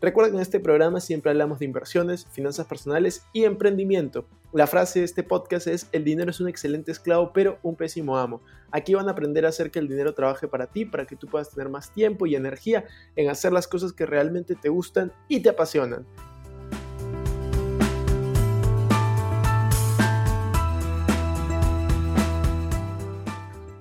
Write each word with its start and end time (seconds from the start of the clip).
Recuerda 0.00 0.30
que 0.30 0.36
en 0.36 0.42
este 0.42 0.60
programa 0.60 1.00
siempre 1.00 1.32
hablamos 1.32 1.58
de 1.58 1.64
inversiones, 1.64 2.24
finanzas 2.30 2.68
personales 2.68 3.24
y 3.32 3.42
emprendimiento. 3.42 4.26
La 4.52 4.68
frase 4.68 5.00
de 5.00 5.04
este 5.04 5.24
podcast 5.24 5.66
es, 5.66 5.88
el 5.90 6.04
dinero 6.04 6.30
es 6.30 6.38
un 6.38 6.48
excelente 6.48 6.92
esclavo 6.92 7.32
pero 7.32 7.58
un 7.64 7.74
pésimo 7.74 8.16
amo. 8.16 8.40
Aquí 8.70 8.94
van 8.94 9.08
a 9.08 9.10
aprender 9.10 9.44
a 9.44 9.48
hacer 9.48 9.72
que 9.72 9.80
el 9.80 9.88
dinero 9.88 10.14
trabaje 10.14 10.46
para 10.46 10.68
ti, 10.68 10.84
para 10.84 11.04
que 11.04 11.16
tú 11.16 11.26
puedas 11.26 11.50
tener 11.50 11.68
más 11.68 11.92
tiempo 11.92 12.26
y 12.26 12.36
energía 12.36 12.84
en 13.16 13.28
hacer 13.28 13.52
las 13.52 13.66
cosas 13.66 13.92
que 13.92 14.06
realmente 14.06 14.54
te 14.54 14.68
gustan 14.68 15.12
y 15.26 15.40
te 15.40 15.48
apasionan. 15.48 16.06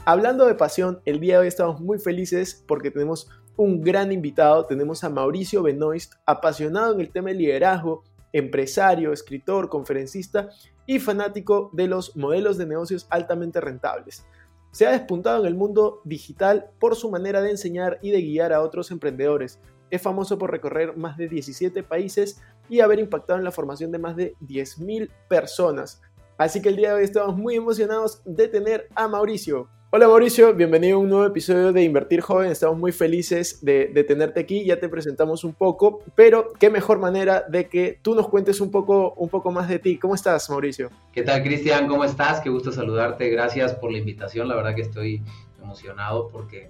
Hablando 0.04 0.48
de 0.48 0.56
pasión, 0.56 1.00
el 1.06 1.20
día 1.20 1.36
de 1.36 1.42
hoy 1.42 1.48
estamos 1.48 1.80
muy 1.80 2.00
felices 2.00 2.64
porque 2.66 2.90
tenemos 2.90 3.30
un 3.58 3.82
gran 3.82 4.12
invitado. 4.12 4.66
Tenemos 4.66 5.04
a 5.04 5.10
Mauricio 5.10 5.64
Benoist, 5.64 6.14
apasionado 6.26 6.94
en 6.94 7.02
el 7.02 7.10
tema 7.10 7.30
de 7.30 7.36
liderazgo, 7.36 8.04
empresario, 8.32 9.12
escritor, 9.12 9.68
conferencista 9.68 10.50
y 10.86 11.00
fanático 11.00 11.70
de 11.74 11.88
los 11.88 12.16
modelos 12.16 12.58
de 12.58 12.68
negocios 12.68 13.08
altamente 13.10 13.60
rentables. 13.60 14.26
Se 14.72 14.86
ha 14.86 14.92
despuntado 14.92 15.42
en 15.42 15.48
el 15.48 15.56
mundo 15.56 16.02
digital 16.06 16.70
por 16.80 16.96
su 16.96 17.10
manera 17.10 17.42
de 17.42 17.52
enseñar 17.52 18.00
y 18.02 18.12
de 18.12 18.22
guiar 18.22 18.54
a 18.54 18.62
otros 18.62 18.92
emprendedores. 18.92 19.60
Es 19.90 20.02
famoso 20.02 20.38
por 20.38 20.52
recorrer 20.52 20.96
más 20.96 21.18
de 21.18 21.28
17 21.28 21.82
países 21.84 22.42
y 22.70 22.82
haber 22.82 23.00
impactado 23.00 23.40
en 23.40 23.46
la 23.46 23.52
formación 23.52 23.92
de 23.92 24.00
más 24.00 24.16
de 24.16 24.36
10.000 24.42 25.10
personas. 25.28 26.02
Así 26.38 26.62
que 26.62 26.70
el 26.70 26.76
día 26.76 26.90
de 26.90 26.96
hoy 26.96 27.04
estamos 27.04 27.36
muy 27.36 27.56
emocionados 27.56 28.22
de 28.26 28.48
tener 28.48 28.88
a 28.94 29.08
Mauricio. 29.08 29.70
Hola 29.90 30.10
Mauricio, 30.10 30.54
bienvenido 30.54 30.98
a 30.98 31.00
un 31.00 31.08
nuevo 31.08 31.26
episodio 31.26 31.72
de 31.72 31.82
Invertir 31.82 32.20
Joven. 32.20 32.52
Estamos 32.52 32.78
muy 32.78 32.92
felices 32.92 33.64
de, 33.64 33.88
tenerte 34.06 34.42
aquí, 34.42 34.66
ya 34.66 34.82
te 34.82 34.90
presentamos 34.90 35.46
un 35.46 35.54
poco, 35.54 36.02
pero 36.14 36.52
qué 36.60 36.70
mejor 36.70 37.00
manera 37.00 37.46
de 37.48 37.70
que 37.70 37.98
tú 38.02 38.14
nos 38.14 38.28
cuentes 38.28 38.60
un 38.60 38.70
poco, 38.70 39.14
un 39.14 39.30
poco 39.30 39.50
más 39.50 39.70
de 39.70 39.80
ti. 39.80 39.98
¿Cómo 39.98 40.14
estás, 40.14 40.50
Mauricio? 40.50 40.90
¿Qué 41.14 41.24
tal, 41.24 41.42
Cristian? 41.42 41.88
¿Cómo 41.88 42.04
estás? 42.04 42.42
Qué 42.42 42.50
gusto 42.50 42.70
saludarte. 42.74 43.30
Gracias 43.30 43.76
por 43.76 43.90
la 43.90 44.00
invitación. 44.00 44.50
La 44.50 44.56
verdad 44.56 44.76
que 44.76 44.82
estoy 44.82 45.24
emocionado 45.64 46.28
porque 46.28 46.70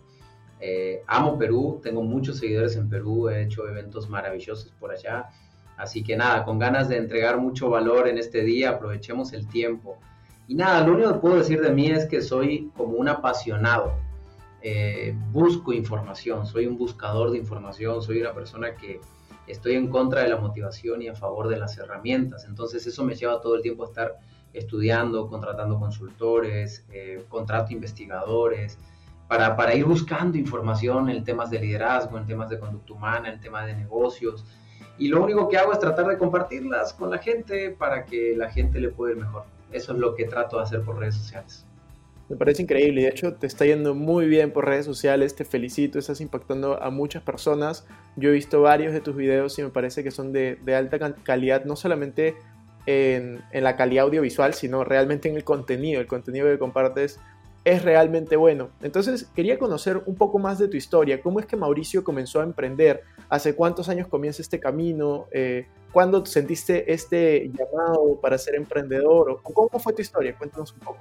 eh, 0.60 1.02
amo 1.08 1.40
Perú, 1.40 1.80
tengo 1.82 2.04
muchos 2.04 2.38
seguidores 2.38 2.76
en 2.76 2.88
Perú, 2.88 3.30
he 3.30 3.42
hecho 3.42 3.68
eventos 3.68 4.08
maravillosos 4.10 4.72
por 4.80 4.92
allá. 4.92 5.30
Así 5.76 6.04
que 6.04 6.16
nada, 6.18 6.46
con 6.46 6.60
ganas 6.60 6.88
de 6.88 6.98
entregar 6.98 7.40
mucho 7.40 7.68
valor 7.72 8.08
en 8.08 8.20
este 8.20 8.44
día, 8.44 8.70
aprovechemos 8.70 9.34
el 9.34 9.48
tiempo. 9.48 9.98
Y 10.48 10.56
nada, 10.56 10.88
lo 10.88 10.94
único 10.94 11.14
que 11.14 11.20
puedo 11.20 11.36
decir 11.36 11.62
de 11.62 11.72
mí 11.72 11.88
es 11.88 12.06
que 12.06 12.22
soy 12.22 12.72
como 12.78 12.94
un 12.94 13.10
apasionado. 13.10 13.94
Eh, 14.62 15.14
busco 15.32 15.74
información, 15.74 16.46
soy 16.46 16.68
un 16.68 16.78
buscador 16.78 17.32
de 17.32 17.38
información, 17.38 18.02
soy 18.02 18.22
una 18.22 18.34
persona 18.34 18.74
que 18.76 19.02
estoy 19.46 19.76
en 19.76 19.90
contra 19.90 20.24
de 20.24 20.30
la 20.30 20.38
motivación 20.38 21.02
y 21.02 21.10
a 21.10 21.16
favor 21.16 21.50
de 21.50 21.58
las 21.58 21.78
herramientas. 21.78 22.46
Entonces 22.46 22.88
eso 22.88 23.04
me 23.04 23.16
lleva 23.16 23.42
todo 23.42 23.56
el 23.56 23.62
tiempo 23.62 23.84
a 23.84 23.88
estar 23.88 24.16
estudiando, 24.54 25.28
contratando 25.28 25.78
consultores, 25.80 26.86
eh, 26.92 27.26
contrato 27.28 27.74
investigadores, 27.74 28.80
para, 29.28 29.58
para, 29.58 29.76
ir 29.76 29.84
buscando 29.84 30.38
información 30.38 31.10
en 31.10 31.26
temas 31.26 31.50
de 31.50 31.60
liderazgo, 31.60 32.18
en 32.18 32.26
temas 32.26 32.50
de 32.50 32.58
conducta 32.58 32.94
humana, 32.94 33.30
en 33.30 33.42
temas 33.42 33.66
de 33.66 33.76
negocios. 33.76 34.46
Y 34.98 35.10
lo 35.10 35.22
único 35.22 35.50
que 35.50 35.58
hago 35.58 35.74
es 35.74 35.80
tratar 35.80 36.08
de 36.08 36.18
compartirlas 36.18 36.94
con 36.94 37.10
la 37.12 37.18
gente 37.18 37.72
para 37.72 38.06
que 38.06 38.34
la 38.38 38.50
gente 38.50 38.80
le 38.80 38.90
pueda 38.90 39.12
ir 39.12 39.20
mejor 39.20 39.44
eso 39.72 39.94
es 39.94 40.00
lo 40.00 40.16
que 40.16 40.26
trato 40.26 40.58
de 40.58 40.64
hacer 40.64 40.82
por 40.82 41.00
redes 41.00 41.16
sociales. 41.16 41.66
Me 42.30 42.36
parece 42.36 42.64
increíble 42.64 43.02
y 43.02 43.04
de 43.06 43.10
hecho 43.10 43.36
te 43.36 43.48
está 43.48 43.66
yendo 43.66 43.96
muy 43.96 44.28
bien 44.28 44.52
por 44.52 44.66
redes 44.66 44.86
sociales, 44.86 45.34
te 45.36 45.46
felicito, 45.46 45.98
estás 45.98 46.20
impactando 46.20 46.82
a 46.82 46.90
muchas 46.90 47.24
personas. 47.24 47.86
Yo 48.18 48.30
he 48.30 48.34
visto 48.34 48.62
varios 48.62 48.92
de 48.92 49.00
tus 49.00 49.16
videos 49.16 49.58
y 49.60 49.64
me 49.64 49.70
parece 49.70 50.04
que 50.04 50.12
son 50.12 50.34
de, 50.34 50.60
alta 50.76 51.14
calidad, 51.24 51.64
no 51.64 51.78
solamente 51.78 52.36
en, 52.86 53.42
la 53.54 53.78
calidad 53.78 54.06
audiovisual, 54.06 54.54
sino 54.54 54.84
realmente 54.84 55.30
en 55.30 55.38
el 55.38 55.46
contenido. 55.46 56.02
El 56.02 56.08
contenido 56.08 56.48
que 56.48 56.60
compartes 56.60 57.18
es 57.64 57.84
realmente 57.84 58.36
bueno. 58.36 58.72
Entonces 58.82 59.30
quería 59.34 59.58
conocer 59.58 60.04
un 60.06 60.16
poco 60.16 60.38
más 60.38 60.60
de 60.60 60.68
tu 60.68 60.76
historia. 60.76 61.22
¿Cómo 61.22 61.40
es 61.40 61.46
que 61.46 61.56
Mauricio 61.56 62.04
comenzó 62.04 62.42
a 62.42 62.44
emprender? 62.44 63.04
¿Hace 63.30 63.56
cuántos 63.56 63.88
años 63.88 64.08
comienza 64.08 64.42
este 64.42 64.60
camino? 64.60 65.28
Eh, 65.32 65.66
¿Cuándo 65.92 66.26
sentiste 66.26 66.92
este 66.92 67.50
llamado 67.50 68.20
para 68.22 68.38
ser 68.38 68.56
emprendedor? 68.56 69.40
¿Cómo 69.42 69.80
fue 69.80 69.94
tu 69.94 70.02
historia? 70.02 70.38
Cuéntanos 70.38 70.74
un 70.74 70.80
poco. 70.80 71.00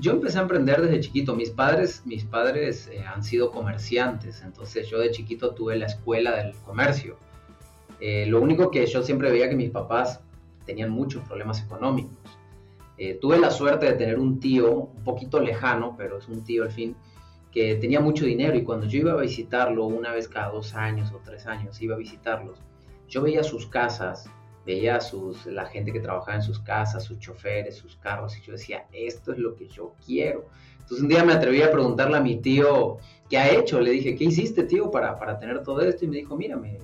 Yo 0.00 0.12
empecé 0.12 0.38
a 0.38 0.42
emprender 0.42 0.80
desde 0.82 1.00
chiquito. 1.00 1.34
Mis 1.34 1.50
padres, 1.50 2.02
mis 2.04 2.24
padres 2.24 2.88
eh, 2.88 3.04
han 3.04 3.22
sido 3.22 3.50
comerciantes, 3.50 4.42
entonces 4.42 4.88
yo 4.88 4.98
de 4.98 5.10
chiquito 5.10 5.54
tuve 5.54 5.76
la 5.76 5.86
escuela 5.86 6.36
del 6.36 6.54
comercio. 6.66 7.16
Eh, 8.00 8.26
lo 8.26 8.40
único 8.40 8.70
que 8.70 8.84
yo 8.86 9.02
siempre 9.02 9.30
veía 9.30 9.48
que 9.48 9.56
mis 9.56 9.70
papás 9.70 10.20
tenían 10.66 10.90
muchos 10.90 11.22
problemas 11.26 11.62
económicos. 11.62 12.18
Eh, 12.98 13.18
tuve 13.20 13.38
la 13.38 13.50
suerte 13.50 13.86
de 13.86 13.92
tener 13.92 14.18
un 14.18 14.40
tío 14.40 14.72
un 14.72 15.04
poquito 15.04 15.40
lejano, 15.40 15.94
pero 15.96 16.18
es 16.18 16.28
un 16.28 16.44
tío 16.44 16.64
al 16.64 16.70
fin, 16.70 16.94
que 17.50 17.76
tenía 17.76 18.00
mucho 18.00 18.24
dinero 18.24 18.56
y 18.56 18.64
cuando 18.64 18.86
yo 18.86 19.00
iba 19.00 19.12
a 19.12 19.16
visitarlo 19.16 19.86
una 19.86 20.12
vez 20.12 20.28
cada 20.28 20.50
dos 20.50 20.74
años 20.74 21.12
o 21.12 21.20
tres 21.24 21.46
años, 21.46 21.80
iba 21.80 21.94
a 21.94 21.98
visitarlos, 21.98 22.58
yo 23.12 23.20
veía 23.20 23.44
sus 23.44 23.66
casas, 23.66 24.24
veía 24.64 24.98
sus, 24.98 25.44
la 25.44 25.66
gente 25.66 25.92
que 25.92 26.00
trabajaba 26.00 26.36
en 26.36 26.42
sus 26.42 26.58
casas, 26.60 27.04
sus 27.04 27.18
choferes, 27.18 27.76
sus 27.76 27.96
carros, 27.96 28.38
y 28.38 28.40
yo 28.40 28.52
decía, 28.52 28.86
esto 28.90 29.32
es 29.32 29.38
lo 29.38 29.54
que 29.54 29.68
yo 29.68 29.94
quiero. 30.04 30.46
Entonces 30.72 31.02
un 31.02 31.08
día 31.08 31.22
me 31.22 31.34
atreví 31.34 31.60
a 31.60 31.70
preguntarle 31.70 32.16
a 32.16 32.20
mi 32.22 32.36
tío, 32.36 32.96
¿qué 33.28 33.36
ha 33.36 33.50
hecho? 33.52 33.80
Le 33.82 33.90
dije, 33.90 34.16
¿qué 34.16 34.24
hiciste, 34.24 34.62
tío, 34.64 34.90
para, 34.90 35.14
para 35.18 35.38
tener 35.38 35.62
todo 35.62 35.82
esto? 35.82 36.06
Y 36.06 36.08
me 36.08 36.16
dijo, 36.16 36.36
mira, 36.36 36.56
me, 36.56 36.78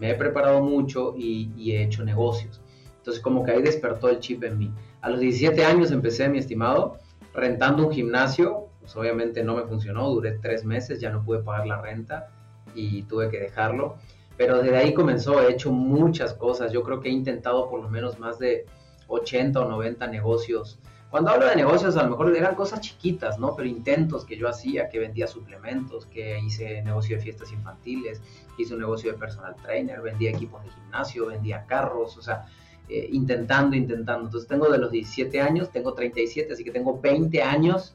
he 0.00 0.14
preparado 0.14 0.62
mucho 0.62 1.14
y, 1.14 1.52
y, 1.54 1.72
he 1.72 1.82
hecho 1.82 2.02
negocios. 2.02 2.62
Entonces 2.96 3.22
como 3.22 3.44
que 3.44 3.50
ahí 3.50 3.62
despertó 3.62 4.08
el 4.08 4.20
chip 4.20 4.42
en 4.44 4.56
mí. 4.56 4.72
A 5.02 5.10
los 5.10 5.20
17 5.20 5.66
años 5.66 5.90
empecé, 5.90 6.30
mi 6.30 6.38
estimado, 6.38 6.98
rentando 7.34 7.86
un 7.86 7.92
gimnasio. 7.92 8.68
Pues 8.80 8.96
obviamente 8.96 9.44
no 9.44 9.56
me 9.56 9.64
funcionó, 9.64 10.08
duré 10.08 10.38
tres 10.38 10.64
meses, 10.64 10.98
ya 10.98 11.10
no 11.10 11.22
pude 11.22 11.40
pagar 11.40 11.66
la 11.66 11.82
renta 11.82 12.30
y 12.74 13.02
tuve 13.02 13.28
que 13.28 13.38
dejarlo. 13.38 13.96
Pero 14.36 14.62
desde 14.62 14.76
ahí 14.76 14.92
comenzó, 14.92 15.40
he 15.40 15.52
hecho 15.52 15.72
muchas 15.72 16.34
cosas. 16.34 16.72
Yo 16.72 16.82
creo 16.82 17.00
que 17.00 17.08
he 17.08 17.12
intentado 17.12 17.70
por 17.70 17.82
lo 17.82 17.88
menos 17.88 18.18
más 18.18 18.38
de 18.38 18.66
80 19.08 19.60
o 19.60 19.68
90 19.68 20.06
negocios. 20.08 20.78
Cuando 21.10 21.30
hablo 21.30 21.46
de 21.46 21.56
negocios, 21.56 21.96
a 21.96 22.02
lo 22.02 22.10
mejor 22.10 22.36
eran 22.36 22.54
cosas 22.54 22.80
chiquitas, 22.80 23.38
¿no? 23.38 23.54
Pero 23.54 23.68
intentos 23.68 24.24
que 24.24 24.36
yo 24.36 24.48
hacía, 24.48 24.88
que 24.88 24.98
vendía 24.98 25.26
suplementos, 25.26 26.04
que 26.06 26.38
hice 26.40 26.82
negocio 26.82 27.16
de 27.16 27.22
fiestas 27.22 27.52
infantiles, 27.52 28.20
hice 28.58 28.74
un 28.74 28.80
negocio 28.80 29.12
de 29.12 29.18
personal 29.18 29.54
trainer, 29.62 30.02
vendía 30.02 30.30
equipos 30.30 30.62
de 30.64 30.70
gimnasio, 30.70 31.26
vendía 31.26 31.64
carros, 31.64 32.18
o 32.18 32.22
sea, 32.22 32.46
eh, 32.88 33.08
intentando, 33.12 33.76
intentando. 33.76 34.24
Entonces 34.26 34.48
tengo 34.48 34.68
de 34.68 34.78
los 34.78 34.90
17 34.90 35.40
años, 35.40 35.70
tengo 35.70 35.94
37, 35.94 36.52
así 36.52 36.64
que 36.64 36.72
tengo 36.72 37.00
20 37.00 37.40
años 37.42 37.94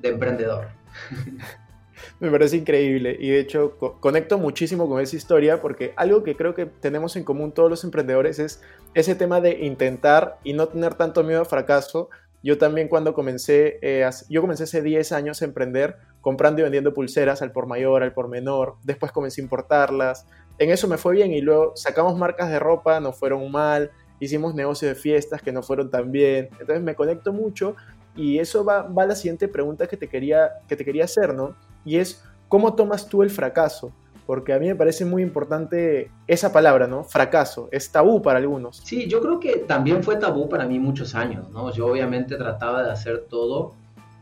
de 0.00 0.10
emprendedor. 0.10 0.68
Me 2.20 2.30
parece 2.30 2.56
increíble. 2.56 3.16
Y 3.18 3.30
de 3.30 3.40
hecho 3.40 3.76
conecto 4.00 4.38
muchísimo 4.38 4.88
con 4.88 5.00
esa 5.00 5.16
historia 5.16 5.60
porque 5.60 5.92
algo 5.96 6.22
que 6.22 6.36
creo 6.36 6.54
que 6.54 6.66
tenemos 6.66 7.16
en 7.16 7.24
común 7.24 7.52
todos 7.52 7.70
los 7.70 7.84
emprendedores 7.84 8.38
es 8.38 8.62
ese 8.94 9.14
tema 9.14 9.40
de 9.40 9.64
intentar 9.64 10.38
y 10.44 10.52
no 10.52 10.68
tener 10.68 10.94
tanto 10.94 11.22
miedo 11.24 11.40
al 11.40 11.46
fracaso. 11.46 12.10
Yo 12.42 12.58
también 12.58 12.88
cuando 12.88 13.14
comencé, 13.14 13.78
eh, 13.80 14.08
yo 14.28 14.42
comencé 14.42 14.64
hace 14.64 14.82
10 14.82 15.12
años 15.12 15.40
a 15.40 15.46
emprender 15.46 15.96
comprando 16.20 16.60
y 16.60 16.62
vendiendo 16.62 16.94
pulseras 16.94 17.42
al 17.42 17.52
por 17.52 17.66
mayor, 17.66 18.02
al 18.02 18.12
por 18.12 18.28
menor, 18.28 18.76
después 18.82 19.12
comencé 19.12 19.40
a 19.40 19.44
importarlas, 19.44 20.26
en 20.58 20.70
eso 20.70 20.88
me 20.88 20.96
fue 20.96 21.12
bien 21.12 21.32
y 21.32 21.42
luego 21.42 21.72
sacamos 21.76 22.16
marcas 22.16 22.48
de 22.48 22.58
ropa, 22.58 22.98
nos 22.98 23.18
fueron 23.18 23.50
mal, 23.50 23.90
hicimos 24.20 24.54
negocios 24.54 24.94
de 24.94 24.94
fiestas 24.94 25.42
que 25.42 25.52
no 25.52 25.62
fueron 25.62 25.90
tan 25.90 26.12
bien, 26.12 26.48
entonces 26.52 26.82
me 26.82 26.94
conecto 26.94 27.32
mucho 27.32 27.76
y 28.16 28.38
eso 28.38 28.64
va, 28.64 28.82
va 28.82 29.02
a 29.02 29.06
la 29.06 29.16
siguiente 29.16 29.48
pregunta 29.48 29.86
que 29.86 29.96
te, 29.96 30.08
quería, 30.08 30.50
que 30.68 30.76
te 30.76 30.84
quería 30.84 31.04
hacer, 31.04 31.34
¿no? 31.34 31.56
Y 31.84 31.96
es, 31.96 32.22
¿cómo 32.48 32.74
tomas 32.74 33.08
tú 33.08 33.22
el 33.22 33.30
fracaso? 33.30 33.92
Porque 34.26 34.54
a 34.54 34.58
mí 34.58 34.66
me 34.66 34.74
parece 34.74 35.04
muy 35.04 35.22
importante 35.22 36.10
esa 36.26 36.50
palabra, 36.50 36.86
¿no? 36.86 37.04
Fracaso. 37.04 37.68
Es 37.70 37.90
tabú 37.92 38.22
para 38.22 38.38
algunos. 38.38 38.78
Sí, 38.78 39.06
yo 39.06 39.20
creo 39.20 39.38
que 39.38 39.58
también 39.58 40.02
fue 40.02 40.16
tabú 40.16 40.48
para 40.48 40.66
mí 40.66 40.78
muchos 40.78 41.14
años, 41.14 41.50
¿no? 41.50 41.70
Yo 41.72 41.86
obviamente 41.86 42.36
trataba 42.36 42.82
de 42.82 42.90
hacer 42.90 43.26
todo 43.28 43.74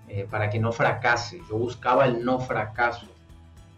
eh, 0.09 0.27
para 0.29 0.51
que 0.51 0.59
no 0.59 0.73
fracase. 0.73 1.41
Yo 1.49 1.57
buscaba 1.57 2.07
el 2.07 2.25
no 2.25 2.41
fracaso. 2.41 3.07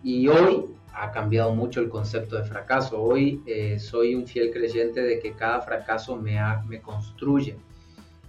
Y 0.03 0.29
hoy 0.29 0.65
ha 0.95 1.11
cambiado 1.11 1.55
mucho 1.55 1.81
el 1.81 1.91
concepto 1.91 2.37
de 2.37 2.45
fracaso. 2.45 3.03
Hoy 3.03 3.43
eh, 3.47 3.79
soy 3.79 4.15
un 4.15 4.27
fiel 4.27 4.51
creyente 4.51 5.03
de 5.03 5.19
que 5.19 5.33
cada 5.33 5.61
fracaso 5.61 6.17
me, 6.17 6.39
me 6.67 6.81
construye. 6.81 7.57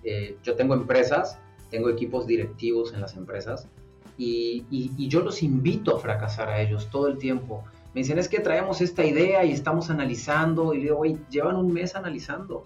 Eh, 0.04 0.38
yo 0.44 0.56
tengo 0.56 0.74
empresas, 0.74 1.40
tengo 1.70 1.90
equipos 1.90 2.28
directivos 2.28 2.94
en 2.94 3.02
las 3.02 3.16
empresas 3.16 3.70
y, 4.18 4.66
y, 4.70 5.08
yo 5.08 5.22
los 5.22 5.44
invito 5.44 5.96
a 5.96 6.00
fracasar 6.00 6.50
a 6.50 6.62
ellos 6.62 6.90
todo 6.90 7.08
el 7.08 7.18
tiempo. 7.18 7.64
Me 7.94 8.02
dicen, 8.02 8.18
es 8.18 8.30
que 8.30 8.40
traemos 8.40 8.82
esta 8.82 9.06
idea 9.06 9.44
y 9.44 9.52
estamos 9.52 9.90
analizando 9.90 10.74
y 10.74 10.78
le 10.78 10.84
digo, 10.84 10.98
güey, 10.98 11.18
llevan 11.30 11.56
un 11.56 11.72
mes 11.72 11.96
analizando. 11.96 12.66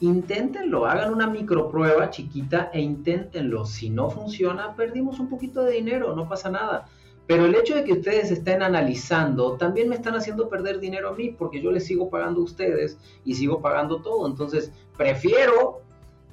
Inténtenlo, 0.00 0.86
hagan 0.86 1.12
una 1.12 1.26
microprueba 1.26 2.10
chiquita 2.10 2.70
e 2.72 2.80
inténtenlo. 2.80 3.64
Si 3.66 3.90
no 3.90 4.10
funciona, 4.10 4.74
perdimos 4.74 5.20
un 5.20 5.28
poquito 5.28 5.62
de 5.62 5.72
dinero, 5.72 6.14
no 6.16 6.28
pasa 6.28 6.50
nada 6.50 6.86
pero 7.30 7.44
el 7.44 7.54
hecho 7.54 7.76
de 7.76 7.84
que 7.84 7.92
ustedes 7.92 8.32
estén 8.32 8.60
analizando 8.60 9.52
también 9.52 9.88
me 9.88 9.94
están 9.94 10.16
haciendo 10.16 10.48
perder 10.48 10.80
dinero 10.80 11.10
a 11.10 11.12
mí 11.12 11.28
porque 11.30 11.62
yo 11.62 11.70
les 11.70 11.86
sigo 11.86 12.10
pagando 12.10 12.40
a 12.40 12.42
ustedes 12.42 12.98
y 13.24 13.36
sigo 13.36 13.60
pagando 13.60 14.02
todo. 14.02 14.26
Entonces, 14.26 14.72
prefiero 14.96 15.80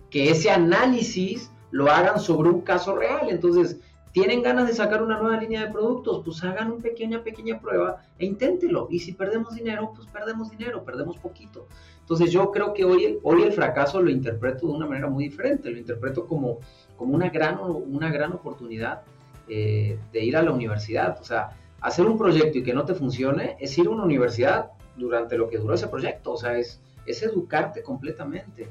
que 0.09 0.31
ese 0.31 0.49
análisis 0.49 1.51
lo 1.69 1.91
hagan 1.91 2.19
sobre 2.19 2.49
un 2.49 2.61
caso 2.61 2.95
real. 2.95 3.27
Entonces, 3.29 3.79
tienen 4.17 4.41
ganas 4.41 4.67
de 4.67 4.73
sacar 4.73 5.03
una 5.03 5.19
nueva 5.19 5.37
línea 5.37 5.63
de 5.63 5.71
productos, 5.71 6.23
pues 6.25 6.43
hagan 6.43 6.71
una 6.71 6.81
pequeña, 6.81 7.21
pequeña 7.21 7.59
prueba 7.61 8.01
e 8.17 8.25
inténtelo. 8.25 8.87
Y 8.89 8.97
si 8.97 9.11
perdemos 9.11 9.53
dinero, 9.53 9.91
pues 9.95 10.07
perdemos 10.07 10.49
dinero, 10.49 10.83
perdemos 10.83 11.19
poquito. 11.19 11.67
Entonces 11.99 12.31
yo 12.31 12.49
creo 12.49 12.73
que 12.73 12.83
hoy, 12.83 13.19
hoy 13.21 13.43
el 13.43 13.51
fracaso 13.53 14.01
lo 14.01 14.09
interpreto 14.09 14.65
de 14.65 14.73
una 14.73 14.87
manera 14.87 15.07
muy 15.07 15.25
diferente, 15.25 15.69
lo 15.69 15.77
interpreto 15.77 16.25
como, 16.25 16.57
como 16.95 17.13
una, 17.13 17.29
gran, 17.29 17.59
una 17.59 18.09
gran 18.09 18.33
oportunidad 18.33 19.03
eh, 19.47 19.99
de 20.11 20.25
ir 20.25 20.35
a 20.35 20.41
la 20.41 20.51
universidad. 20.51 21.19
O 21.21 21.23
sea, 21.23 21.51
hacer 21.81 22.07
un 22.07 22.17
proyecto 22.17 22.57
y 22.57 22.63
que 22.63 22.73
no 22.73 22.85
te 22.85 22.95
funcione 22.95 23.55
es 23.59 23.77
ir 23.77 23.85
a 23.85 23.91
una 23.91 24.03
universidad 24.03 24.71
durante 24.95 25.37
lo 25.37 25.47
que 25.47 25.59
duró 25.59 25.75
ese 25.75 25.89
proyecto. 25.89 26.31
O 26.31 26.37
sea, 26.37 26.57
es, 26.57 26.81
es 27.05 27.21
educarte 27.21 27.83
completamente. 27.83 28.67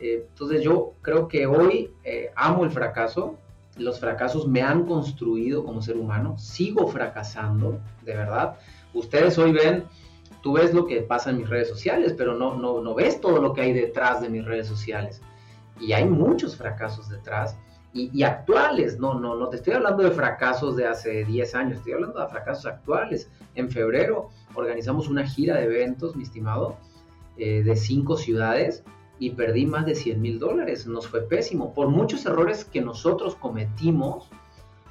Eh, 0.00 0.24
entonces 0.30 0.62
yo 0.62 0.94
creo 1.02 1.28
que 1.28 1.46
hoy 1.46 1.90
eh, 2.02 2.30
amo 2.34 2.64
el 2.64 2.70
fracaso. 2.70 3.36
Los 3.76 4.00
fracasos 4.00 4.48
me 4.48 4.62
han 4.62 4.86
construido 4.86 5.64
como 5.64 5.82
ser 5.82 5.96
humano. 5.96 6.36
Sigo 6.38 6.86
fracasando, 6.88 7.80
de 8.02 8.14
verdad. 8.16 8.56
Ustedes 8.94 9.36
hoy 9.38 9.52
ven, 9.52 9.84
tú 10.42 10.54
ves 10.54 10.72
lo 10.72 10.86
que 10.86 11.02
pasa 11.02 11.30
en 11.30 11.38
mis 11.38 11.48
redes 11.48 11.68
sociales, 11.68 12.14
pero 12.16 12.34
no, 12.34 12.56
no, 12.56 12.80
no 12.80 12.94
ves 12.94 13.20
todo 13.20 13.40
lo 13.40 13.52
que 13.52 13.62
hay 13.62 13.72
detrás 13.72 14.20
de 14.20 14.28
mis 14.28 14.44
redes 14.44 14.66
sociales. 14.66 15.20
Y 15.78 15.92
hay 15.92 16.06
muchos 16.06 16.56
fracasos 16.56 17.08
detrás 17.08 17.56
y, 17.96 18.22
actuales, 18.24 18.98
no, 18.98 19.14
no, 19.14 19.36
no 19.36 19.48
te 19.48 19.56
estoy 19.56 19.72
hablando 19.72 20.02
de 20.02 20.10
fracasos 20.10 20.76
de 20.76 20.86
hace 20.86 21.24
10 21.24 21.54
años, 21.54 21.78
estoy 21.78 21.94
hablando 21.94 22.20
de 22.20 22.28
fracasos 22.28 22.66
actuales. 22.66 23.30
En 23.54 23.70
febrero 23.70 24.28
organizamos 24.54 25.08
una 25.08 25.26
gira 25.26 25.56
de 25.56 25.64
eventos, 25.64 26.14
mi 26.14 26.22
estimado, 26.22 26.76
eh, 27.38 27.62
de 27.62 27.74
cinco 27.74 28.18
ciudades 28.18 28.84
y 29.18 29.30
perdí 29.30 29.66
más 29.66 29.86
de 29.86 29.94
100 29.94 30.20
mil 30.20 30.38
dólares. 30.38 30.86
Nos 30.86 31.06
fue 31.06 31.22
pésimo 31.22 31.72
por 31.74 31.88
muchos 31.88 32.24
errores 32.26 32.64
que 32.64 32.80
nosotros 32.80 33.36
cometimos, 33.36 34.28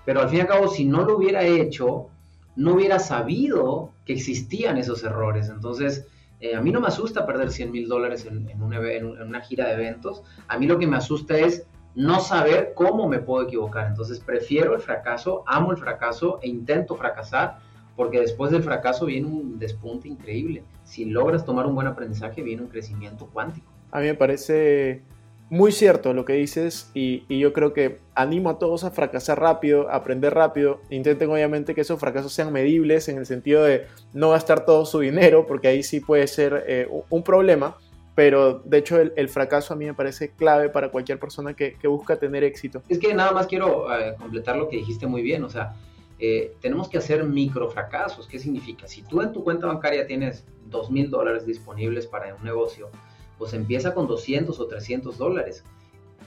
pero 0.05 0.21
al 0.21 0.29
fin 0.29 0.39
y 0.39 0.41
al 0.41 0.47
cabo, 0.47 0.67
si 0.67 0.85
no 0.85 1.03
lo 1.03 1.17
hubiera 1.17 1.43
hecho, 1.43 2.09
no 2.55 2.73
hubiera 2.73 2.99
sabido 2.99 3.91
que 4.05 4.13
existían 4.13 4.77
esos 4.77 5.03
errores. 5.03 5.49
Entonces, 5.49 6.07
eh, 6.39 6.55
a 6.55 6.61
mí 6.61 6.71
no 6.71 6.81
me 6.81 6.87
asusta 6.87 7.25
perder 7.25 7.51
100 7.51 7.71
mil 7.71 7.87
dólares 7.87 8.25
en, 8.25 8.49
en, 8.49 8.61
una 8.61 9.41
gira 9.41 9.67
de 9.67 9.73
eventos. 9.73 10.23
A 10.47 10.57
mí 10.57 10.67
lo 10.67 10.77
que 10.77 10.87
me 10.87 10.97
asusta 10.97 11.37
es 11.37 11.65
no 11.95 12.19
saber 12.19 12.73
cómo 12.75 13.07
me 13.07 13.19
puedo 13.19 13.45
equivocar. 13.45 13.87
Entonces 13.87 14.19
prefiero 14.19 14.73
el 14.75 14.81
fracaso, 14.81 15.43
amo 15.47 15.71
el 15.71 15.77
fracaso 15.77 16.39
e 16.41 16.49
intento 16.49 16.95
fracasar 16.95 17.59
porque 17.95 18.19
después 18.19 18.51
del 18.51 18.63
fracaso 18.63 19.05
viene 19.05 19.27
un 19.27 19.57
despunte 19.57 20.07
increíble. 20.07 20.63
Si 20.83 21.05
logras 21.05 21.45
tomar 21.45 21.65
un 21.65 21.75
buen 21.75 21.87
aprendizaje, 21.87 22.43
viene 22.43 22.63
un 22.63 22.67
crecimiento 22.67 23.27
cuántico. 23.27 23.74
A 23.95 24.01
mí 24.01 24.07
me 24.07 24.15
parece 24.15 25.03
muy 25.49 25.71
cierto 25.71 26.13
lo 26.13 26.25
que 26.25 26.33
dices 26.33 26.91
y, 26.93 27.23
yo 27.29 27.53
creo 27.53 27.71
que 27.71 27.99
animo 28.13 28.49
a 28.49 28.59
todos 28.59 28.83
a 28.83 28.91
fracasar 28.91 29.39
rápido, 29.39 29.89
a 29.89 29.95
aprender 29.95 30.33
rápido. 30.33 30.81
Intenten 30.89 31.29
obviamente 31.29 31.73
que 31.73 31.79
esos 31.79 31.97
fracasos 31.97 32.33
sean 32.33 32.51
medibles 32.51 33.07
en 33.07 33.17
el 33.17 33.25
sentido 33.25 33.63
de 33.63 33.85
no 34.11 34.31
gastar 34.31 34.65
todo 34.65 34.85
su 34.85 34.99
dinero, 34.99 35.47
porque 35.47 35.69
ahí 35.69 35.81
sí 35.81 36.01
puede 36.01 36.27
ser 36.27 36.65
eh, 36.67 36.89
un 37.09 37.23
problema 37.23 37.77
pero 38.15 38.59
de 38.59 38.77
hecho 38.77 38.97
el, 38.97 39.27
fracaso 39.27 39.73
a 39.73 39.77
mí 39.77 39.85
me 39.85 39.93
parece 39.93 40.31
clave 40.31 40.69
para 40.69 40.89
cualquier 40.89 41.19
persona 41.19 41.53
que, 41.53 41.75
busca 41.83 42.15
tener 42.15 42.45
éxito. 42.45 42.81
Es 42.87 42.97
que 42.97 43.13
nada 43.13 43.33
más 43.33 43.45
quiero 43.45 43.93
eh, 43.93 44.15
completar 44.17 44.55
lo 44.55 44.69
que 44.69 44.77
dijiste 44.77 45.05
muy 45.05 45.21
bien, 45.21 45.43
o 45.43 45.49
sea, 45.49 45.75
eh, 46.17 46.53
tenemos 46.61 46.87
que 46.87 46.97
hacer 46.97 47.25
micro 47.25 47.69
fracasos. 47.69 48.25
¿Qué 48.25 48.39
significa? 48.39 48.87
Si 48.87 49.01
tú 49.01 49.21
en 49.21 49.33
tu 49.33 49.43
cuenta 49.43 49.67
bancaria 49.67 50.07
tienes 50.07 50.45
dos 50.67 50.89
mil 50.89 51.09
dólares 51.09 51.45
disponibles 51.45 52.07
para 52.07 52.33
un 52.33 52.43
negocio, 52.43 52.89
pues 53.37 53.53
empieza 53.53 53.93
con 53.93 54.07
200 54.07 54.59
o 54.59 54.67
300 54.67 55.17
dólares 55.17 55.63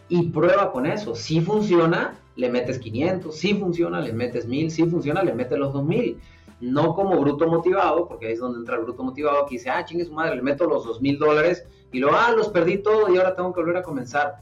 y 0.09 0.29
prueba 0.29 0.73
con 0.73 0.87
eso. 0.87 1.15
Si 1.15 1.41
funciona, 1.41 2.19
le 2.37 2.51
metes 2.51 2.79
500, 2.79 3.35
si 3.35 3.55
funciona, 3.55 4.01
le 4.01 4.13
metes 4.13 4.47
1000, 4.47 4.71
si 4.71 4.85
funciona, 4.87 5.23
le 5.23 5.35
metes 5.35 5.59
los 5.59 5.73
2000 5.73 6.19
no 6.61 6.95
como 6.95 7.19
bruto 7.21 7.47
motivado, 7.47 8.09
porque 8.09 8.27
ahí 8.27 8.33
es 8.33 8.41
donde 8.41 8.59
entra 8.59 8.77
el 8.77 8.83
bruto 8.83 9.03
motivado, 9.03 9.47
que 9.47 9.55
dice, 9.55 9.71
ah, 9.71 9.85
chingue 9.85 10.05
su 10.05 10.13
madre, 10.13 10.37
le 10.37 10.43
meto 10.43 10.67
los 10.67 10.85
dos 10.85 11.01
mil 11.01 11.19
dólares 11.19 11.65
y 11.93 12.01
luego, 12.01 12.17
ah, 12.19 12.33
los 12.37 12.49
perdí 12.49 12.79
todo 12.79 13.13
y 13.13 13.17
ahora 13.17 13.35
tengo 13.35 13.53
que 13.53 13.61
volver 13.61 13.77
a 13.77 13.83
comenzar. 13.83 14.37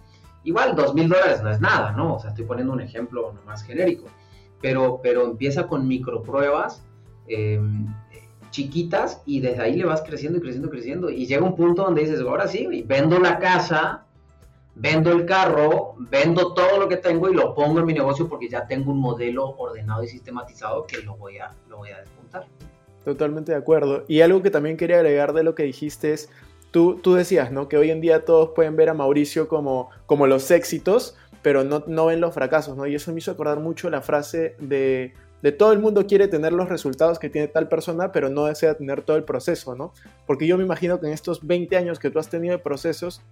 Igual, 0.44 0.76
dos 0.76 0.94
mil 0.94 1.08
dólares 1.08 1.42
no 1.42 1.50
es 1.50 1.60
nada, 1.60 1.92
¿no? 1.92 2.14
O 2.14 2.20
sea, 2.20 2.30
estoy 2.30 2.44
poniendo 2.44 2.72
un 2.72 2.80
ejemplo 2.80 3.34
más 3.44 3.62
genérico, 3.62 4.06
pero, 4.60 5.00
pero 5.02 5.24
empieza 5.24 5.66
con 5.66 5.86
micropruebas 5.86 6.82
em, 7.26 7.86
chiquitas 8.56 9.20
y 9.26 9.40
desde 9.40 9.62
ahí 9.62 9.76
le 9.76 9.84
vas 9.84 10.00
creciendo 10.00 10.38
y 10.38 10.40
creciendo 10.40 10.70
creciendo 10.70 11.10
y 11.10 11.26
llega 11.26 11.44
un 11.44 11.54
punto 11.54 11.82
donde 11.82 12.00
dices, 12.00 12.20
ahora 12.20 12.48
sí, 12.48 12.66
vendo 12.86 13.18
la 13.18 13.38
casa, 13.38 14.06
vendo 14.74 15.12
el 15.12 15.26
carro, 15.26 15.94
vendo 15.98 16.54
todo 16.54 16.80
lo 16.80 16.88
que 16.88 16.96
tengo 16.96 17.28
y 17.28 17.34
lo 17.34 17.54
pongo 17.54 17.80
en 17.80 17.84
mi 17.84 17.92
negocio 17.92 18.26
porque 18.26 18.48
ya 18.48 18.66
tengo 18.66 18.92
un 18.92 18.98
modelo 18.98 19.54
ordenado 19.58 20.02
y 20.02 20.08
sistematizado 20.08 20.86
que 20.86 21.02
lo 21.02 21.18
voy 21.18 21.36
a, 21.36 21.50
lo 21.68 21.76
voy 21.76 21.90
a 21.90 21.98
despuntar. 21.98 22.46
Totalmente 23.04 23.52
de 23.52 23.58
acuerdo. 23.58 24.04
Y 24.08 24.22
algo 24.22 24.40
que 24.40 24.50
también 24.50 24.78
quería 24.78 24.96
agregar 24.96 25.34
de 25.34 25.42
lo 25.42 25.54
que 25.54 25.64
dijiste 25.64 26.14
es, 26.14 26.30
tú, 26.70 26.96
tú 27.02 27.12
decías, 27.12 27.52
¿no? 27.52 27.68
Que 27.68 27.76
hoy 27.76 27.90
en 27.90 28.00
día 28.00 28.24
todos 28.24 28.52
pueden 28.54 28.74
ver 28.74 28.88
a 28.88 28.94
Mauricio 28.94 29.48
como, 29.48 29.90
como 30.06 30.26
los 30.26 30.50
éxitos, 30.50 31.14
pero 31.42 31.62
no, 31.62 31.84
no 31.86 32.06
ven 32.06 32.22
los 32.22 32.32
fracasos, 32.32 32.74
¿no? 32.74 32.86
Y 32.86 32.94
eso 32.94 33.12
me 33.12 33.18
hizo 33.18 33.32
acordar 33.32 33.60
mucho 33.60 33.90
la 33.90 34.00
frase 34.00 34.56
de 34.60 35.12
de 35.42 35.52
todo 35.52 35.72
el 35.72 35.78
mundo 35.78 36.06
quiere 36.06 36.28
tener 36.28 36.52
los 36.52 36.68
resultados 36.68 37.18
que 37.18 37.28
tiene 37.28 37.48
tal 37.48 37.68
persona, 37.68 38.12
pero 38.12 38.28
no 38.28 38.46
desea 38.46 38.74
tener 38.74 39.02
todo 39.02 39.16
el 39.16 39.24
proceso, 39.24 39.74
¿no? 39.74 39.92
Porque 40.26 40.46
yo 40.46 40.56
me 40.56 40.64
imagino 40.64 40.98
que 40.98 41.06
en 41.06 41.12
estos 41.12 41.46
20 41.46 41.76
años 41.76 41.98
que 41.98 42.10
tú 42.10 42.18
has 42.18 42.28
tenido 42.28 42.52
de 42.56 42.62
procesos, 42.62 43.22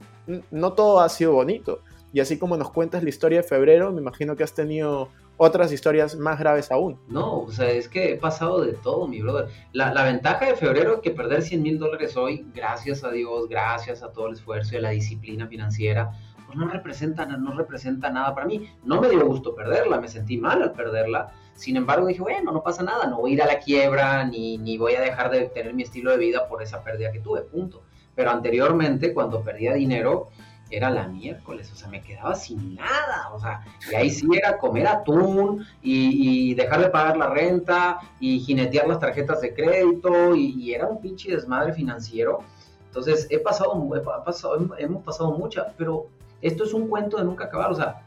no 0.50 0.73
todo 0.75 1.00
ha 1.00 1.08
sido 1.08 1.32
bonito. 1.32 1.80
Y 2.12 2.20
así 2.20 2.38
como 2.38 2.56
nos 2.56 2.70
cuentas 2.70 3.02
la 3.02 3.08
historia 3.08 3.42
de 3.42 3.49
febrero, 3.49 3.90
me 3.90 4.00
imagino 4.00 4.37
que 4.37 4.44
has 4.44 4.54
tenido 4.54 5.08
otras 5.37 5.73
historias 5.73 6.16
más 6.16 6.38
graves 6.38 6.70
aún. 6.70 7.00
No, 7.08 7.40
o 7.40 7.50
sea, 7.50 7.68
es 7.70 7.88
que 7.88 8.12
he 8.12 8.16
pasado 8.16 8.61
de 8.61 8.75
todo, 8.75 9.08
mi 9.08 9.20
brother. 9.20 9.49
La, 9.73 9.92
la 9.92 10.04
ventaja 10.04 10.46
de 10.46 10.54
febrero 10.54 11.00
que 11.00 11.11
perder 11.11 11.42
100 11.42 11.62
mil 11.62 11.78
dólares 11.78 12.16
hoy, 12.16 12.46
gracias 12.54 13.02
a 13.02 13.11
Dios, 13.11 13.49
gracias 13.49 14.02
a 14.04 14.12
todo 14.12 14.28
el 14.28 14.34
esfuerzo 14.34 14.76
y 14.76 14.80
la 14.80 14.90
disciplina 14.90 15.49
financiera, 15.49 16.12
pues 16.46 16.56
no 16.56 16.68
representa, 16.68 17.26
no 17.26 17.52
representa 17.56 18.11
nada 18.11 18.32
para 18.34 18.46
mí. 18.46 18.68
No 18.84 19.00
me 19.00 19.08
dio 19.08 19.26
gusto 19.26 19.54
perderla, 19.54 20.00
me 20.00 20.06
sentí 20.06 20.37
mal 20.37 20.62
al 20.62 20.73
perderla, 20.73 21.32
sin 21.54 21.76
embargo, 21.76 22.06
dije, 22.06 22.20
bueno, 22.20 22.52
no 22.52 22.62
pasa 22.62 22.82
nada, 22.82 23.06
no 23.06 23.18
voy 23.18 23.32
a 23.32 23.34
ir 23.34 23.42
a 23.42 23.46
la 23.46 23.58
quiebra, 23.58 24.25
ni, 24.25 24.58
ni 24.58 24.76
voy 24.76 24.94
a 24.94 25.00
dejar 25.00 25.30
de 25.30 25.46
tener 25.46 25.73
mi 25.75 25.82
estilo 25.82 26.11
de 26.11 26.18
vida 26.18 26.49
por 26.49 26.62
esa 26.62 26.82
pérdida 26.82 27.12
que 27.12 27.20
tuve, 27.20 27.42
punto. 27.42 27.82
Pero 28.14 28.30
anteriormente, 28.30 29.12
cuando 29.12 29.42
perdía 29.42 29.75
dinero, 29.75 30.30
era 30.70 30.90
la 30.90 31.06
miércoles, 31.08 31.70
o 31.73 31.76
sea, 31.76 31.88
me 31.88 32.00
quedaba 32.00 32.34
sin 32.34 32.75
nada, 32.75 33.30
o 33.32 33.38
sea, 33.38 33.64
y 33.90 33.94
ahí 33.94 34.11
sí 34.11 34.26
era 34.32 34.58
comer 34.58 34.87
atún 34.87 35.64
y, 35.82 36.54
dejar 36.54 36.80
de 36.80 36.88
pagar 36.88 37.16
la 37.16 37.28
renta 37.28 38.00
y 38.18 38.40
jinetear 38.40 38.88
las 38.88 38.99
tarjetas 38.99 39.40
de 39.40 39.54
crédito 39.54 40.34
y, 40.34 40.73
era 40.75 40.87
un 40.88 41.00
pinche 41.00 41.30
desmadre 41.30 41.73
financiero. 41.73 42.40
Entonces, 42.87 43.26
he 43.30 43.38
pasado, 43.38 43.75
he 43.96 44.00
pasado, 44.00 44.76
hemos 44.78 45.02
pasado 45.04 45.32
mucha, 45.32 45.75
pero 45.76 46.06
esto 46.42 46.64
es 46.64 46.73
un 46.73 46.88
cuento 46.88 47.16
de 47.16 47.25
nunca 47.25 47.44
acabar, 47.44 47.70
o 47.70 47.75
sea, 47.75 48.02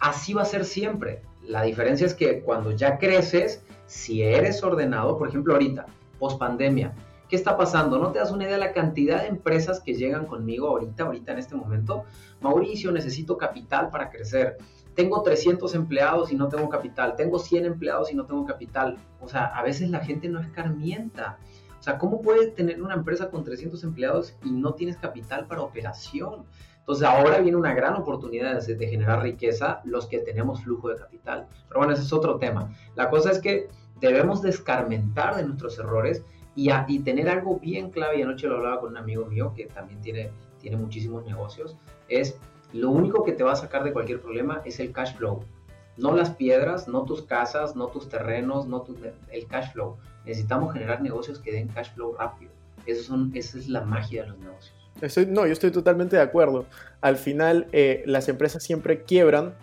así 0.00 0.32
va 0.34 0.42
a 0.42 0.46
ser 0.46 0.64
siempre. 0.64 1.22
La 1.46 1.62
diferencia 1.62 2.06
es 2.06 2.14
que 2.14 2.40
cuando 2.40 2.70
ya 2.72 2.98
creces, 2.98 3.62
si 3.86 4.22
eres 4.22 4.62
ordenado, 4.62 5.18
por 5.18 5.28
ejemplo 5.28 5.54
ahorita, 5.54 5.86
post 6.18 6.38
pandemia, 6.38 6.94
¿Qué 7.32 7.36
está 7.36 7.56
pasando? 7.56 7.98
No 7.98 8.12
te 8.12 8.18
das 8.18 8.30
una 8.30 8.44
idea 8.44 8.56
de 8.56 8.60
la 8.60 8.74
cantidad 8.74 9.22
de 9.22 9.28
empresas 9.28 9.80
que 9.80 9.94
llegan 9.94 10.26
conmigo 10.26 10.68
ahorita, 10.68 11.04
ahorita 11.04 11.32
en 11.32 11.38
este 11.38 11.54
momento. 11.54 12.04
Mauricio, 12.42 12.92
necesito 12.92 13.38
capital 13.38 13.88
para 13.88 14.10
crecer. 14.10 14.58
Tengo 14.94 15.22
300 15.22 15.74
empleados 15.74 16.30
y 16.30 16.36
no 16.36 16.48
tengo 16.48 16.68
capital. 16.68 17.16
Tengo 17.16 17.38
100 17.38 17.64
empleados 17.64 18.12
y 18.12 18.14
no 18.14 18.26
tengo 18.26 18.44
capital. 18.44 18.98
O 19.18 19.30
sea, 19.30 19.46
a 19.46 19.62
veces 19.62 19.88
la 19.88 20.00
gente 20.00 20.28
no 20.28 20.40
escarmienta. 20.40 21.38
O 21.80 21.82
sea, 21.82 21.96
¿cómo 21.96 22.20
puedes 22.20 22.54
tener 22.54 22.82
una 22.82 22.92
empresa 22.92 23.30
con 23.30 23.44
300 23.44 23.82
empleados 23.82 24.34
y 24.44 24.50
no 24.50 24.74
tienes 24.74 24.98
capital 24.98 25.46
para 25.46 25.62
operación? 25.62 26.44
Entonces 26.82 27.06
ahora 27.06 27.38
viene 27.38 27.56
una 27.56 27.74
gran 27.74 27.94
oportunidad 27.94 28.60
de, 28.60 28.88
generar 28.88 29.22
riqueza 29.22 29.80
los 29.84 30.06
que 30.06 30.18
tenemos 30.18 30.64
flujo 30.64 30.88
de 30.88 30.96
capital. 30.96 31.46
Pero 31.68 31.78
bueno, 31.78 31.92
ese 31.94 32.02
es 32.02 32.12
otro 32.12 32.38
tema. 32.38 32.74
La 32.96 33.08
cosa 33.08 33.30
es 33.30 33.38
que 33.38 33.68
debemos 34.00 34.42
descarmentar 34.42 35.36
de 35.36 35.44
nuestros 35.44 35.78
errores 35.78 36.24
y, 36.56 36.98
tener 37.04 37.28
algo 37.28 37.60
bien 37.60 37.90
clave, 37.90 38.18
y 38.18 38.22
anoche 38.22 38.48
lo 38.48 38.56
hablaba 38.56 38.80
con 38.80 38.90
un 38.90 38.96
amigo 38.96 39.26
mío 39.26 39.52
que 39.54 39.66
también 39.66 40.00
tiene, 40.00 40.32
tiene 40.60 40.76
muchísimos 40.76 41.24
negocios, 41.24 41.76
es 42.08 42.36
lo 42.72 42.90
único 42.90 43.22
que 43.22 43.32
te 43.32 43.44
va 43.44 43.52
a 43.52 43.56
sacar 43.56 43.84
de 43.84 43.92
cualquier 43.92 44.20
problema 44.20 44.60
es 44.64 44.80
el 44.80 44.92
cash 44.92 45.14
flow. 45.14 45.44
No 45.96 46.16
las 46.16 46.30
piedras, 46.30 46.88
no 46.88 47.04
tus 47.04 47.22
casas, 47.22 47.76
no 47.76 47.86
tus 47.88 48.08
terrenos, 48.08 48.66
no 48.66 48.84
el 49.30 49.46
cash 49.46 49.72
flow. 49.72 49.98
Necesitamos 50.24 50.72
generar 50.72 51.00
negocios 51.00 51.38
que 51.38 51.52
den 51.52 51.68
cash 51.68 51.92
flow 51.94 52.14
rápido. 52.14 52.50
Eso 52.86 53.04
son, 53.04 53.30
esa 53.34 53.58
es 53.58 53.68
la 53.68 53.82
magia 53.82 54.22
de 54.22 54.30
los 54.30 54.38
negocios. 54.38 54.81
Estoy, 55.02 55.26
no, 55.26 55.46
yo 55.46 55.52
estoy 55.52 55.70
totalmente 55.70 56.16
de 56.16 56.22
acuerdo. 56.22 56.64
Al 57.00 57.16
final, 57.16 57.66
eh, 57.72 58.02
las 58.06 58.28
empresas 58.28 58.62
siempre 58.62 59.02
quiebran 59.02 59.54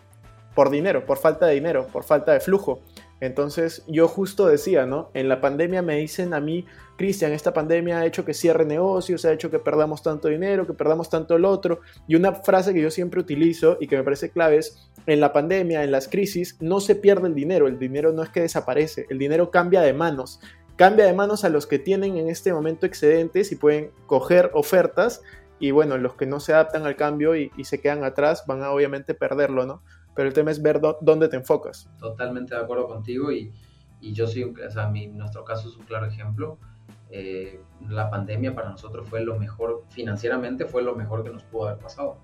por 0.53 0.69
dinero, 0.69 1.05
por 1.05 1.17
falta 1.17 1.47
de 1.47 1.53
dinero, 1.53 1.87
por 1.87 2.03
falta 2.03 2.33
de 2.33 2.39
flujo. 2.39 2.81
Entonces 3.21 3.83
yo 3.87 4.07
justo 4.07 4.47
decía, 4.47 4.85
¿no? 4.85 5.09
En 5.13 5.27
la 5.27 5.41
pandemia 5.41 5.81
me 5.81 5.97
dicen 5.97 6.33
a 6.33 6.39
mí, 6.39 6.65
Cristian, 6.97 7.31
esta 7.31 7.53
pandemia 7.53 7.99
ha 7.99 8.05
hecho 8.05 8.25
que 8.25 8.33
cierre 8.33 8.65
negocios, 8.65 9.25
ha 9.25 9.33
hecho 9.33 9.51
que 9.51 9.59
perdamos 9.59 10.03
tanto 10.03 10.27
dinero, 10.27 10.65
que 10.65 10.73
perdamos 10.73 11.09
tanto 11.09 11.35
el 11.35 11.45
otro. 11.45 11.81
Y 12.07 12.15
una 12.15 12.33
frase 12.33 12.73
que 12.73 12.81
yo 12.81 12.91
siempre 12.91 13.19
utilizo 13.19 13.77
y 13.79 13.87
que 13.87 13.97
me 13.97 14.03
parece 14.03 14.31
clave 14.31 14.57
es, 14.57 14.89
en 15.05 15.19
la 15.19 15.33
pandemia, 15.33 15.83
en 15.83 15.91
las 15.91 16.07
crisis, 16.07 16.57
no 16.59 16.79
se 16.79 16.95
pierde 16.95 17.27
el 17.27 17.35
dinero, 17.35 17.67
el 17.67 17.79
dinero 17.79 18.11
no 18.11 18.23
es 18.23 18.29
que 18.29 18.41
desaparece, 18.41 19.05
el 19.09 19.17
dinero 19.17 19.51
cambia 19.51 19.81
de 19.81 19.93
manos. 19.93 20.39
Cambia 20.79 21.07
de 21.07 21.11
manos 21.11 21.43
a 21.43 21.49
los 21.49 21.67
que 21.67 21.77
tienen 21.77 22.15
en 22.15 22.29
este 22.29 22.53
momento 22.53 22.85
excedentes 22.85 23.51
y 23.51 23.57
pueden 23.57 23.91
coger 24.05 24.49
ofertas 24.53 25.21
y 25.59 25.71
bueno, 25.71 25.97
los 25.97 26.13
que 26.13 26.25
no 26.25 26.39
se 26.39 26.53
adaptan 26.53 26.85
al 26.85 26.95
cambio 26.95 27.35
y, 27.35 27.51
se 27.65 27.81
quedan 27.81 28.05
atrás 28.05 28.45
van 28.47 28.63
a 28.63 28.71
obviamente 28.71 29.13
perderlo, 29.13 29.65
¿no? 29.65 29.83
pero 30.15 30.29
el 30.29 30.33
tema 30.33 30.51
es 30.51 30.61
ver 30.61 30.79
dónde 31.01 31.27
te 31.27 31.35
enfocas. 31.35 31.89
Totalmente 31.99 32.55
de 32.55 32.61
acuerdo 32.61 32.87
contigo 32.87 33.29
y, 33.29 33.51
y 33.99 34.13
yo 34.13 34.25
sí, 34.25 34.41
o 34.41 34.71
sea, 34.71 34.87
mi, 34.87 35.07
nuestro 35.07 35.43
caso 35.43 35.67
es 35.67 35.75
un 35.75 35.83
claro 35.83 36.05
ejemplo. 36.05 36.57
Eh, 37.09 37.61
la 37.89 38.09
pandemia 38.09 38.55
para 38.55 38.69
nosotros 38.69 39.09
fue 39.09 39.19
lo 39.19 39.37
mejor, 39.37 39.83
financieramente 39.89 40.63
fue 40.63 40.81
lo 40.81 40.95
mejor 40.95 41.25
que 41.25 41.29
nos 41.29 41.43
pudo 41.43 41.67
haber 41.67 41.83
pasado. 41.83 42.19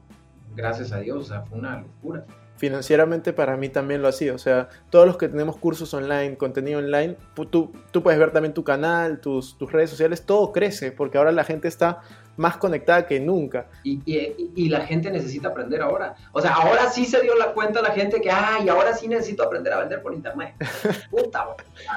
Gracias 0.56 0.94
a 0.94 1.00
Dios, 1.00 1.18
o 1.18 1.28
sea, 1.28 1.42
fue 1.42 1.60
una 1.60 1.82
locura 1.82 2.26
financieramente 2.58 3.34
para 3.34 3.58
mí 3.58 3.70
también 3.70 4.02
lo 4.02 4.08
ha 4.08 4.12
sido. 4.12 4.36
O 4.36 4.40
sea, 4.40 4.70
todos 4.90 5.06
los 5.06 5.18
que 5.18 5.28
tenemos 5.28 5.58
cursos 5.58 5.94
online, 5.94 6.38
contenido 6.38 6.80
online, 6.80 7.18
tú, 7.50 7.72
tú 7.92 8.04
puedes 8.04 8.20
ver 8.20 8.32
también 8.32 8.54
tu 8.54 8.64
canal, 8.64 9.20
tus, 9.20 9.58
tus 9.58 9.72
redes 9.72 9.90
sociales, 9.90 10.26
todo 10.26 10.52
crece 10.52 10.92
porque 10.92 11.18
ahora 11.18 11.32
la 11.32 11.44
gente 11.44 11.68
está 11.68 12.02
más 12.38 12.58
conectada 12.58 13.06
que 13.06 13.20
nunca. 13.20 13.68
Y, 13.84 14.02
y, 14.06 14.52
y, 14.56 14.70
la 14.70 14.82
gente 14.82 15.10
necesita 15.10 15.50
aprender 15.50 15.82
ahora. 15.82 16.16
O 16.32 16.42
sea, 16.42 16.54
ahora 16.54 16.90
sí 16.90 17.06
se 17.06 17.22
dio 17.22 17.36
la 17.36 17.54
cuenta 17.54 17.82
la 17.82 17.92
gente 17.92 18.20
que, 18.20 18.30
ay, 18.30 18.68
ahora 18.68 18.94
sí 18.94 19.08
necesito 19.08 19.44
aprender 19.44 19.72
a 19.74 19.80
vender 19.80 20.02
por 20.02 20.14
internet. 20.14 20.56
Puta, 21.10 21.48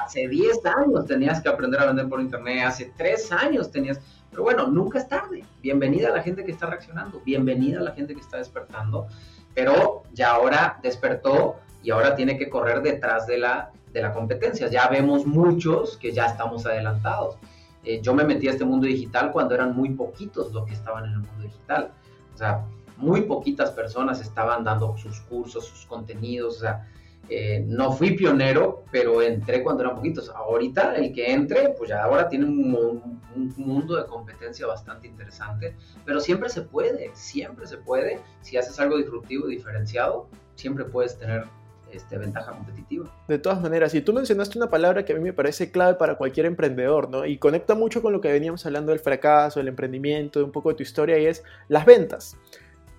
hace 0.03 0.27
10 0.27 0.65
años 0.65 1.05
tenías 1.05 1.41
que 1.41 1.49
aprender 1.49 1.81
a 1.81 1.87
vender 1.87 2.07
por 2.07 2.21
internet, 2.21 2.63
hace 2.65 2.91
3 2.97 3.31
años 3.33 3.71
tenías... 3.71 3.99
Pero 4.29 4.43
bueno, 4.43 4.67
nunca 4.67 4.99
es 4.99 5.07
tarde. 5.09 5.43
Bienvenida 5.61 6.09
a 6.09 6.11
la 6.11 6.21
gente 6.21 6.45
que 6.45 6.51
está 6.51 6.67
reaccionando, 6.67 7.19
bienvenida 7.25 7.79
a 7.79 7.83
la 7.83 7.91
gente 7.91 8.13
que 8.13 8.21
está 8.21 8.37
despertando 8.37 9.07
pero 9.53 10.03
ya 10.13 10.31
ahora 10.31 10.79
despertó 10.81 11.57
y 11.83 11.91
ahora 11.91 12.15
tiene 12.15 12.37
que 12.37 12.49
correr 12.49 12.81
detrás 12.81 13.27
de 13.27 13.37
la, 13.37 13.71
de 13.91 14.01
la 14.01 14.13
competencia. 14.13 14.67
Ya 14.67 14.87
vemos 14.87 15.25
muchos 15.25 15.97
que 15.97 16.11
ya 16.11 16.25
estamos 16.25 16.65
adelantados. 16.65 17.37
Eh, 17.83 18.01
yo 18.01 18.13
me 18.13 18.23
metí 18.23 18.47
a 18.47 18.51
este 18.51 18.65
mundo 18.65 18.85
digital 18.87 19.31
cuando 19.31 19.55
eran 19.55 19.75
muy 19.75 19.91
poquitos 19.91 20.51
los 20.51 20.65
que 20.65 20.73
estaban 20.73 21.05
en 21.05 21.11
el 21.11 21.19
mundo 21.19 21.43
digital. 21.43 21.91
O 22.33 22.37
sea, 22.37 22.65
muy 22.97 23.21
poquitas 23.21 23.71
personas 23.71 24.19
estaban 24.19 24.63
dando 24.63 24.97
sus 24.97 25.21
cursos, 25.21 25.65
sus 25.65 25.85
contenidos. 25.85 26.57
O 26.57 26.59
sea, 26.59 26.87
eh, 27.27 27.63
no 27.67 27.91
fui 27.91 28.11
pionero, 28.11 28.83
pero 28.91 29.21
entré 29.21 29.61
cuando 29.61 29.83
eran 29.83 29.95
poquitos. 29.95 30.29
Ahorita 30.29 30.95
el 30.95 31.13
que 31.13 31.31
entre, 31.31 31.69
pues 31.69 31.89
ya 31.89 32.03
ahora 32.03 32.27
tiene 32.27 32.45
un, 32.45 33.19
mundo 33.55 33.95
de 33.95 34.05
competencia 34.05 34.67
bastante 34.67 35.07
interesante, 35.07 35.75
pero 36.05 36.19
siempre 36.19 36.49
se 36.49 36.61
puede, 36.61 37.11
siempre 37.13 37.67
se 37.67 37.77
puede. 37.77 38.19
Si 38.41 38.57
haces 38.57 38.79
algo 38.79 38.97
disruptivo 38.97 39.47
diferenciado, 39.47 40.27
siempre 40.55 40.83
puedes 40.83 41.17
tener 41.17 41.45
este, 41.91 42.17
ventaja 42.17 42.51
competitiva. 42.51 43.09
De 43.27 43.39
todas 43.39 43.61
maneras, 43.61 43.93
y 43.93 44.01
tú 44.01 44.11
mencionaste 44.11 44.57
una 44.57 44.69
palabra 44.69 45.05
que 45.05 45.13
a 45.13 45.15
mí 45.15 45.21
me 45.21 45.33
parece 45.33 45.71
clave 45.71 45.95
para 45.95 46.15
cualquier 46.15 46.47
emprendedor, 46.47 47.09
¿no? 47.09 47.25
Y 47.25 47.37
conecta 47.37 47.75
mucho 47.75 48.01
con 48.01 48.11
lo 48.11 48.19
que 48.19 48.31
veníamos 48.31 48.65
hablando 48.65 48.91
del 48.91 48.99
fracaso, 48.99 49.59
del 49.59 49.69
emprendimiento, 49.69 50.39
de 50.39 50.45
un 50.45 50.51
poco 50.51 50.69
de 50.69 50.75
tu 50.75 50.83
historia, 50.83 51.17
y 51.17 51.27
es 51.27 51.43
las 51.67 51.85
ventas. 51.85 52.37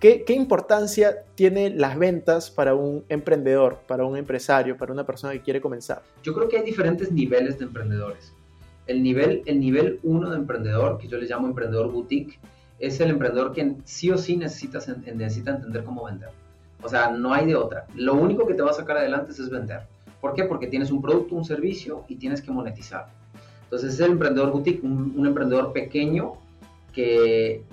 ¿Qué, 0.01 0.25
importancia 0.29 1.25
tienen 1.35 1.79
las 1.79 1.95
ventas 1.95 2.49
para 2.49 2.73
un 2.73 3.05
emprendedor, 3.07 3.81
para 3.87 4.03
un 4.03 4.17
empresario, 4.17 4.75
para 4.75 4.91
una 4.91 5.05
persona 5.05 5.31
que 5.33 5.41
quiere 5.41 5.61
comenzar? 5.61 6.01
Yo 6.23 6.33
creo 6.33 6.49
que 6.49 6.57
hay 6.57 6.63
diferentes 6.63 7.11
niveles 7.11 7.59
de 7.59 7.65
emprendedores. 7.65 8.33
El 8.87 9.03
nivel, 9.03 9.43
el 9.45 9.59
nivel 9.59 9.99
uno 10.01 10.31
de 10.31 10.37
emprendedor, 10.37 10.97
que 10.97 11.07
yo 11.07 11.19
le 11.19 11.27
llamo 11.27 11.45
emprendedor 11.45 11.91
boutique, 11.91 12.39
es 12.79 12.99
el 12.99 13.11
emprendedor 13.11 13.53
que 13.53 13.75
sí 13.85 14.09
o 14.09 14.17
sí 14.17 14.37
necesita, 14.37 14.79
necesita 15.13 15.51
entender 15.51 15.83
cómo 15.83 16.05
vender. 16.05 16.29
O 16.81 16.89
sea, 16.89 17.11
no 17.11 17.31
hay 17.31 17.45
de 17.45 17.55
otra. 17.55 17.85
Lo 17.93 18.15
único 18.15 18.47
que 18.47 18.55
te 18.55 18.63
va 18.63 18.71
a 18.71 18.73
sacar 18.73 18.97
adelante 18.97 19.33
es 19.33 19.49
vender. 19.51 19.81
¿Por 20.19 20.33
qué? 20.33 20.45
Porque 20.45 20.65
tienes 20.65 20.89
un 20.89 21.03
producto, 21.03 21.35
un 21.35 21.45
servicio 21.45 22.05
y 22.07 22.15
tienes 22.15 22.41
que 22.41 22.49
monetizar. 22.49 23.05
Entonces 23.65 23.93
es 23.93 23.99
el 23.99 24.13
emprendedor 24.13 24.51
boutique, 24.51 24.83
un 24.83 25.27
emprendedor 25.27 25.71
pequeño 25.73 26.33
que 26.91 27.63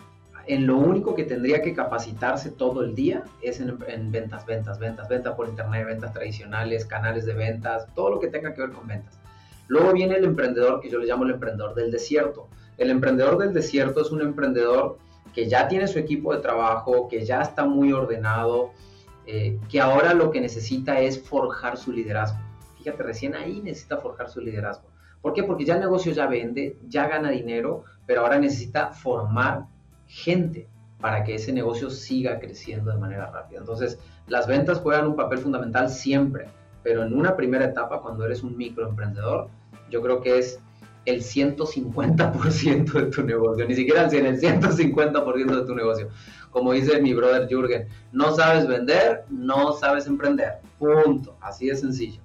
en 0.49 0.67
lo 0.67 0.79
único 0.79 1.15
que 1.15 1.25
tendría 1.25 1.61
que 1.61 1.75
capacitarse 1.75 2.51
todo 2.51 2.83
el 2.83 2.95
día 2.95 3.23
es 3.43 3.61
en, 3.61 4.11
ventas, 4.11 4.47
ventas, 4.47 4.79
ventas, 4.79 5.07
ventas 5.07 5.35
por 5.35 5.47
internet, 5.47 5.87
ventas 5.87 6.13
tradicionales, 6.15 6.87
canales 6.87 7.27
de 7.27 7.35
ventas, 7.35 7.87
todo 7.95 8.11
lo 8.11 8.19
que 8.19 8.29
tenga 8.29 8.55
que 8.55 8.63
ver 8.63 8.71
con 8.73 8.87
ventas. 8.87 9.19
Luego 9.67 9.93
viene 9.93 10.17
el 10.17 10.25
emprendedor 10.25 10.81
que 10.81 10.89
yo 10.89 10.99
le 10.99 11.07
llamo 11.07 11.25
el 11.25 11.33
emprendedor 11.33 11.75
del 11.75 11.91
desierto. 11.91 12.49
El 12.79 12.89
emprendedor 12.91 13.37
del 13.37 13.53
desierto 13.53 14.01
es 14.01 14.11
un 14.11 14.23
emprendedor 14.23 14.97
que 15.35 15.51
ya 15.51 15.69
tiene 15.69 15.87
su 15.87 15.99
equipo 15.99 16.35
de 16.35 16.41
trabajo, 16.41 17.09
que 17.09 17.27
ya 17.27 17.43
está 17.43 17.67
muy 17.67 17.93
ordenado, 17.93 18.71
eh, 19.27 19.59
que 19.69 19.83
ahora 19.83 20.15
lo 20.15 20.31
que 20.31 20.41
necesita 20.41 20.99
es 20.99 21.23
forjar 21.23 21.77
su 21.77 21.93
liderazgo. 21.93 22.39
Fíjate, 22.79 23.03
recién 23.03 23.35
ahí 23.35 23.61
necesita 23.61 23.99
forjar 23.99 24.31
su 24.31 24.41
liderazgo. 24.41 24.89
¿Por 25.21 25.35
qué? 25.35 25.43
Porque 25.43 25.67
ya 25.67 25.75
el 25.75 25.81
negocio 25.81 26.11
ya 26.13 26.27
vende, 26.27 26.79
ya 26.89 27.07
gana 27.07 27.29
dinero, 27.29 27.85
pero 28.07 28.23
ahora 28.23 28.39
necesita 28.39 28.93
formar 28.93 29.67
gente 30.09 30.69
para 31.01 31.23
que 31.23 31.37
ese 31.37 31.53
negocio 31.53 31.91
siga 31.91 32.41
creciendo 32.41 32.91
de 32.91 32.99
manera 32.99 33.31
rápida. 33.31 33.61
Entonces, 33.61 33.99
las 34.27 34.47
ventas 34.47 34.79
juegan 34.79 35.07
un 35.07 35.17
papel 35.17 35.39
fundamental 35.39 35.89
siempre, 35.89 36.49
pero 36.83 37.05
en 37.05 37.15
una 37.15 37.37
primera 37.37 37.67
etapa, 37.67 38.01
cuando 38.03 38.25
eres 38.25 38.43
un 38.43 38.57
microemprendedor, 38.57 39.49
yo 39.91 40.03
creo 40.03 40.21
que 40.21 40.39
es 40.39 40.61
el 41.05 41.23
150% 41.23 42.93
de 42.93 43.07
tu 43.07 43.23
negocio, 43.23 43.67
ni 43.67 43.75
siquiera 43.75 44.05
el 44.05 44.11
100, 44.11 44.27
el 44.27 44.41
150% 44.41 45.61
de 45.61 45.67
tu 45.67 45.75
negocio. 45.75 46.09
Como 46.51 46.73
dice 46.73 47.01
mi 47.01 47.15
brother 47.15 47.49
Jürgen, 47.49 47.87
no 48.13 48.35
sabes 48.35 48.67
vender, 48.67 49.25
no 49.31 49.73
sabes 49.73 50.07
emprender. 50.07 50.59
Punto. 50.79 51.37
Así 51.41 51.69
de 51.69 51.77
sencillo. 51.77 52.21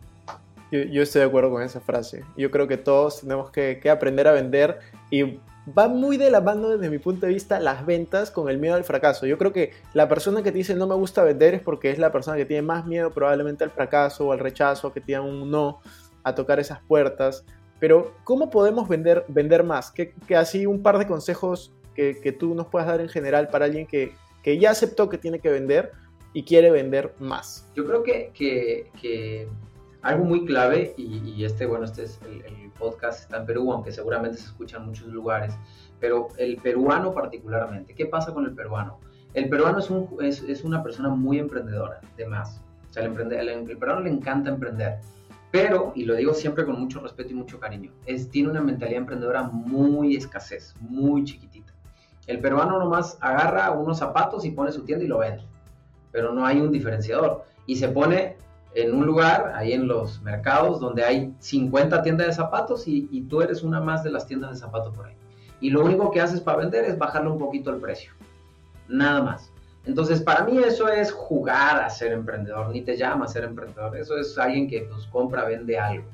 Yo, 0.72 1.04
estoy 1.04 1.22
de 1.22 1.28
acuerdo 1.28 1.52
con 1.52 1.62
esa 1.62 1.80
frase. 1.80 2.24
Yo 2.36 2.50
creo 2.50 2.68
que 2.68 2.78
todos 2.78 3.22
tenemos 3.22 3.52
que, 3.52 3.80
que 3.80 3.92
aprender 3.92 4.28
a 4.28 4.32
vender 4.32 4.80
y 5.12 5.38
va 5.68 5.88
muy 5.88 6.18
de 6.18 6.30
la 6.30 6.42
mano 6.42 6.70
desde 6.70 6.90
mi 6.90 6.98
punto 6.98 7.26
de 7.26 7.34
vista 7.34 7.60
las 7.60 7.86
ventas 7.86 8.32
con 8.32 8.50
el 8.50 8.58
miedo 8.58 8.76
al 8.76 8.84
fracaso. 8.84 9.26
Yo 9.26 9.38
creo 9.38 9.54
que 9.54 9.72
la 9.94 10.08
persona 10.08 10.44
que 10.44 10.52
te 10.52 10.58
dice 10.58 10.76
no 10.76 10.88
me 10.88 10.96
gusta 10.96 11.24
vender 11.24 11.54
es 11.54 11.62
porque 11.62 11.90
es 11.92 12.00
la 12.00 12.12
persona 12.12 12.38
que 12.38 12.46
tiene 12.46 12.62
más 12.62 12.86
miedo 12.86 13.12
probablemente 13.12 13.64
al 13.64 13.72
fracaso 13.72 14.28
o 14.28 14.32
al 14.32 14.40
rechazo, 14.40 14.92
que 14.92 15.02
tiene 15.02 15.22
un 15.22 15.50
no 15.50 15.80
a 16.24 16.36
tocar 16.36 16.60
esas 16.60 16.82
puertas. 16.82 17.46
Pero 17.80 18.14
¿cómo 18.24 18.50
podemos 18.50 18.88
vender, 18.88 19.26
vender 19.28 19.64
más? 19.64 19.92
Que, 19.92 20.14
así 20.36 20.66
un 20.66 20.82
par 20.82 20.98
de 20.98 21.08
consejos 21.08 21.74
que, 21.96 22.36
tú 22.38 22.56
nos 22.56 22.68
puedas 22.68 22.88
dar 22.88 23.02
en 23.02 23.10
general 23.10 23.48
para 23.48 23.66
alguien 23.66 23.88
que, 23.88 24.14
ya 24.60 24.72
aceptó 24.72 25.10
que 25.10 25.18
tiene 25.18 25.40
que 25.40 25.50
vender 25.50 25.92
y 26.34 26.44
quiere 26.44 26.72
vender 26.72 27.14
más. 27.20 27.68
Yo 27.76 27.86
creo 27.86 28.04
que, 28.04 28.32
que 28.34 29.48
algo 30.04 30.26
muy 30.26 30.46
clave, 30.46 30.94
y, 30.98 31.44
este, 31.46 31.66
bueno, 31.66 31.86
este 31.86 32.04
es 32.04 32.20
el, 32.26 32.72
podcast, 32.78 33.22
está 33.22 33.38
en 33.38 33.46
Perú, 33.46 33.72
aunque 33.72 33.92
seguramente 33.92 34.40
se 34.40 34.46
escucha 34.46 34.78
en 34.78 34.88
muchos 34.88 35.08
lugares, 35.08 35.56
pero 36.00 36.28
el 36.38 36.58
peruano 36.58 37.14
particularmente, 37.14 37.94
¿qué 37.94 38.08
pasa 38.08 38.34
con 38.34 38.46
el 38.46 38.54
peruano? 38.54 39.00
El 39.34 39.48
peruano 39.48 39.80
es, 39.80 39.90
un, 39.90 40.10
es, 40.22 40.42
es 40.42 40.64
una 40.64 40.84
persona 40.84 41.10
muy 41.10 41.40
emprendedora, 41.40 42.02
de 42.18 42.26
más. 42.26 42.60
O 42.90 42.94
sea, 42.94 43.04
el, 43.06 43.32
el, 43.32 43.50
el, 43.50 43.78
peruano 43.78 44.02
le 44.02 44.10
encanta 44.10 44.50
emprender, 44.50 45.00
pero, 45.52 45.94
y 45.96 46.04
lo 46.04 46.16
digo 46.16 46.34
siempre 46.34 46.66
con 46.66 46.78
mucho 46.78 47.00
respeto 47.00 47.32
y 47.32 47.36
mucho 47.36 47.60
cariño, 47.60 47.92
es, 48.06 48.30
tiene 48.30 48.50
una 48.50 48.62
mentalidad 48.62 49.00
emprendedora 49.00 49.44
muy 49.44 50.16
escasez, 50.16 50.76
muy 50.82 51.24
chiquitita. 51.24 51.72
El 52.28 52.40
peruano 52.40 52.80
nomás 52.80 53.18
agarra 53.22 53.72
unos 53.72 54.00
zapatos 54.00 54.44
y 54.44 54.52
pone 54.52 54.72
su 54.72 54.84
tienda 54.84 55.06
y 55.06 55.08
lo 55.08 55.20
vende, 55.20 55.44
pero 56.12 56.34
no 56.34 56.46
hay 56.46 56.60
un 56.60 56.72
diferenciador. 56.72 57.46
Y 57.66 57.78
se 57.78 57.88
pone 57.88 58.38
en 58.76 58.94
un 58.94 59.06
lugar, 59.06 59.54
ahí 59.56 59.74
en 59.74 59.88
los 59.88 60.22
mercados, 60.22 60.80
donde 60.80 61.04
hay 61.04 61.34
50 61.40 62.02
tiendas 62.02 62.28
de 62.28 62.34
zapatos 62.34 62.88
y, 62.88 63.22
tú 63.30 63.42
eres 63.42 63.64
una 63.64 63.80
más 63.80 64.04
de 64.04 64.12
las 64.12 64.26
tiendas 64.26 64.52
de 64.52 64.58
zapatos 64.58 64.96
por 64.96 65.06
ahí. 65.06 65.16
Y 65.62 65.70
lo 65.70 65.84
único 65.84 66.12
que 66.12 66.22
haces 66.22 66.42
para 66.42 66.58
vender 66.58 66.86
es 66.86 66.98
bajarle 66.98 67.30
un 67.30 67.38
poquito 67.38 67.70
el 67.70 67.78
precio. 67.78 68.14
Nada 68.88 69.22
más. 69.22 69.52
Entonces, 69.86 70.22
para 70.22 70.44
mí 70.46 70.58
eso 70.58 70.88
es 70.88 71.12
jugar 71.12 71.84
a 71.84 71.90
ser 71.90 72.14
emprendedor, 72.14 72.70
ni 72.70 72.82
te 72.82 72.98
llama 72.98 73.26
a 73.26 73.28
ser 73.28 73.44
emprendedor, 73.44 73.98
eso 73.98 74.18
es 74.18 74.38
alguien 74.38 74.68
que 74.68 74.88
compra, 75.12 75.46
vende 75.46 75.78
algo. 75.78 76.06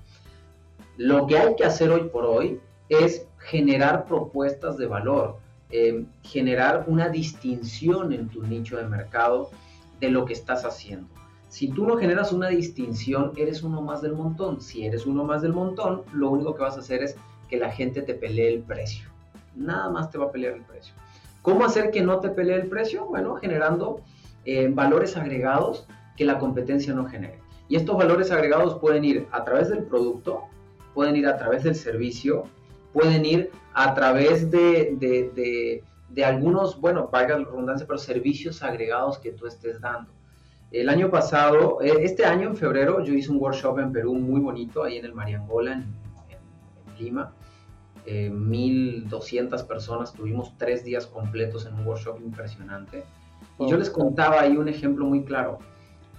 Lo 0.98 1.28
que 1.28 1.38
hay 1.38 1.56
que 1.56 1.66
hacer 1.66 1.92
hoy 1.92 2.10
por 2.10 2.26
hoy 2.26 2.60
es 2.90 3.28
generar 3.38 4.06
propuestas 4.06 4.78
de 4.78 4.88
valor, 4.88 5.38
eh, 5.70 6.04
generar 6.24 6.86
una 6.88 7.10
distinción 7.10 8.12
en 8.12 8.28
tu 8.28 8.44
nicho 8.44 8.78
de 8.78 8.86
mercado 8.86 9.52
de 10.00 10.10
lo 10.10 10.26
que 10.26 10.34
estás 10.34 10.66
haciendo. 10.66 11.19
Si 11.50 11.68
tú 11.68 11.86
no 11.86 11.98
generas 11.98 12.32
una 12.32 12.48
distinción, 12.48 13.34
eres 13.36 13.64
uno 13.64 13.82
más 13.82 14.02
del 14.02 14.14
montón. 14.14 14.62
Si 14.62 14.86
eres 14.86 15.06
uno 15.06 15.24
más 15.24 15.42
del 15.42 15.54
montón, 15.54 16.04
lo 16.14 16.30
único 16.30 16.56
que 16.56 16.62
vas 16.62 16.78
a 16.78 16.80
hacer 16.80 17.04
es 17.04 17.16
que 17.50 17.58
la 17.58 17.72
gente 17.72 18.04
te 18.04 18.14
pelee 18.14 18.54
el 18.54 18.62
precio. 18.62 19.10
Nada 19.56 19.90
más 19.90 20.12
te 20.12 20.20
va 20.20 20.26
a 20.26 20.32
pelear 20.32 20.54
el 20.54 20.62
precio. 20.62 20.94
¿Cómo 21.42 21.66
hacer 21.66 21.90
que 21.90 22.02
no 22.02 22.20
te 22.20 22.30
pelee 22.30 22.56
el 22.56 22.68
precio? 22.68 23.06
Bueno, 23.06 23.36
generando 23.36 24.02
eh, 24.46 24.70
valores 24.72 25.18
agregados 25.18 25.88
que 26.16 26.26
la 26.26 26.38
competencia 26.38 26.94
no 26.94 27.06
genere. 27.06 27.40
Y 27.68 27.76
estos 27.76 27.98
valores 27.98 28.32
agregados 28.32 28.78
pueden 28.80 29.04
ir 29.04 29.28
a 29.32 29.44
través 29.44 29.70
del 29.70 29.84
producto, 29.84 30.44
pueden 30.94 31.16
ir 31.16 31.28
a 31.28 31.38
través 31.38 31.64
del 31.64 31.76
servicio, 31.76 32.44
pueden 32.94 33.26
ir 33.26 33.52
a 33.74 33.94
través 33.94 34.52
de, 34.52 35.84
algunos, 36.24 36.80
bueno, 36.80 37.10
valga 37.12 37.40
la 37.40 37.46
redundancia, 37.46 37.88
pero 37.88 37.98
servicios 37.98 38.62
agregados 38.62 39.18
que 39.18 39.32
tú 39.32 39.48
estés 39.48 39.80
dando. 39.82 40.12
El 40.72 40.90
año 40.90 41.10
pasado, 41.10 41.82
eh, 41.82 41.92
este 42.02 42.26
año 42.26 42.50
en 42.50 42.56
febrero, 42.56 43.04
yo 43.04 43.14
hice 43.14 43.32
un 43.32 43.38
workshop 43.38 43.80
en 43.80 43.92
Perú 43.92 44.14
muy 44.16 44.40
bonito, 44.40 44.84
ahí 44.84 44.98
en 44.98 45.06
el 45.06 45.14
Mariangola, 45.14 45.74
en, 45.74 45.96
en 46.30 47.04
Lima. 47.04 47.34
1.200 48.06 49.62
eh, 49.62 49.64
personas, 49.66 50.14
tuvimos 50.14 50.58
tres 50.58 50.84
días 50.84 51.06
completos 51.06 51.66
en 51.66 51.76
un 51.76 51.86
workshop 51.86 52.20
impresionante. 52.22 53.04
Y 53.60 53.70
yo 53.70 53.78
les 53.78 53.90
contaba 53.90 54.42
ahí 54.42 54.58
un 54.58 54.68
ejemplo 54.68 55.06
muy 55.06 55.24
claro. 55.24 55.60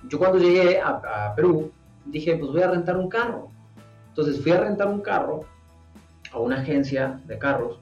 Yo 0.09 0.19
cuando 0.19 0.38
llegué 0.38 0.80
a, 0.80 1.35
Perú, 1.35 1.71
dije, 2.04 2.37
pues 2.37 2.50
voy 2.52 2.62
a 2.62 2.71
rentar 2.71 2.97
un 2.97 3.09
carro. 3.09 3.49
Entonces 4.09 4.40
fui 4.40 4.52
a 4.52 4.61
rentar 4.61 4.88
un 4.88 5.00
carro 5.00 5.45
a 6.33 6.38
una 6.38 6.61
agencia 6.61 7.21
de 7.26 7.38
carros 7.38 7.80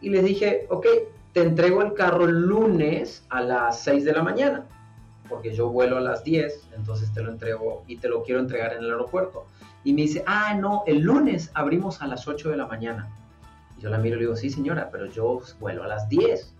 y 0.00 0.10
les 0.10 0.24
dije, 0.24 0.66
ok, 0.70 0.86
te 1.32 1.42
entrego 1.42 1.82
el 1.82 1.94
carro 1.94 2.24
el 2.24 2.46
lunes 2.46 3.24
a 3.28 3.40
las 3.42 3.80
6 3.80 4.04
de 4.04 4.12
la 4.12 4.22
mañana, 4.22 4.66
porque 5.28 5.54
yo 5.54 5.68
vuelo 5.68 5.98
a 5.98 6.00
las 6.00 6.24
10, 6.24 6.70
entonces 6.76 7.12
te 7.12 7.22
lo 7.22 7.30
entrego 7.30 7.84
y 7.86 7.96
te 7.96 8.08
lo 8.08 8.22
quiero 8.22 8.40
entregar 8.40 8.72
en 8.72 8.84
el 8.84 8.90
aeropuerto. 8.90 9.46
Y 9.84 9.92
me 9.92 10.02
dice, 10.02 10.24
ah, 10.26 10.54
no, 10.54 10.82
el 10.86 11.00
lunes 11.00 11.50
abrimos 11.54 12.02
a 12.02 12.06
las 12.06 12.26
8 12.26 12.50
de 12.50 12.56
la 12.56 12.66
mañana. 12.66 13.08
Y 13.78 13.82
yo 13.82 13.90
la 13.90 13.98
miro 13.98 14.16
y 14.16 14.18
le 14.18 14.24
digo, 14.24 14.36
sí 14.36 14.50
señora, 14.50 14.90
pero 14.90 15.06
yo 15.06 15.40
vuelo 15.60 15.84
a 15.84 15.86
las 15.86 16.08
10. 16.08 16.54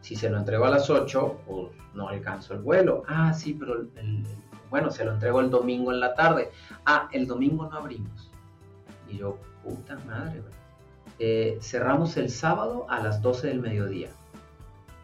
Si 0.00 0.14
se 0.14 0.28
lo 0.28 0.36
entrego 0.36 0.66
a 0.66 0.70
las 0.70 0.90
8, 0.90 1.40
pues 1.46 1.68
no 1.94 2.08
alcanzo 2.08 2.54
el 2.54 2.60
vuelo. 2.60 3.02
Ah, 3.08 3.32
sí, 3.32 3.54
pero 3.54 3.86
bueno, 4.70 4.90
se 4.90 5.04
lo 5.04 5.12
entrego 5.12 5.40
el 5.40 5.50
domingo 5.50 5.92
en 5.92 6.00
la 6.00 6.14
tarde. 6.14 6.50
Ah, 6.84 7.08
el 7.12 7.26
domingo 7.26 7.68
no 7.68 7.76
abrimos. 7.76 8.30
Y 9.08 9.18
yo, 9.18 9.38
puta 9.64 9.98
madre, 10.06 10.42
eh, 11.18 11.58
cerramos 11.62 12.16
el 12.16 12.30
sábado 12.30 12.86
a 12.90 13.00
las 13.00 13.22
12 13.22 13.48
del 13.48 13.60
mediodía. 13.60 14.10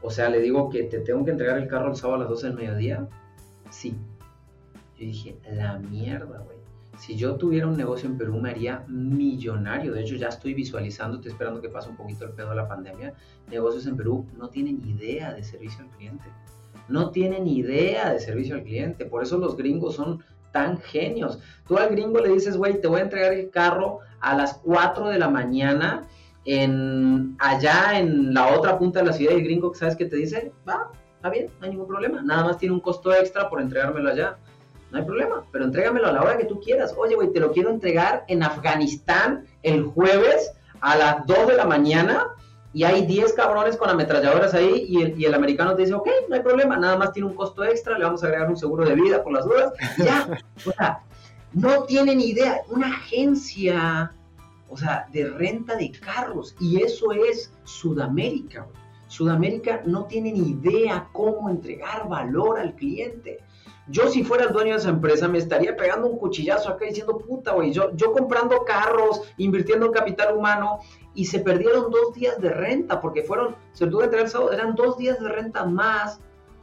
O 0.02 0.10
sea, 0.10 0.28
le 0.28 0.40
digo 0.40 0.68
que 0.68 0.84
te 0.84 1.00
tengo 1.00 1.24
que 1.24 1.30
entregar 1.30 1.58
el 1.58 1.68
carro 1.68 1.90
el 1.90 1.96
sábado 1.96 2.16
a 2.16 2.18
las 2.20 2.28
12 2.28 2.46
del 2.48 2.56
mediodía. 2.56 3.08
Sí. 3.70 3.96
Yo 4.96 5.06
dije, 5.06 5.38
la 5.50 5.78
mierda, 5.78 6.38
güey 6.40 6.62
si 6.98 7.16
yo 7.16 7.36
tuviera 7.36 7.66
un 7.66 7.76
negocio 7.76 8.08
en 8.08 8.16
Perú 8.16 8.38
me 8.40 8.50
haría 8.50 8.84
millonario. 8.86 9.92
De 9.92 10.02
hecho, 10.02 10.14
ya 10.16 10.28
estoy 10.28 10.54
visualizando, 10.54 11.20
esperando 11.26 11.60
que 11.60 11.68
pase 11.68 11.88
un 11.88 11.96
poquito 11.96 12.24
el 12.24 12.30
pedo 12.30 12.50
de 12.50 12.56
la 12.56 12.68
pandemia. 12.68 13.14
Negocios 13.50 13.86
en 13.86 13.96
Perú 13.96 14.26
no 14.36 14.48
tienen 14.50 14.80
idea 14.86 15.32
de 15.32 15.42
servicio 15.42 15.84
al 15.84 15.90
cliente. 15.90 16.24
No 16.88 17.10
tienen 17.10 17.46
idea 17.46 18.12
de 18.12 18.20
servicio 18.20 18.54
al 18.54 18.62
cliente. 18.62 19.04
Por 19.04 19.22
eso 19.22 19.38
los 19.38 19.56
gringos 19.56 19.96
son 19.96 20.22
tan 20.52 20.78
genios. 20.78 21.38
Tú 21.66 21.78
al 21.78 21.90
gringo 21.90 22.20
le 22.20 22.28
dices, 22.28 22.56
güey, 22.56 22.80
te 22.80 22.88
voy 22.88 23.00
a 23.00 23.04
entregar 23.04 23.32
el 23.32 23.50
carro 23.50 24.00
a 24.20 24.36
las 24.36 24.54
4 24.58 25.08
de 25.08 25.18
la 25.18 25.28
mañana 25.28 26.06
en 26.44 27.36
allá 27.38 27.98
en 27.98 28.34
la 28.34 28.48
otra 28.56 28.78
punta 28.78 29.00
de 29.00 29.06
la 29.06 29.12
ciudad 29.12 29.32
y 29.32 29.36
el 29.36 29.44
gringo, 29.44 29.74
¿sabes 29.74 29.96
qué 29.96 30.06
te 30.06 30.16
dice? 30.16 30.52
Va, 30.68 30.90
está 31.16 31.30
bien, 31.30 31.46
no 31.58 31.64
hay 31.64 31.70
ningún 31.70 31.86
problema. 31.86 32.22
Nada 32.22 32.44
más 32.44 32.58
tiene 32.58 32.74
un 32.74 32.80
costo 32.80 33.12
extra 33.14 33.48
por 33.48 33.60
entregármelo 33.60 34.10
allá 34.10 34.36
no 34.92 34.98
hay 34.98 35.04
problema, 35.04 35.42
pero 35.50 35.64
entrégamelo 35.64 36.06
a 36.06 36.12
la 36.12 36.22
hora 36.22 36.36
que 36.36 36.44
tú 36.44 36.60
quieras. 36.60 36.94
Oye, 36.98 37.14
güey, 37.14 37.32
te 37.32 37.40
lo 37.40 37.50
quiero 37.50 37.70
entregar 37.70 38.24
en 38.28 38.42
Afganistán 38.42 39.46
el 39.62 39.84
jueves 39.84 40.52
a 40.80 40.96
las 40.96 41.26
2 41.26 41.48
de 41.48 41.56
la 41.56 41.64
mañana 41.64 42.28
y 42.74 42.84
hay 42.84 43.06
10 43.06 43.32
cabrones 43.32 43.76
con 43.76 43.88
ametralladoras 43.88 44.52
ahí 44.52 44.84
y 44.86 45.24
el, 45.24 45.34
americano 45.34 45.74
te 45.74 45.82
dice, 45.82 45.94
ok, 45.94 46.08
no 46.28 46.34
hay 46.34 46.42
problema, 46.42 46.76
nada 46.76 46.98
más 46.98 47.12
tiene 47.12 47.28
un 47.28 47.34
costo 47.34 47.64
extra, 47.64 47.98
le 47.98 48.04
vamos 48.04 48.22
a 48.22 48.26
agregar 48.26 48.50
un 48.50 48.56
seguro 48.56 48.84
de 48.84 48.94
vida 48.94 49.22
por 49.22 49.32
las 49.32 49.46
dudas, 49.46 49.72
ya. 49.98 50.28
O 50.66 50.72
sea, 50.72 51.00
no 51.54 51.84
tienen 51.84 52.20
idea, 52.20 52.60
una 52.68 52.88
agencia, 52.88 54.12
o 54.72 54.76
sea, 54.76 55.06
de 55.12 55.28
renta 55.28 55.76
de 55.76 55.92
carros 55.92 56.56
y 56.58 56.82
eso 56.82 57.12
es 57.12 57.52
Sudamérica. 57.64 58.66
Sudamérica 59.06 59.82
no 59.84 60.06
tiene 60.06 60.32
ni 60.32 60.52
idea 60.52 61.10
cómo 61.12 61.50
entregar 61.50 62.08
valor 62.08 62.58
al 62.58 62.74
cliente. 62.74 63.40
Yo 63.88 64.08
si 64.08 64.24
fuera 64.24 64.44
el 64.44 64.52
dueño 64.52 64.70
de 64.72 64.78
esa 64.78 64.88
empresa 64.88 65.28
me 65.28 65.36
estaría 65.36 65.76
pegando 65.76 66.06
un 66.06 66.16
cuchillazo 66.16 66.70
acá 66.70 66.86
diciendo, 66.86 67.18
puta, 67.18 67.52
güey, 67.52 67.70
yo, 67.70 67.94
yo 67.94 68.12
comprando 68.12 68.64
carros, 68.64 69.20
invirtiendo 69.36 69.84
en 69.84 69.92
capital 69.92 70.34
humano 70.34 70.78
y 71.14 71.26
se 71.26 71.40
perdieron 71.40 71.90
dos 71.90 72.14
días 72.14 72.40
de 72.40 72.48
renta 72.48 72.98
porque 72.98 73.22
fueron, 73.22 73.54
se 73.72 73.86
tuve 73.88 74.08
que 74.08 74.18
el 74.18 74.30
sábado, 74.30 74.52
eran 74.52 74.74
dos 74.74 74.96
días 74.96 75.20
de 75.20 75.28
renta 75.28 75.66
más 75.66 76.18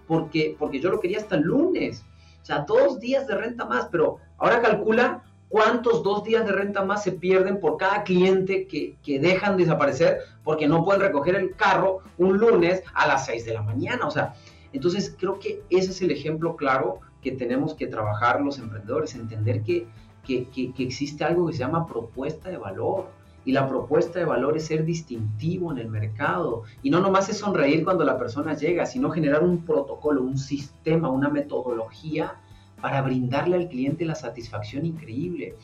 porque, 0.07 0.55
porque 0.57 0.79
yo 0.79 0.89
lo 0.89 0.99
quería 0.99 1.19
hasta 1.19 1.35
el 1.35 1.43
lunes. 1.43 2.03
O 2.41 2.45
sea, 2.45 2.59
dos 2.61 2.99
días 2.99 3.27
de 3.27 3.35
renta 3.35 3.65
más, 3.65 3.87
pero 3.91 4.17
ahora 4.39 4.61
calcula 4.61 5.28
cuántos 5.49 6.03
dos 6.03 6.23
días 6.23 6.45
de 6.45 6.53
renta 6.53 6.85
más 6.85 7.03
se 7.03 7.11
pierden 7.11 7.59
por 7.59 7.77
cada 7.77 8.03
cliente 8.03 8.67
que, 8.67 8.95
que, 9.03 9.19
dejan 9.19 9.57
desaparecer 9.57 10.19
porque 10.43 10.67
no 10.67 10.85
pueden 10.85 11.01
recoger 11.01 11.35
el 11.35 11.55
carro 11.55 11.99
un 12.17 12.37
lunes 12.37 12.83
a 12.93 13.07
las 13.07 13.25
6 13.25 13.45
de 13.45 13.53
la 13.55 13.63
mañana. 13.63 14.05
O 14.05 14.11
sea, 14.11 14.35
entonces 14.71 15.15
creo 15.19 15.39
que 15.39 15.63
ese 15.69 15.91
es 15.91 16.01
el 16.01 16.11
ejemplo 16.11 16.55
claro 16.55 16.99
que 17.21 17.31
tenemos 17.31 17.73
que 17.73 17.87
trabajar 17.87 18.41
los 18.41 18.59
emprendedores, 18.59 19.15
entender 19.15 19.63
que, 19.63 19.87
que, 20.23 20.47
que, 20.49 20.83
existe 20.83 21.23
algo 21.23 21.47
que 21.47 21.53
se 21.53 21.59
llama 21.59 21.87
propuesta 21.87 22.49
de 22.49 22.57
valor. 22.57 23.07
Y 23.45 23.51
la 23.51 23.67
propuesta 23.67 24.19
de 24.19 24.25
valor 24.25 24.57
es 24.57 24.67
ser 24.67 24.85
distintivo 24.85 25.71
en 25.71 25.79
el 25.79 25.87
mercado. 25.87 26.63
Y 26.83 26.91
no 26.91 26.99
nomás 26.99 27.29
es 27.29 27.37
sonreír 27.37 27.83
cuando 27.83 28.03
la 28.03 28.17
persona 28.17 28.53
llega, 28.53 28.85
sino 28.85 29.09
generar 29.09 29.43
un 29.43 29.65
protocolo, 29.65 30.21
un 30.21 30.37
sistema, 30.37 31.09
una 31.09 31.29
metodología 31.29 32.35
para 32.81 33.01
brindarle 33.01 33.57
al 33.57 33.69
cliente 33.69 34.05
la 34.05 34.15
satisfacción 34.15 34.85
increíble. 34.85 35.55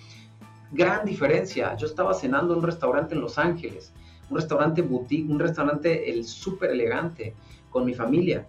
Gran 0.72 1.06
diferencia. 1.06 1.76
Yo 1.76 1.88
estaba 1.88 2.14
cenando 2.14 2.54
en 2.54 2.60
un 2.60 2.66
restaurante 2.66 3.16
en 3.16 3.22
Los 3.22 3.38
Ángeles, 3.38 3.94
un 4.30 4.38
restaurante 4.38 4.82
boutique, 4.82 5.30
un 5.30 5.40
restaurante 5.40 6.12
el 6.12 6.26
súper 6.26 6.72
elegante 6.72 7.34
con 7.70 7.86
mi 7.86 7.94
familia 7.94 8.48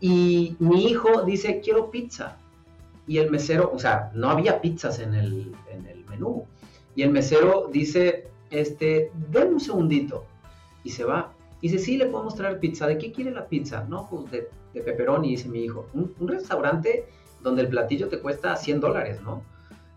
y 0.00 0.56
mi 0.58 0.86
hijo 0.86 1.22
dice, 1.22 1.60
quiero 1.60 1.90
pizza. 1.90 2.36
Y 3.06 3.18
el 3.18 3.30
mesero, 3.30 3.70
o 3.72 3.78
sea, 3.78 4.10
no 4.14 4.30
había 4.30 4.60
pizzas 4.60 4.98
en 5.00 5.14
el, 5.14 5.52
en 5.70 5.86
el 5.86 6.04
menú. 6.04 6.44
Y 6.94 7.02
el 7.02 7.10
mesero 7.10 7.68
dice, 7.72 8.28
este, 8.50 9.10
denme 9.30 9.54
un 9.54 9.60
segundito. 9.60 10.24
Y 10.84 10.90
se 10.90 11.04
va. 11.04 11.32
Dice, 11.60 11.78
sí, 11.78 11.96
le 11.96 12.06
podemos 12.06 12.34
traer 12.36 12.60
pizza. 12.60 12.86
¿De 12.86 12.98
qué 12.98 13.10
quiere 13.10 13.30
la 13.30 13.46
pizza? 13.46 13.84
No, 13.88 14.08
pues 14.08 14.30
de, 14.30 14.48
de 14.74 14.80
pepperoni, 14.82 15.30
dice 15.30 15.48
mi 15.48 15.64
hijo. 15.64 15.88
Un, 15.94 16.28
restaurante 16.28 17.06
donde 17.42 17.62
el 17.62 17.68
platillo 17.68 18.08
te 18.08 18.20
cuesta 18.20 18.56
100 18.56 18.80
dólares, 18.80 19.20
¿no? 19.22 19.42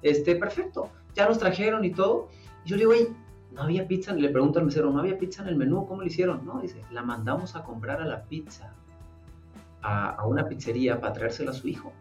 Este, 0.02 0.36
perfecto. 0.36 0.90
Ya 1.16 1.28
nos 1.28 1.40
trajeron 1.40 1.84
y 1.86 1.92
todo. 1.92 2.30
Y 2.66 2.70
yo 2.70 2.76
le 2.76 2.82
digo, 2.82 2.92
oye, 2.92 3.08
no 3.52 3.64
había 3.64 3.88
pizza. 3.88 4.14
Le 4.14 4.30
pregunto 4.30 4.60
al 4.60 4.66
mesero, 4.66 4.92
¿no 4.92 5.00
había 5.00 5.18
pizza 5.18 5.42
en 5.44 5.50
el 5.50 5.56
menú? 5.56 5.86
¿Cómo 5.86 6.02
lo 6.02 6.08
hicieron? 6.08 6.46
No, 6.46 6.62
dice, 6.62 6.82
la 6.92 7.04
mandamos 7.04 7.56
a 7.56 7.64
comprar 7.64 8.02
a 8.02 8.06
la 8.06 8.24
pizza 8.24 8.74
a, 9.82 10.26
una 10.26 10.48
pizzería 10.48 11.00
para 11.00 11.14
traérsela 11.14 11.52
a 11.52 11.54
su 11.54 11.68
hijo. 11.68 11.92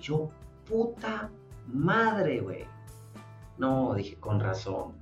Yo, 0.00 0.30
puta 0.68 1.30
madre, 1.66 2.40
güey. 2.40 2.64
No, 3.58 3.94
dije, 3.94 4.16
con 4.16 4.40
razón. 4.40 4.92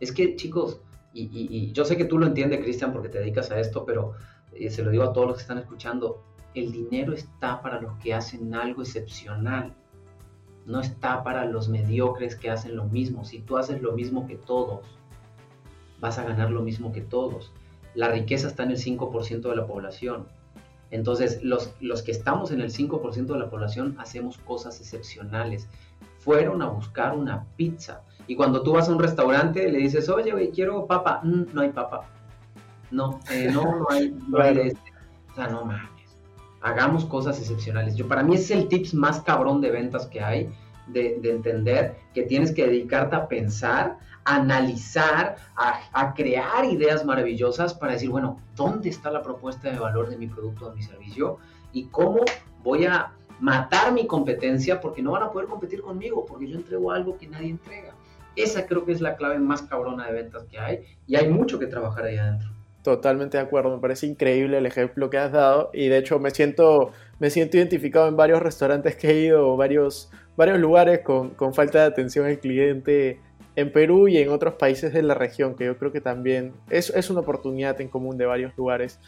Es 0.00 0.12
que, 0.12 0.36
chicos, 0.36 0.80
y, 1.12 1.72
yo 1.72 1.84
sé 1.84 1.96
que 1.96 2.04
tú 2.04 2.18
lo 2.18 2.26
entiendes, 2.26 2.60
Cristian, 2.60 2.92
porque 2.92 3.08
te 3.08 3.18
dedicas 3.18 3.50
a 3.50 3.58
esto, 3.58 3.84
pero 3.84 4.12
eh, 4.52 4.70
se 4.70 4.82
lo 4.82 4.90
digo 4.90 5.04
a 5.04 5.12
todos 5.12 5.26
los 5.26 5.36
que 5.36 5.42
están 5.42 5.58
escuchando, 5.58 6.22
el 6.56 6.72
dinero 6.72 7.12
está 7.12 7.60
para 7.60 7.80
los 7.80 7.96
que 7.98 8.14
hacen 8.14 8.54
algo 8.54 8.82
excepcional. 8.82 9.74
no 10.64 10.80
está 10.80 11.22
para 11.22 11.44
los 11.44 11.68
mediocres 11.68 12.34
que 12.34 12.50
hacen 12.50 12.74
lo 12.74 12.86
mismo. 12.86 13.24
Si 13.24 13.38
tú 13.38 13.56
haces 13.56 13.80
lo 13.82 13.92
mismo 13.92 14.26
que 14.26 14.34
todos, 14.34 14.84
vas 16.00 16.18
a 16.18 16.24
ganar 16.24 16.50
lo 16.50 16.62
mismo 16.62 16.92
que 16.92 17.02
todos. 17.02 17.52
La 17.94 18.08
riqueza 18.08 18.48
está 18.48 18.64
en 18.64 18.72
el 18.72 18.78
5% 18.78 19.48
de 19.48 19.54
la 19.54 19.66
población. 19.66 20.26
Entonces, 20.90 21.40
los, 21.44 21.72
los 21.80 22.02
que 22.02 22.10
estamos 22.10 22.50
en 22.50 22.60
el 22.60 22.72
5% 22.72 23.26
de 23.26 23.38
la 23.38 23.48
población 23.48 23.94
hacemos 23.98 24.38
cosas 24.38 24.80
excepcionales. 24.80 25.68
Fueron 26.18 26.62
a 26.62 26.68
buscar 26.68 27.16
una 27.16 27.44
pizza. 27.56 28.02
Y 28.26 28.34
cuando 28.34 28.62
tú 28.62 28.72
vas 28.72 28.88
a 28.88 28.92
un 28.92 28.98
restaurante, 28.98 29.70
le 29.70 29.78
dices, 29.78 30.08
oye, 30.08 30.32
güey, 30.32 30.50
quiero 30.50 30.86
papa. 30.86 31.20
Mm, 31.22 31.44
no 31.52 31.60
hay 31.60 31.70
papa. 31.70 32.08
No, 32.90 33.20
eh, 33.30 33.50
no, 33.52 33.62
no 33.62 33.86
hay. 33.90 34.16
No 34.28 34.42
este". 34.42 34.92
O 35.30 35.34
sea, 35.34 35.48
no 35.48 35.64
mames. 35.64 35.95
Hagamos 36.60 37.04
cosas 37.04 37.38
excepcionales. 37.38 37.96
Yo, 37.96 38.08
para 38.08 38.22
mí 38.22 38.34
es 38.34 38.50
el 38.50 38.68
tips 38.68 38.94
más 38.94 39.20
cabrón 39.20 39.60
de 39.60 39.70
ventas 39.70 40.06
que 40.06 40.20
hay 40.20 40.50
de, 40.86 41.20
entender 41.24 41.96
que 42.14 42.22
tienes 42.22 42.52
que 42.52 42.66
dedicarte 42.66 43.16
a 43.16 43.28
pensar, 43.28 43.98
a 44.24 44.36
analizar, 44.36 45.36
a, 45.56 46.14
crear 46.14 46.64
ideas 46.64 47.04
maravillosas 47.04 47.74
para 47.74 47.92
decir, 47.92 48.10
bueno, 48.10 48.40
¿dónde 48.54 48.88
está 48.88 49.10
la 49.10 49.22
propuesta 49.22 49.70
de 49.70 49.78
valor 49.78 50.08
de 50.08 50.16
mi 50.16 50.26
producto 50.26 50.68
o 50.68 50.74
mi 50.74 50.82
servicio? 50.82 51.38
¿Y 51.72 51.86
cómo 51.86 52.20
voy 52.62 52.86
a 52.86 53.12
matar 53.40 53.92
mi 53.92 54.06
competencia? 54.06 54.80
Porque 54.80 55.02
no 55.02 55.12
van 55.12 55.24
a 55.24 55.30
poder 55.30 55.48
competir 55.48 55.82
conmigo, 55.82 56.24
porque 56.24 56.48
yo 56.48 56.56
entrego 56.56 56.90
algo 56.90 57.16
que 57.18 57.28
nadie 57.28 57.50
entrega. 57.50 57.94
Esa 58.34 58.66
creo 58.66 58.84
que 58.84 58.92
es 58.92 59.00
la 59.00 59.16
clave 59.16 59.38
más 59.38 59.62
cabrona 59.62 60.06
de 60.06 60.12
ventas 60.12 60.44
que 60.44 60.58
hay 60.58 60.84
y 61.06 61.16
hay 61.16 61.28
mucho 61.28 61.58
que 61.58 61.66
trabajar 61.66 62.04
ahí 62.04 62.18
adentro. 62.18 62.55
Totalmente 62.86 63.36
de 63.36 63.42
acuerdo, 63.42 63.74
me 63.74 63.80
parece 63.80 64.06
increíble 64.06 64.58
el 64.58 64.64
ejemplo 64.64 65.10
que 65.10 65.18
has 65.18 65.32
dado 65.32 65.70
y 65.74 65.88
de 65.88 65.98
hecho 65.98 66.20
me 66.20 66.30
siento, 66.30 66.92
me 67.18 67.30
siento 67.30 67.56
identificado 67.56 68.06
en 68.06 68.14
varios 68.14 68.40
restaurantes 68.40 68.94
que 68.94 69.10
he 69.10 69.20
ido, 69.22 69.56
varios, 69.56 70.08
varios 70.36 70.60
lugares 70.60 71.00
con, 71.00 71.30
con, 71.30 71.52
falta 71.52 71.80
de 71.80 71.86
atención 71.86 72.26
al 72.26 72.38
cliente 72.38 73.18
en 73.56 73.72
Perú 73.72 74.06
y 74.06 74.18
en 74.18 74.28
otros 74.28 74.54
países 74.54 74.92
de 74.92 75.02
la 75.02 75.14
región, 75.14 75.56
que 75.56 75.64
yo 75.64 75.76
creo 75.76 75.90
que 75.90 76.00
también 76.00 76.52
es, 76.70 76.90
es 76.90 77.10
una 77.10 77.22
oportunidad 77.22 77.80
en 77.80 77.88
común 77.88 78.16
de 78.16 78.26
varios 78.26 78.56
lugares. 78.56 79.00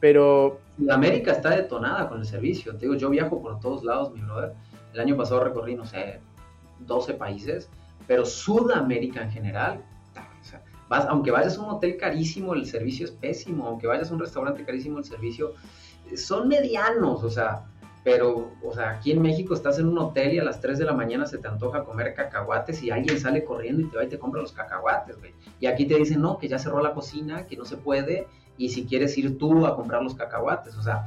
Pero... 0.00 0.60
América 0.88 1.32
está 1.32 1.50
detonada 1.50 2.08
con 2.08 2.20
el 2.20 2.24
servicio. 2.24 2.72
Te 2.76 2.86
digo, 2.86 2.94
yo 2.94 3.10
viajo 3.10 3.42
por 3.42 3.60
todos 3.60 3.84
lados, 3.84 4.10
mi 4.10 4.22
brother. 4.22 4.54
El 4.94 5.00
año 5.00 5.18
pasado 5.18 5.44
recorrí, 5.44 5.74
no 5.74 5.84
sé, 5.84 6.18
12 6.78 7.12
países, 7.12 7.68
pero 8.06 8.24
Sudamérica 8.24 9.22
en 9.22 9.30
general, 9.30 9.84
vas, 10.88 11.06
aunque 11.06 11.30
vayas 11.30 11.58
a 11.58 11.62
un 11.62 11.70
hotel 11.70 11.96
carísimo, 11.96 12.54
el 12.54 12.66
servicio 12.66 13.04
es 13.04 13.12
pésimo. 13.12 13.66
Aunque 13.66 13.86
vayas 13.86 14.10
a 14.10 14.14
un 14.14 14.20
restaurante 14.20 14.64
carísimo, 14.64 14.98
el 14.98 15.04
servicio 15.04 15.54
son 16.16 16.48
medianos, 16.48 17.22
o 17.22 17.30
sea, 17.30 17.66
pero, 18.04 18.52
o 18.62 18.72
sea, 18.72 18.90
aquí 18.90 19.10
en 19.12 19.20
México 19.20 19.52
estás 19.54 19.78
en 19.78 19.86
un 19.88 19.98
hotel 19.98 20.32
y 20.32 20.38
a 20.38 20.44
las 20.44 20.60
3 20.60 20.78
de 20.78 20.84
la 20.84 20.94
mañana 20.94 21.26
se 21.26 21.38
te 21.38 21.48
antoja 21.48 21.84
comer 21.84 22.14
cacahuates 22.14 22.82
y 22.82 22.90
alguien 22.90 23.20
sale 23.20 23.44
corriendo 23.44 23.82
y 23.82 23.90
te 23.90 23.96
va 23.96 24.04
y 24.04 24.08
te 24.08 24.18
compra 24.18 24.40
los 24.40 24.52
cacahuates, 24.52 25.18
güey. 25.18 25.34
Y 25.60 25.66
aquí 25.66 25.84
te 25.84 25.96
dicen, 25.96 26.22
no, 26.22 26.38
que 26.38 26.48
ya 26.48 26.58
cerró 26.58 26.82
la 26.82 26.94
cocina, 26.94 27.46
que 27.46 27.56
no 27.56 27.64
se 27.64 27.76
puede, 27.76 28.26
y 28.56 28.70
si 28.70 28.86
quieres 28.86 29.18
ir 29.18 29.36
tú 29.36 29.66
a 29.66 29.76
comprar 29.76 30.02
los 30.02 30.14
cacahuates, 30.14 30.76
o 30.76 30.82
sea, 30.82 31.06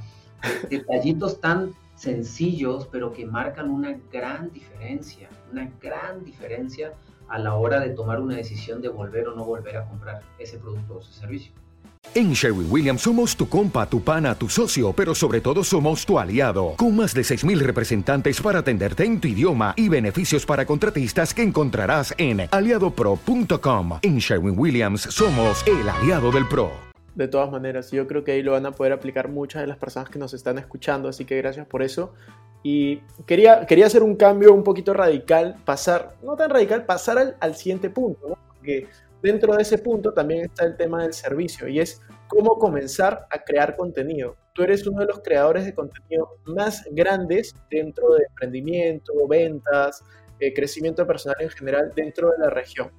detallitos 0.69 1.39
tan 1.41 1.73
sencillos, 1.95 2.87
pero 2.91 3.13
que 3.13 3.25
marcan 3.25 3.69
una 3.69 3.97
gran 4.11 4.51
diferencia, 4.51 5.29
una 5.51 5.71
gran 5.81 6.23
diferencia 6.23 6.93
a 7.31 7.39
la 7.39 7.55
hora 7.55 7.79
de 7.79 7.89
tomar 7.89 8.19
una 8.19 8.35
decisión 8.35 8.81
de 8.81 8.89
volver 8.89 9.27
o 9.27 9.35
no 9.35 9.45
volver 9.45 9.77
a 9.77 9.85
comprar 9.85 10.21
ese 10.37 10.57
producto 10.59 10.95
o 10.95 10.99
ese 10.99 11.13
servicio. 11.13 11.51
En 12.13 12.33
Sherwin 12.33 12.67
Williams 12.69 13.01
somos 13.01 13.37
tu 13.37 13.47
compa, 13.47 13.85
tu 13.85 14.01
pana, 14.01 14.35
tu 14.35 14.49
socio, 14.49 14.91
pero 14.91 15.15
sobre 15.15 15.39
todo 15.39 15.63
somos 15.63 16.05
tu 16.05 16.19
aliado, 16.19 16.73
con 16.75 16.95
más 16.95 17.13
de 17.13 17.21
6.000 17.21 17.59
representantes 17.59 18.41
para 18.41 18.59
atenderte 18.59 19.05
en 19.05 19.21
tu 19.21 19.27
idioma 19.27 19.73
y 19.77 19.87
beneficios 19.87 20.45
para 20.45 20.65
contratistas 20.65 21.33
que 21.33 21.43
encontrarás 21.43 22.13
en 22.17 22.47
aliadopro.com. 22.51 23.99
En 24.01 24.17
Sherwin 24.17 24.57
Williams 24.57 25.01
somos 25.01 25.65
el 25.67 25.87
aliado 25.87 26.31
del 26.31 26.47
PRO. 26.47 26.90
De 27.15 27.27
todas 27.27 27.51
maneras, 27.51 27.91
yo 27.91 28.07
creo 28.07 28.23
que 28.23 28.31
ahí 28.31 28.41
lo 28.41 28.53
van 28.53 28.65
a 28.65 28.71
poder 28.71 28.93
aplicar 28.93 29.27
muchas 29.27 29.61
de 29.61 29.67
las 29.67 29.77
personas 29.77 30.09
que 30.09 30.19
nos 30.19 30.33
están 30.33 30.57
escuchando, 30.57 31.09
así 31.09 31.25
que 31.25 31.37
gracias 31.37 31.67
por 31.67 31.81
eso. 31.83 32.13
Y 32.63 32.97
quería, 33.25 33.65
quería 33.65 33.87
hacer 33.87 34.03
un 34.03 34.15
cambio 34.15 34.53
un 34.53 34.63
poquito 34.63 34.93
radical, 34.93 35.57
pasar, 35.65 36.15
no 36.23 36.35
tan 36.35 36.49
radical, 36.49 36.85
pasar 36.85 37.17
al, 37.17 37.35
al 37.39 37.55
siguiente 37.55 37.89
punto, 37.89 38.29
¿no? 38.29 38.37
Porque 38.47 38.87
Dentro 39.21 39.55
de 39.55 39.61
ese 39.61 39.77
punto 39.77 40.13
también 40.13 40.45
está 40.45 40.65
el 40.65 40.75
tema 40.75 41.03
del 41.03 41.13
servicio 41.13 41.67
y 41.67 41.79
es 41.79 42.01
cómo 42.27 42.57
comenzar 42.57 43.27
a 43.29 43.43
crear 43.43 43.75
contenido. 43.75 44.35
Tú 44.53 44.63
eres 44.63 44.85
uno 44.87 45.01
de 45.01 45.05
los 45.05 45.19
creadores 45.19 45.65
de 45.65 45.75
contenido 45.75 46.39
más 46.45 46.83
grandes 46.91 47.53
dentro 47.69 48.15
de 48.15 48.23
emprendimiento, 48.27 49.13
ventas, 49.27 50.03
eh, 50.39 50.53
crecimiento 50.53 51.05
personal 51.05 51.37
en 51.39 51.49
general 51.51 51.91
dentro 51.95 52.31
de 52.31 52.39
la 52.39 52.49
región. 52.49 52.89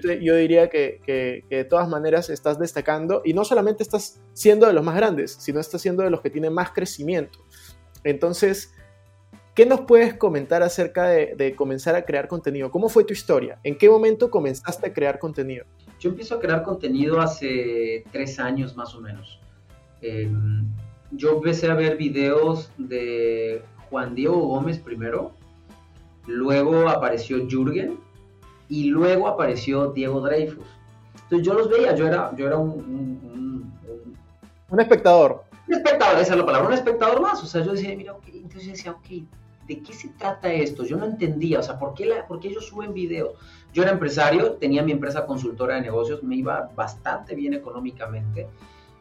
Yo, 0.00 0.36
diría 0.36 0.70
que, 0.70 1.00
que, 1.04 1.44
de 1.48 1.64
todas 1.64 1.88
maneras 1.88 2.30
estás 2.30 2.58
destacando 2.58 3.22
y 3.24 3.34
no 3.34 3.44
solamente 3.44 3.82
estás 3.82 4.22
siendo 4.32 4.66
de 4.66 4.72
los 4.72 4.84
más 4.84 4.96
grandes, 4.96 5.32
sino 5.32 5.60
estás 5.60 5.82
siendo 5.82 6.02
de 6.02 6.10
los 6.10 6.20
que 6.20 6.30
tienen 6.30 6.52
más 6.52 6.70
crecimiento. 6.70 7.40
Entonces, 8.04 8.72
¿Qué 9.54 9.66
nos 9.66 9.82
puedes 9.82 10.14
comentar 10.14 10.62
acerca 10.62 11.08
de, 11.08 11.54
comenzar 11.54 11.94
a 11.94 12.06
crear 12.06 12.26
contenido? 12.26 12.70
¿Cómo 12.70 12.88
fue 12.88 13.04
tu 13.04 13.12
historia? 13.12 13.58
¿En 13.62 13.76
qué 13.76 13.90
momento 13.90 14.30
comenzaste 14.30 14.86
a 14.86 14.94
crear 14.94 15.18
contenido? 15.18 15.66
Yo 16.00 16.08
empiezo 16.08 16.36
a 16.36 16.40
crear 16.40 16.62
contenido 16.62 17.20
hace 17.20 18.02
tres 18.10 18.38
años 18.38 18.74
más 18.74 18.94
o 18.94 19.02
menos. 19.02 19.40
Em, 20.00 20.66
yo 21.10 21.36
empecé 21.36 21.70
a 21.70 21.74
ver 21.74 21.98
videos 21.98 22.72
de 22.78 23.62
Juan 23.90 24.14
Diego 24.14 24.38
Gómez 24.38 24.78
primero, 24.78 25.34
luego 26.26 26.88
apareció 26.88 27.46
Jürgen 27.46 27.98
y 28.72 28.84
luego 28.84 29.28
apareció 29.28 29.88
Diego 29.88 30.22
Dreyfus. 30.22 30.64
Entonces 31.24 31.46
yo 31.46 31.52
los 31.52 31.68
veía, 31.68 31.94
yo 31.94 32.06
era, 32.06 32.34
yo 32.34 32.46
era 32.46 32.56
un, 32.56 32.70
un, 32.70 33.72
un 34.70 34.80
espectador. 34.80 35.44
Un 35.68 35.74
espectador, 35.74 36.18
esa 36.18 36.32
es 36.32 36.38
la 36.38 36.46
palabra, 36.46 36.68
un 36.68 36.72
espectador 36.72 37.20
más. 37.20 37.42
O 37.42 37.46
sea, 37.46 37.62
yo 37.62 37.72
decía, 37.72 37.94
mira, 37.94 38.14
ok, 38.14 38.24
entonces 38.32 38.64
yo 38.64 38.70
decía, 38.70 38.92
ok, 38.92 39.28
¿de 39.68 39.82
qué 39.82 39.92
se 39.92 40.08
trata 40.08 40.50
esto? 40.50 40.86
Yo 40.86 40.96
no 40.96 41.04
entendía, 41.04 41.58
o 41.58 41.62
sea, 41.62 41.78
¿por 41.78 41.92
qué, 41.92 42.06
la, 42.06 42.26
por 42.26 42.40
ellos 42.46 42.66
suben 42.66 42.94
videos? 42.94 43.34
Yo 43.74 43.82
era 43.82 43.92
empresario, 43.92 44.52
tenía 44.54 44.82
mi 44.82 44.92
empresa 44.92 45.26
consultora 45.26 45.74
de 45.74 45.82
negocios, 45.82 46.22
me 46.22 46.36
iba 46.36 46.70
bastante 46.74 47.34
bien 47.34 47.52
económicamente. 47.52 48.48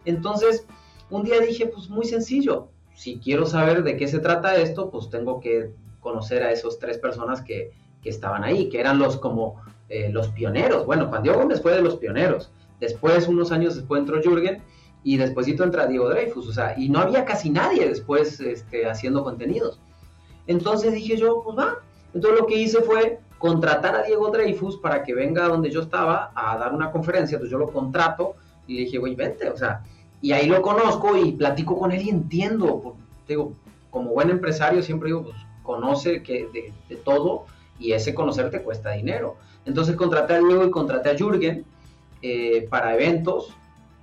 Entonces, 0.03 0.65
un 1.09 1.23
día 1.23 1.39
dije, 1.39 1.67
pues 1.67 1.89
muy 1.89 2.05
sencillo, 2.05 2.67
si 2.93 3.19
quiero 3.19 3.45
saber 3.45 3.83
de 3.83 3.95
qué 3.95 4.09
se 4.09 4.19
trata 4.19 4.57
esto, 4.57 4.89
pues 4.89 5.09
tengo 5.09 5.39
que 5.39 5.71
conocer 6.01 6.43
a 6.43 6.51
esos 6.51 6.77
tres 6.77 6.97
personas 6.97 7.41
que, 7.41 7.71
que 8.01 8.09
estaban 8.09 8.43
ahí, 8.43 8.69
que 8.69 8.79
eran 8.79 8.99
los 8.99 9.17
como 9.17 9.61
eh, 9.89 10.09
los 10.11 10.29
pioneros. 10.29 10.85
Bueno, 10.85 11.07
Juan 11.07 11.23
Diego 11.23 11.39
Gómez 11.39 11.61
fue 11.61 11.73
de 11.73 11.81
los 11.81 11.95
pioneros. 11.95 12.51
Después, 12.79 13.27
unos 13.27 13.51
años 13.51 13.75
después 13.75 13.99
entró 13.99 14.21
Jürgen 14.21 14.61
y 15.03 15.17
despuésito 15.17 15.63
entra 15.63 15.87
Diego 15.87 16.09
Dreyfus, 16.09 16.47
o 16.47 16.53
sea, 16.53 16.75
y 16.77 16.89
no 16.89 16.99
había 16.99 17.25
casi 17.25 17.49
nadie 17.49 17.87
después 17.87 18.39
este, 18.39 18.87
haciendo 18.87 19.23
contenidos. 19.23 19.79
Entonces 20.47 20.93
dije 20.93 21.17
yo, 21.17 21.41
pues 21.43 21.57
va. 21.57 21.79
Entonces 22.13 22.39
lo 22.39 22.47
que 22.47 22.57
hice 22.57 22.81
fue 22.81 23.19
contratar 23.37 23.95
a 23.95 24.03
Diego 24.03 24.29
Dreyfus 24.29 24.77
para 24.77 25.03
que 25.03 25.13
venga 25.13 25.47
donde 25.47 25.71
yo 25.71 25.81
estaba 25.81 26.31
a 26.35 26.57
dar 26.57 26.73
una 26.73 26.91
conferencia. 26.91 27.35
Entonces 27.35 27.51
yo 27.51 27.57
lo 27.57 27.71
contrato 27.71 28.35
y 28.67 28.75
le 28.75 28.79
dije, 28.81 28.97
güey, 28.97 29.15
vente, 29.15 29.49
o 29.49 29.57
sea, 29.57 29.83
y 30.21 30.31
ahí 30.33 30.47
lo 30.47 30.61
conozco 30.61 31.17
y 31.17 31.31
platico 31.31 31.77
con 31.77 31.91
él 31.91 32.01
y 32.03 32.09
entiendo. 32.09 32.95
digo, 33.27 33.53
como 33.89 34.11
buen 34.11 34.29
empresario 34.29 34.83
siempre 34.83 35.07
digo, 35.07 35.23
pues 35.23 35.35
conoce 35.63 36.21
que 36.21 36.47
de, 36.89 36.95
todo 36.97 37.45
y 37.81 37.93
ese 37.93 38.13
conocer 38.13 38.49
te 38.51 38.61
cuesta 38.61 38.91
dinero. 38.91 39.37
Entonces 39.65 39.95
contraté 39.95 40.35
a 40.35 40.39
Diego 40.39 40.65
y 40.65 40.71
contraté 40.71 41.09
a 41.09 41.17
Jürgen 41.17 41.65
eh, 42.21 42.67
para 42.69 42.93
eventos 42.93 43.49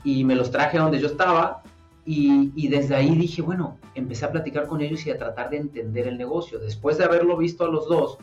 y 0.05 0.25
me 0.25 0.35
los 0.35 0.51
traje 0.51 0.79
a 0.79 0.83
donde 0.83 0.99
yo 0.99 1.07
estaba 1.07 1.63
y, 2.11 2.69
desde 2.69 2.95
ahí 2.95 3.15
dije, 3.15 3.43
bueno, 3.43 3.77
empecé 3.95 4.25
a 4.25 4.33
platicar 4.33 4.67
con 4.67 4.81
ellos 4.81 5.07
y 5.07 5.11
a 5.11 5.19
tratar 5.19 5.51
de 5.51 5.59
entender 5.59 6.09
el 6.09 6.17
negocio. 6.17 6.59
Después 6.59 6.97
de 6.97 7.05
haberlo 7.05 7.37
visto 7.37 7.67
a 7.67 7.69
los 7.69 7.87
dos, 7.87 8.17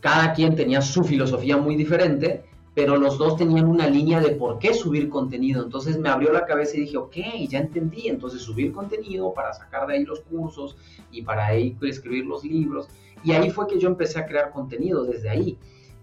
cada 0.00 0.32
quien 0.32 0.56
tenía 0.56 0.80
su 0.80 1.04
filosofía 1.04 1.58
muy 1.58 1.76
diferente, 1.76 2.44
pero 2.74 2.96
los 2.96 3.18
dos 3.18 3.36
tenían 3.36 3.66
una 3.66 3.86
línea 3.88 4.20
de 4.20 4.30
por 4.30 4.58
qué 4.58 4.72
subir 4.72 5.10
contenido. 5.10 5.62
Entonces 5.62 5.98
me 5.98 6.08
abrió 6.08 6.32
la 6.32 6.46
cabeza 6.46 6.78
y 6.78 6.80
dije, 6.80 6.96
ok, 6.96 7.16
ya 7.46 7.58
entendí. 7.58 8.08
Entonces 8.08 8.40
subir 8.40 8.72
contenido 8.72 9.34
para 9.34 9.52
sacar 9.52 9.86
de 9.86 9.96
ahí 9.96 10.04
los 10.04 10.20
cursos 10.20 10.74
y 11.12 11.20
para 11.20 11.44
ahí 11.44 11.76
escribir 11.82 12.24
los 12.24 12.42
libros. 12.42 12.88
Y 13.24 13.32
ahí 13.32 13.50
fue 13.50 13.66
que 13.66 13.78
yo 13.78 13.88
empecé 13.88 14.18
a 14.18 14.26
crear 14.26 14.50
contenido 14.50 15.04
desde 15.04 15.28
ahí. 15.28 15.58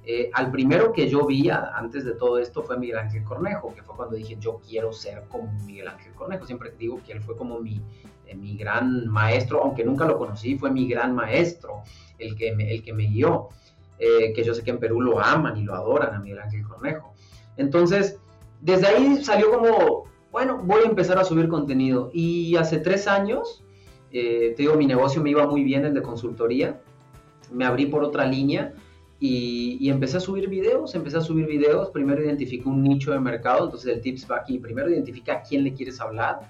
Eh, 0.07 0.29
al 0.33 0.51
primero 0.51 0.93
que 0.93 1.09
yo 1.09 1.25
vi 1.25 1.49
antes 1.49 2.05
de 2.05 2.13
todo 2.13 2.37
esto 2.37 2.61
fue 2.61 2.77
Miguel 2.77 2.99
Ángel 2.99 3.23
Cornejo, 3.23 3.73
que 3.73 3.81
fue 3.81 3.95
cuando 3.95 4.15
dije 4.15 4.37
yo 4.39 4.61
quiero 4.67 4.93
ser 4.93 5.23
como 5.29 5.51
Miguel 5.65 5.87
Ángel 5.87 6.13
Cornejo. 6.13 6.45
Siempre 6.45 6.71
digo 6.77 7.01
que 7.03 7.13
él 7.13 7.21
fue 7.21 7.35
como 7.35 7.59
mi, 7.59 7.81
eh, 8.27 8.35
mi 8.35 8.55
gran 8.55 9.07
maestro, 9.07 9.63
aunque 9.63 9.83
nunca 9.83 10.05
lo 10.05 10.19
conocí, 10.19 10.57
fue 10.57 10.69
mi 10.69 10.87
gran 10.87 11.15
maestro, 11.15 11.81
el 12.19 12.35
que 12.35 12.53
me, 12.53 12.71
el 12.71 12.83
que 12.83 12.93
me 12.93 13.05
guió. 13.05 13.49
Eh, 13.97 14.33
que 14.33 14.43
yo 14.43 14.53
sé 14.53 14.61
que 14.61 14.71
en 14.71 14.77
Perú 14.77 14.99
lo 14.99 15.21
aman 15.21 15.55
y 15.55 15.63
lo 15.63 15.73
adoran 15.73 16.13
a 16.13 16.19
Miguel 16.19 16.39
Ángel 16.39 16.67
Cornejo. 16.67 17.15
Entonces, 17.55 18.19
desde 18.59 18.87
ahí 18.87 19.23
salió 19.23 19.49
como, 19.49 20.03
bueno, 20.33 20.61
voy 20.65 20.83
a 20.83 20.89
empezar 20.89 21.17
a 21.17 21.23
subir 21.23 21.47
contenido. 21.47 22.11
Y 22.13 22.57
hace 22.57 22.77
tres 22.79 23.07
años, 23.07 23.63
te 24.11 24.53
digo, 24.57 24.75
mi 24.75 24.85
negocio 24.85 25.23
me 25.23 25.29
iba 25.29 25.47
muy 25.47 25.63
bien, 25.63 25.85
el 25.85 25.93
de 25.93 26.01
consultoría 26.01 26.81
me 27.51 27.65
abrí 27.65 27.85
por 27.85 28.03
otra 28.03 28.25
línea 28.25 28.73
y, 29.19 29.89
empecé 29.89 30.17
a 30.17 30.19
subir 30.19 30.49
videos, 30.49 30.93
empecé 30.95 31.17
a 31.17 31.21
subir 31.21 31.45
videos, 31.45 31.89
primero 31.89 32.23
identifiqué 32.23 32.67
un 32.67 32.83
nicho 32.83 33.11
de 33.11 33.19
mercado, 33.19 33.65
entonces 33.65 33.95
el 33.95 34.01
tips 34.01 34.27
va 34.29 34.37
aquí, 34.37 34.59
primero 34.59 34.89
identifica 34.89 35.33
a 35.33 35.41
quién 35.41 35.63
le 35.63 35.73
quieres 35.73 36.01
hablar, 36.01 36.41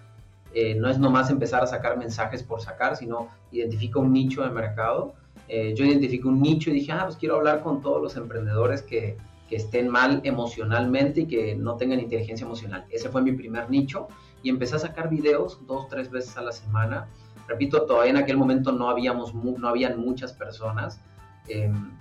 eh, 0.54 0.74
no 0.76 0.90
es 0.90 0.98
nomás 0.98 1.30
empezar 1.30 1.64
a 1.64 1.68
sacar 1.68 1.98
mensajes 1.98 2.42
por 2.42 2.62
sacar, 2.62 2.96
sino 2.96 3.30
identifica 3.52 4.00
un 4.00 4.14
nicho 4.14 4.42
de 4.42 4.50
mercado. 4.50 5.14
Eh, 5.48 5.74
yo 5.76 5.86
identifiqué 5.86 6.28
un 6.28 6.42
nicho 6.42 6.70
y 6.70 6.74
dije, 6.74 6.92
ah, 6.94 7.04
pues 7.04 7.18
quiero 7.18 7.36
hablar 7.36 7.62
con 7.62 7.82
todos 7.82 8.02
los 8.02 8.16
emprendedores 8.16 8.82
que, 8.82 9.18
que 9.50 9.58
estén 9.58 9.90
mal 9.90 10.22
emocionalmente 10.24 11.22
y 11.22 11.28
que 11.28 11.56
no 11.56 11.76
tengan 11.76 12.00
inteligencia 12.00 12.46
emocional. 12.46 12.86
Ese 12.90 13.10
fue 13.10 13.22
mi 13.22 13.34
primer 13.34 13.70
nicho 13.70 14.08
y 14.44 14.50
empecé 14.50 14.76
a 14.76 14.80
sacar 14.80 15.10
videos 15.10 15.60
dos, 15.68 15.88
tres 15.88 16.10
veces 16.10 16.36
a 16.38 16.42
la 16.42 16.52
semana. 16.52 17.08
Repito, 17.48 17.86
todavía 17.86 18.12
en 18.12 18.18
aquel 18.18 18.38
momento 18.38 18.72
no, 18.72 18.90
habíamos, 18.90 19.34
no 19.34 19.68
habían 19.68 20.00
muchas 20.00 20.34
personas. 20.34 21.00
Em, 21.48 21.92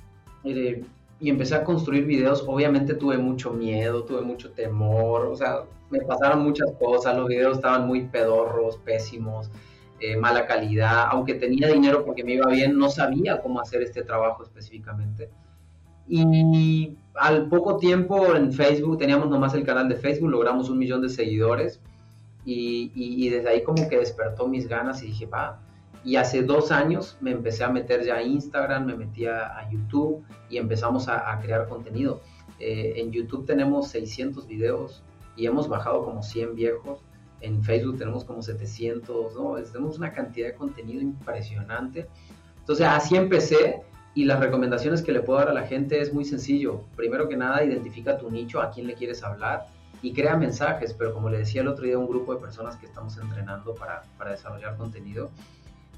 y 1.20 1.30
empecé 1.30 1.54
a 1.54 1.64
construir 1.64 2.04
videos, 2.04 2.44
obviamente 2.46 2.94
tuve 2.94 3.18
mucho 3.18 3.50
miedo, 3.52 4.04
tuve 4.04 4.20
mucho 4.22 4.50
temor, 4.50 5.26
o 5.26 5.36
sea, 5.36 5.62
me 5.90 6.00
pasaron 6.00 6.42
muchas 6.42 6.70
cosas, 6.78 7.16
los 7.16 7.28
videos 7.28 7.56
estaban 7.56 7.86
muy 7.86 8.02
pedorros, 8.02 8.76
pésimos, 8.78 9.50
eh, 10.00 10.16
mala 10.16 10.46
calidad, 10.46 11.06
aunque 11.10 11.34
tenía 11.34 11.68
dinero 11.68 12.04
porque 12.04 12.24
me 12.24 12.34
iba 12.34 12.48
bien, 12.50 12.76
no 12.76 12.90
sabía 12.90 13.40
cómo 13.40 13.60
hacer 13.60 13.82
este 13.82 14.02
trabajo 14.02 14.42
específicamente. 14.42 15.30
Y 16.06 16.96
al 17.14 17.48
poco 17.48 17.78
tiempo 17.78 18.34
en 18.34 18.52
Facebook, 18.52 18.98
teníamos 18.98 19.30
nomás 19.30 19.54
el 19.54 19.64
canal 19.64 19.88
de 19.88 19.96
Facebook, 19.96 20.30
logramos 20.30 20.68
un 20.68 20.78
millón 20.78 21.00
de 21.00 21.08
seguidores 21.08 21.80
y, 22.44 23.28
desde 23.28 23.48
ahí 23.48 23.62
como 23.62 23.88
que 23.88 23.98
despertó 23.98 24.46
mis 24.46 24.68
ganas 24.68 25.02
y 25.02 25.06
dije, 25.06 25.26
va, 25.26 25.60
y 26.04 26.16
hace 26.16 26.42
dos 26.42 26.70
años 26.70 27.16
me 27.20 27.30
empecé 27.30 27.64
a 27.64 27.70
meter 27.70 28.04
ya 28.04 28.16
a 28.16 28.22
Instagram, 28.22 28.84
me 28.84 28.94
metí 28.94 29.26
a, 29.26 29.68
YouTube 29.70 30.22
y 30.50 30.58
empezamos 30.58 31.08
a, 31.08 31.38
crear 31.40 31.66
contenido. 31.68 32.20
Eh, 32.60 32.94
en 32.96 33.10
YouTube 33.10 33.46
tenemos 33.46 33.88
600 33.88 34.46
videos 34.46 35.02
y 35.36 35.46
hemos 35.46 35.68
bajado 35.68 36.04
como 36.04 36.22
100 36.22 36.54
viejos. 36.54 37.00
En 37.40 37.62
Facebook 37.64 37.98
tenemos 37.98 38.24
como 38.24 38.42
700, 38.42 39.34
¿no? 39.34 39.54
Tenemos 39.72 39.98
una 39.98 40.12
cantidad 40.12 40.48
de 40.48 40.54
contenido 40.54 41.00
impresionante. 41.00 42.06
Entonces 42.60 42.86
así 42.86 43.16
empecé 43.16 43.82
y 44.14 44.24
las 44.24 44.40
recomendaciones 44.40 45.02
que 45.02 45.12
le 45.12 45.20
puedo 45.20 45.38
dar 45.40 45.48
a 45.48 45.54
la 45.54 45.66
gente 45.66 46.00
es 46.00 46.12
muy 46.12 46.24
sencillo. 46.24 46.82
Primero 46.96 47.28
que 47.28 47.36
nada, 47.36 47.64
identifica 47.64 48.16
tu 48.16 48.30
nicho, 48.30 48.60
a 48.60 48.70
quién 48.70 48.86
le 48.86 48.94
quieres 48.94 49.22
hablar 49.24 49.66
y 50.04 50.12
crea 50.12 50.36
mensajes. 50.36 50.92
Pero 50.92 51.14
como 51.14 51.30
le 51.30 51.38
decía 51.38 51.62
el 51.62 51.68
otro 51.68 51.84
día 51.86 51.98
un 51.98 52.06
grupo 52.06 52.34
de 52.34 52.40
personas 52.40 52.76
que 52.76 52.86
estamos 52.86 53.16
entrenando 53.16 53.74
para, 53.74 54.02
para 54.18 54.32
desarrollar 54.32 54.76
contenido, 54.76 55.30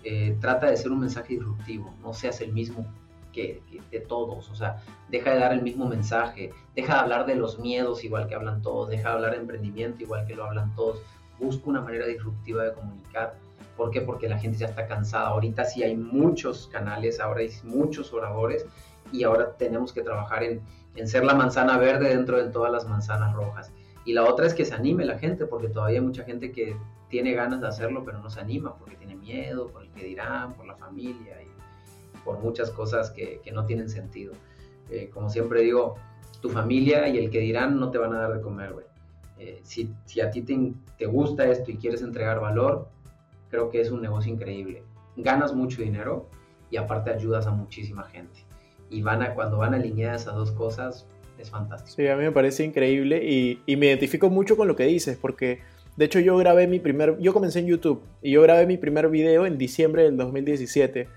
eh, 0.05 0.37
trata 0.41 0.71
de 0.71 0.77
ser 0.77 0.93
un 0.93 1.01
mensaje 1.01 1.35
disruptivo, 1.35 1.93
no 2.01 2.15
seas 2.15 2.41
el 2.41 2.53
mismo 2.53 2.87
que, 3.33 3.61
de 3.91 4.01
todos, 4.01 4.49
o 4.49 4.55
sea, 4.55 4.81
deja 5.11 5.33
de 5.33 5.41
dar 5.41 5.53
el 5.53 5.61
mismo 5.61 5.89
mensaje, 5.89 6.53
deja 6.77 6.95
de 6.95 7.01
hablar 7.01 7.27
de 7.27 7.35
los 7.35 7.59
miedos 7.59 8.05
igual 8.05 8.29
que 8.29 8.37
hablan 8.37 8.63
todos, 8.63 8.89
deja 8.89 9.09
de 9.09 9.15
hablar 9.17 9.33
de 9.33 9.39
emprendimiento 9.39 10.03
igual 10.05 10.25
que 10.25 10.37
lo 10.37 10.45
hablan 10.45 10.75
todos, 10.77 11.03
busca 11.41 11.69
una 11.69 11.81
manera 11.81 12.07
disruptiva 12.07 12.63
de 12.63 12.73
comunicar. 12.75 13.35
¿Por 13.77 13.91
qué? 13.91 14.01
Porque 14.01 14.29
la 14.29 14.39
gente 14.39 14.57
ya 14.57 14.67
está 14.67 14.87
cansada. 14.87 15.29
Ahorita 15.29 15.65
sí 15.65 15.83
hay 15.83 15.97
muchos 15.97 16.69
canales, 16.69 17.21
ahora 17.21 17.41
hay 17.41 17.51
muchos 17.65 18.13
oradores 18.13 18.65
y 19.13 19.25
ahora 19.25 19.53
tenemos 19.59 19.93
que 19.93 20.03
trabajar 20.03 20.45
en, 20.45 20.63
en 20.95 21.09
ser 21.09 21.25
la 21.25 21.35
manzana 21.35 21.77
verde 21.77 22.09
dentro 22.09 22.43
de 22.43 22.51
todas 22.51 22.73
las 22.73 22.87
manzanas 22.89 23.35
rojas. 23.35 23.71
Y 24.07 24.13
la 24.13 24.25
otra 24.25 24.47
es 24.47 24.55
que 24.55 24.65
se 24.65 24.73
anime 24.73 25.05
la 25.05 25.19
gente, 25.19 25.47
porque 25.47 25.69
todavía 25.69 25.99
hay 25.99 26.05
mucha 26.07 26.25
gente 26.25 26.53
que 26.53 26.77
tiene 27.11 27.35
ganas 27.35 27.61
de 27.61 27.67
hacerlo, 27.67 28.05
pero 28.05 28.19
no 28.21 28.31
se 28.31 28.41
anima 28.41 28.77
porque 28.79 28.97
tiene 28.97 29.17
miedo, 29.17 29.69
por 29.69 29.83
el 29.83 29.91
que 29.91 30.05
dirán, 30.05 30.55
por 30.55 30.67
la 30.67 30.77
familia 30.77 31.43
y 31.43 32.25
por 32.25 32.39
muchas 32.39 32.71
cosas 32.71 33.11
que, 33.11 33.41
que 33.43 33.53
no 33.53 33.67
tienen 33.67 33.89
sentido. 33.89 34.33
Eh, 34.91 35.11
como 35.13 35.29
siempre 35.29 35.63
digo, 35.63 35.97
tu 36.41 36.49
familia 36.49 37.09
y 37.09 37.19
el 37.19 37.31
que 37.31 37.41
dirán 37.41 37.79
no 37.81 37.91
te 37.91 37.99
van 37.99 38.15
a 38.15 38.21
dar 38.21 38.35
de 38.35 38.41
comer, 38.41 38.73
güey. 38.73 38.87
Eh, 39.39 39.61
si, 39.65 39.93
si, 40.07 40.21
a 40.21 40.31
ti 40.31 40.43
te, 40.43 40.73
te, 40.97 41.07
gusta 41.07 41.45
esto 41.47 41.71
y 41.71 41.77
quieres 41.77 42.01
entregar 42.01 42.41
valor, 42.41 42.89
creo 43.51 43.71
que 43.71 43.81
es 43.81 43.91
un 43.91 44.01
negocio 44.01 44.33
increíble. 44.33 44.83
Ganas 45.17 45.53
mucho 45.53 45.83
dinero 45.83 46.29
y 46.71 46.77
aparte 46.77 47.11
ayudas 47.11 47.47
a 47.47 47.51
muchísima 47.51 48.05
gente. 48.05 48.45
Y 48.89 49.03
van 49.03 49.23
a, 49.23 49.35
cuando 49.35 49.59
van 49.59 49.75
alineadas 49.75 50.23
esas 50.23 50.37
dos 50.37 50.53
cosas, 50.53 51.07
fantástico. 51.51 51.97
Sí, 51.97 52.09
a 52.09 52.17
mí 52.17 52.25
me 52.25 52.33
parece 52.33 52.65
increíble 52.65 53.23
y, 53.25 53.77
me 53.77 53.87
identifico 53.87 54.31
mucho 54.31 54.57
con 54.57 54.69
lo 54.69 54.77
que 54.77 54.85
dices, 54.85 55.19
porque 55.21 55.61
de 55.97 56.05
hecho, 56.05 56.21
yo 56.21 56.37
grabé 56.37 56.67
mi 56.67 56.79
primer, 56.79 57.19
yo 57.19 57.33
comencé 57.33 57.61
en 57.61 57.67
YouTube 57.67 58.03
y 58.21 58.33
yo 58.33 58.43
grabé 58.43 58.67
mi 58.67 58.77
primer 58.77 59.09
video 59.09 59.47
en 59.47 59.57
diciembre 59.57 60.03
del 60.03 60.17
2017 60.17 61.09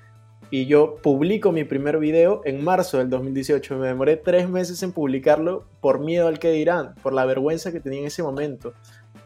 y 0.52 0.66
yo 0.66 0.96
publico 0.96 1.52
mi 1.52 1.66
primer 1.66 2.00
video 2.00 2.42
en 2.46 2.64
marzo 2.64 2.98
del 2.98 3.10
2018. 3.10 3.78
Me 3.78 3.88
demoré 3.88 4.16
tres 4.16 4.50
meses 4.50 4.82
en 4.82 4.94
publicarlo 4.94 5.66
por 5.82 6.00
miedo 6.00 6.28
al 6.28 6.40
que 6.40 6.52
dirán, 6.52 6.96
por 7.04 7.14
la 7.14 7.26
vergüenza 7.26 7.72
que 7.72 7.80
tenía 7.80 8.00
en 8.00 8.08
ese 8.08 8.24
momento. 8.24 8.74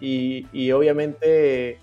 Y 0.02 0.72
obviamente 0.72 1.78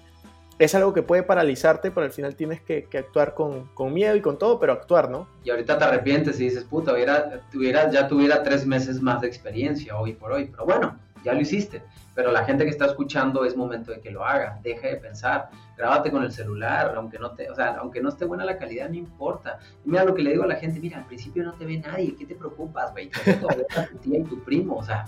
es 0.61 0.75
algo 0.75 0.93
que 0.93 1.03
puede 1.03 1.23
paralizarte, 1.23 1.91
pero 1.91 2.05
al 2.05 2.13
final 2.13 2.37
tienes 2.37 2.61
que, 2.61 2.87
actuar 2.99 3.33
con, 3.33 3.69
con, 3.69 3.95
miedo 3.95 4.15
y 4.15 4.21
con 4.21 4.39
todo, 4.39 4.61
pero 4.61 4.75
actuar, 4.75 5.11
¿no? 5.11 5.27
Y 5.43 5.49
ahorita 5.49 5.79
te 5.79 5.85
arrepientes 5.85 6.39
y 6.39 6.45
dices, 6.45 6.65
puta, 6.65 6.93
hubiera, 6.93 7.41
tuviera, 7.51 7.91
ya 7.91 8.07
tuviera 8.07 8.43
tres 8.43 8.67
meses 8.67 9.01
más 9.01 9.23
de 9.23 9.27
experiencia 9.27 9.99
hoy 9.99 10.13
por 10.13 10.33
hoy, 10.33 10.49
pero 10.51 10.67
bueno, 10.67 10.99
ya 11.25 11.33
lo 11.33 11.41
hiciste. 11.41 11.83
Pero 12.15 12.31
la 12.31 12.45
gente 12.45 12.65
que 12.65 12.71
está 12.71 12.85
escuchando 12.85 13.47
es 13.47 13.57
momento 13.57 13.91
de 13.91 14.01
que 14.01 14.11
lo 14.11 14.23
haga, 14.23 14.61
deja 14.63 14.89
de 14.89 14.97
pensar, 14.97 15.49
grábate 15.79 16.11
con 16.11 16.25
el 16.25 16.31
celular, 16.31 16.93
aunque 16.95 17.19
no 17.19 17.31
te, 17.31 17.49
o 17.49 17.55
sea, 17.55 17.77
aunque 17.79 18.03
no 18.03 18.11
esté 18.11 18.27
buena 18.27 18.45
la 18.45 18.59
calidad, 18.59 18.91
no 18.91 18.97
importa. 18.97 19.59
mira 19.87 20.05
lo 20.05 20.15
que 20.15 20.23
le 20.23 20.33
digo 20.33 20.45
a 20.45 20.49
la 20.49 20.57
gente, 20.57 20.79
mira, 20.79 20.99
al 20.99 21.07
principio 21.07 21.43
no 21.43 21.55
te 21.55 21.65
ve 21.65 21.79
nadie, 21.79 22.15
¿qué 22.17 22.27
te 22.27 22.35
preocupas, 22.35 22.93
güey? 22.93 23.09
Tu 23.11 23.99
tía 23.99 24.19
y 24.19 24.25
tu 24.25 24.45
primo, 24.45 24.77
o 24.77 24.83
sea, 24.83 25.07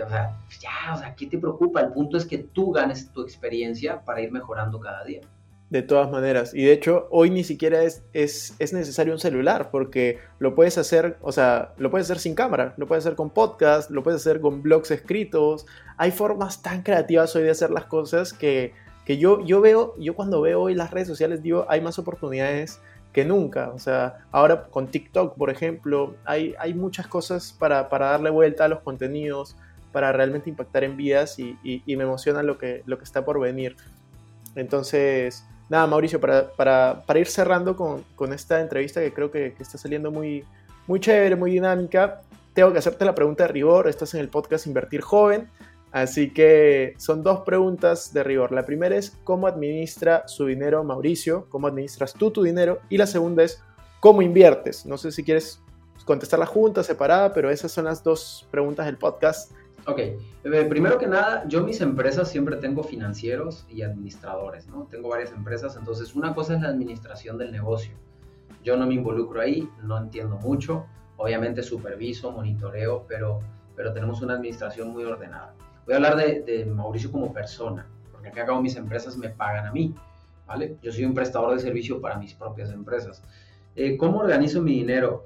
o 0.00 0.08
sea, 0.08 0.38
ya, 0.60 0.94
o 0.94 0.98
sea, 0.98 1.14
¿qué 1.14 1.26
te 1.26 1.38
preocupa? 1.38 1.80
El 1.80 1.92
punto 1.92 2.16
es 2.16 2.24
que 2.24 2.38
tú 2.38 2.72
ganes 2.72 3.10
tu 3.12 3.22
experiencia 3.22 4.00
para 4.04 4.20
ir 4.20 4.32
mejorando 4.32 4.80
cada 4.80 5.04
día 5.04 5.20
de 5.72 5.80
todas 5.80 6.10
maneras. 6.10 6.52
Y 6.52 6.64
de 6.64 6.72
hecho, 6.72 7.08
hoy 7.10 7.30
ni 7.30 7.44
siquiera 7.44 7.82
es, 7.82 8.04
es, 8.12 8.54
es, 8.58 8.74
necesario 8.74 9.14
un 9.14 9.18
celular, 9.18 9.70
porque 9.70 10.18
lo 10.38 10.54
puedes 10.54 10.76
hacer, 10.76 11.16
o 11.22 11.32
sea, 11.32 11.72
lo 11.78 11.90
puedes 11.90 12.08
hacer 12.08 12.18
sin 12.18 12.34
cámara, 12.34 12.74
lo 12.76 12.86
puedes 12.86 13.06
hacer 13.06 13.16
con 13.16 13.30
podcast, 13.30 13.90
lo 13.90 14.02
puedes 14.02 14.20
hacer 14.20 14.42
con 14.42 14.60
blogs 14.60 14.90
escritos. 14.90 15.64
Hay 15.96 16.10
formas 16.10 16.60
tan 16.60 16.82
creativas 16.82 17.34
hoy 17.36 17.44
de 17.44 17.52
hacer 17.52 17.70
las 17.70 17.86
cosas 17.86 18.34
que, 18.34 18.74
que 19.06 19.16
yo, 19.16 19.42
yo 19.46 19.62
veo, 19.62 19.94
yo 19.98 20.14
cuando 20.14 20.42
veo 20.42 20.60
hoy 20.60 20.74
las 20.74 20.90
redes 20.90 21.08
sociales 21.08 21.42
digo, 21.42 21.64
hay 21.70 21.80
más 21.80 21.98
oportunidades 21.98 22.78
que 23.14 23.24
nunca. 23.24 23.70
O 23.70 23.78
sea, 23.78 24.26
ahora 24.30 24.64
con 24.64 24.88
TikTok, 24.88 25.38
por 25.38 25.48
ejemplo, 25.48 26.16
hay, 26.26 26.54
hay 26.58 26.74
muchas 26.74 27.06
cosas 27.06 27.56
para, 27.58 27.88
para 27.88 28.10
darle 28.10 28.28
vuelta 28.28 28.66
a 28.66 28.68
los 28.68 28.80
contenidos, 28.80 29.56
para 29.92 30.10
realmente 30.12 30.50
impactar 30.50 30.84
en 30.84 30.96
vidas 30.96 31.38
y, 31.38 31.56
me 31.86 32.04
emociona 32.04 32.42
lo 32.42 32.58
que, 32.58 32.82
lo 32.86 32.98
que 32.98 33.04
está 33.04 33.24
por 33.24 33.38
venir. 33.38 33.76
Entonces, 34.56 35.44
nada, 35.68 35.86
Mauricio, 35.86 36.20
para, 36.20 36.50
para, 36.52 37.18
ir 37.18 37.26
cerrando 37.26 37.76
con, 37.76 38.04
con, 38.14 38.32
esta 38.32 38.60
entrevista 38.60 39.00
que 39.00 39.12
creo 39.12 39.30
que, 39.30 39.54
está 39.58 39.78
saliendo 39.78 40.10
muy, 40.10 40.44
muy 40.86 41.00
chévere, 41.00 41.36
muy 41.36 41.52
dinámica, 41.52 42.22
tengo 42.54 42.72
que 42.72 42.78
hacerte 42.78 43.04
la 43.04 43.14
pregunta 43.14 43.44
de 43.44 43.48
rigor. 43.48 43.88
Estás 43.88 44.14
en 44.14 44.20
el 44.20 44.28
podcast 44.28 44.66
Invertir 44.66 45.00
Joven, 45.00 45.48
así 45.90 46.30
que 46.30 46.94
son 46.98 47.22
dos 47.22 47.40
preguntas 47.40 48.12
de 48.12 48.22
rigor. 48.22 48.52
La 48.52 48.66
primera 48.66 48.96
es, 48.96 49.16
¿cómo 49.24 49.46
administra 49.46 50.26
su 50.26 50.46
dinero 50.46 50.84
Mauricio? 50.84 51.46
¿Cómo 51.48 51.66
administras 51.66 52.14
tú 52.14 52.30
tu 52.30 52.42
dinero? 52.42 52.80
Y 52.88 52.98
la 52.98 53.06
segunda 53.06 53.42
es, 53.42 53.62
¿cómo 54.00 54.22
inviertes? 54.22 54.84
No 54.84 54.98
sé 54.98 55.12
si 55.12 55.24
quieres 55.24 55.60
contestar 56.04 56.38
la 56.38 56.46
junta, 56.46 56.82
separada, 56.82 57.32
pero 57.32 57.50
esas 57.50 57.72
son 57.72 57.84
las 57.84 58.02
dos 58.02 58.46
preguntas 58.50 58.86
del 58.86 58.98
podcast 58.98 59.52
Ok, 59.84 59.98
eh, 59.98 60.66
primero 60.68 60.96
que 60.96 61.08
nada, 61.08 61.44
yo 61.48 61.64
mis 61.64 61.80
empresas 61.80 62.30
siempre 62.30 62.56
tengo 62.56 62.84
financieros 62.84 63.66
y 63.68 63.82
administradores, 63.82 64.68
¿no? 64.68 64.86
Tengo 64.88 65.08
varias 65.08 65.32
empresas, 65.32 65.76
entonces 65.76 66.14
una 66.14 66.34
cosa 66.34 66.54
es 66.54 66.60
la 66.60 66.68
administración 66.68 67.36
del 67.36 67.50
negocio. 67.50 67.92
Yo 68.62 68.76
no 68.76 68.86
me 68.86 68.94
involucro 68.94 69.40
ahí, 69.40 69.68
no 69.82 69.98
entiendo 69.98 70.36
mucho, 70.36 70.86
obviamente 71.16 71.64
superviso, 71.64 72.30
monitoreo, 72.30 73.04
pero, 73.08 73.40
pero 73.74 73.92
tenemos 73.92 74.22
una 74.22 74.34
administración 74.34 74.90
muy 74.90 75.02
ordenada. 75.02 75.52
Voy 75.84 75.94
a 75.94 75.96
hablar 75.96 76.16
de, 76.16 76.64
Mauricio 76.64 77.10
como 77.10 77.32
persona, 77.32 77.84
porque 78.12 78.28
acá 78.28 78.44
acabo 78.44 78.62
mis 78.62 78.76
empresas 78.76 79.16
me 79.16 79.30
pagan 79.30 79.66
a 79.66 79.72
mí, 79.72 79.92
¿vale? 80.46 80.76
Yo 80.80 80.92
soy 80.92 81.04
un 81.04 81.14
prestador 81.14 81.54
de 81.54 81.60
servicio 81.60 82.00
para 82.00 82.18
mis 82.18 82.34
propias 82.34 82.70
empresas. 82.70 83.20
Eh, 83.74 83.96
¿Cómo 83.96 84.20
organizo 84.20 84.62
mi 84.62 84.74
dinero? 84.74 85.24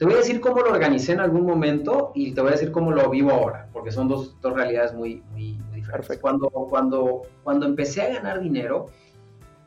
Te 0.00 0.06
voy 0.06 0.14
a 0.14 0.18
decir 0.20 0.40
cómo 0.40 0.62
lo 0.62 0.70
organicé 0.70 1.12
en 1.12 1.20
algún 1.20 1.44
momento 1.44 2.12
y 2.14 2.32
te 2.32 2.40
voy 2.40 2.48
a 2.48 2.52
decir 2.52 2.72
cómo 2.72 2.90
lo 2.90 3.10
vivo 3.10 3.32
ahora, 3.32 3.68
porque 3.70 3.92
son 3.92 4.08
dos, 4.08 4.34
dos 4.40 4.54
realidades 4.54 4.94
muy, 4.94 5.22
muy, 5.30 5.58
diferentes. 5.74 6.18
Cuando, 6.18 6.48
cuando, 6.48 7.24
cuando 7.42 7.66
empecé 7.66 8.00
a 8.00 8.14
ganar 8.14 8.40
dinero, 8.40 8.86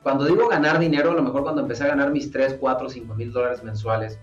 cuando 0.02 0.26
digo 0.26 0.48
ganar 0.48 0.80
dinero, 0.80 1.12
a 1.12 1.14
lo 1.14 1.22
mejor 1.22 1.44
cuando 1.44 1.62
empecé 1.62 1.84
a 1.84 1.90
ganar 1.90 2.10
mis 2.10 2.32
3, 2.32 2.58
4, 2.60 2.90
5 2.90 3.14
mil 3.14 3.32
dólares 3.32 3.64
mensuales, 3.64 4.18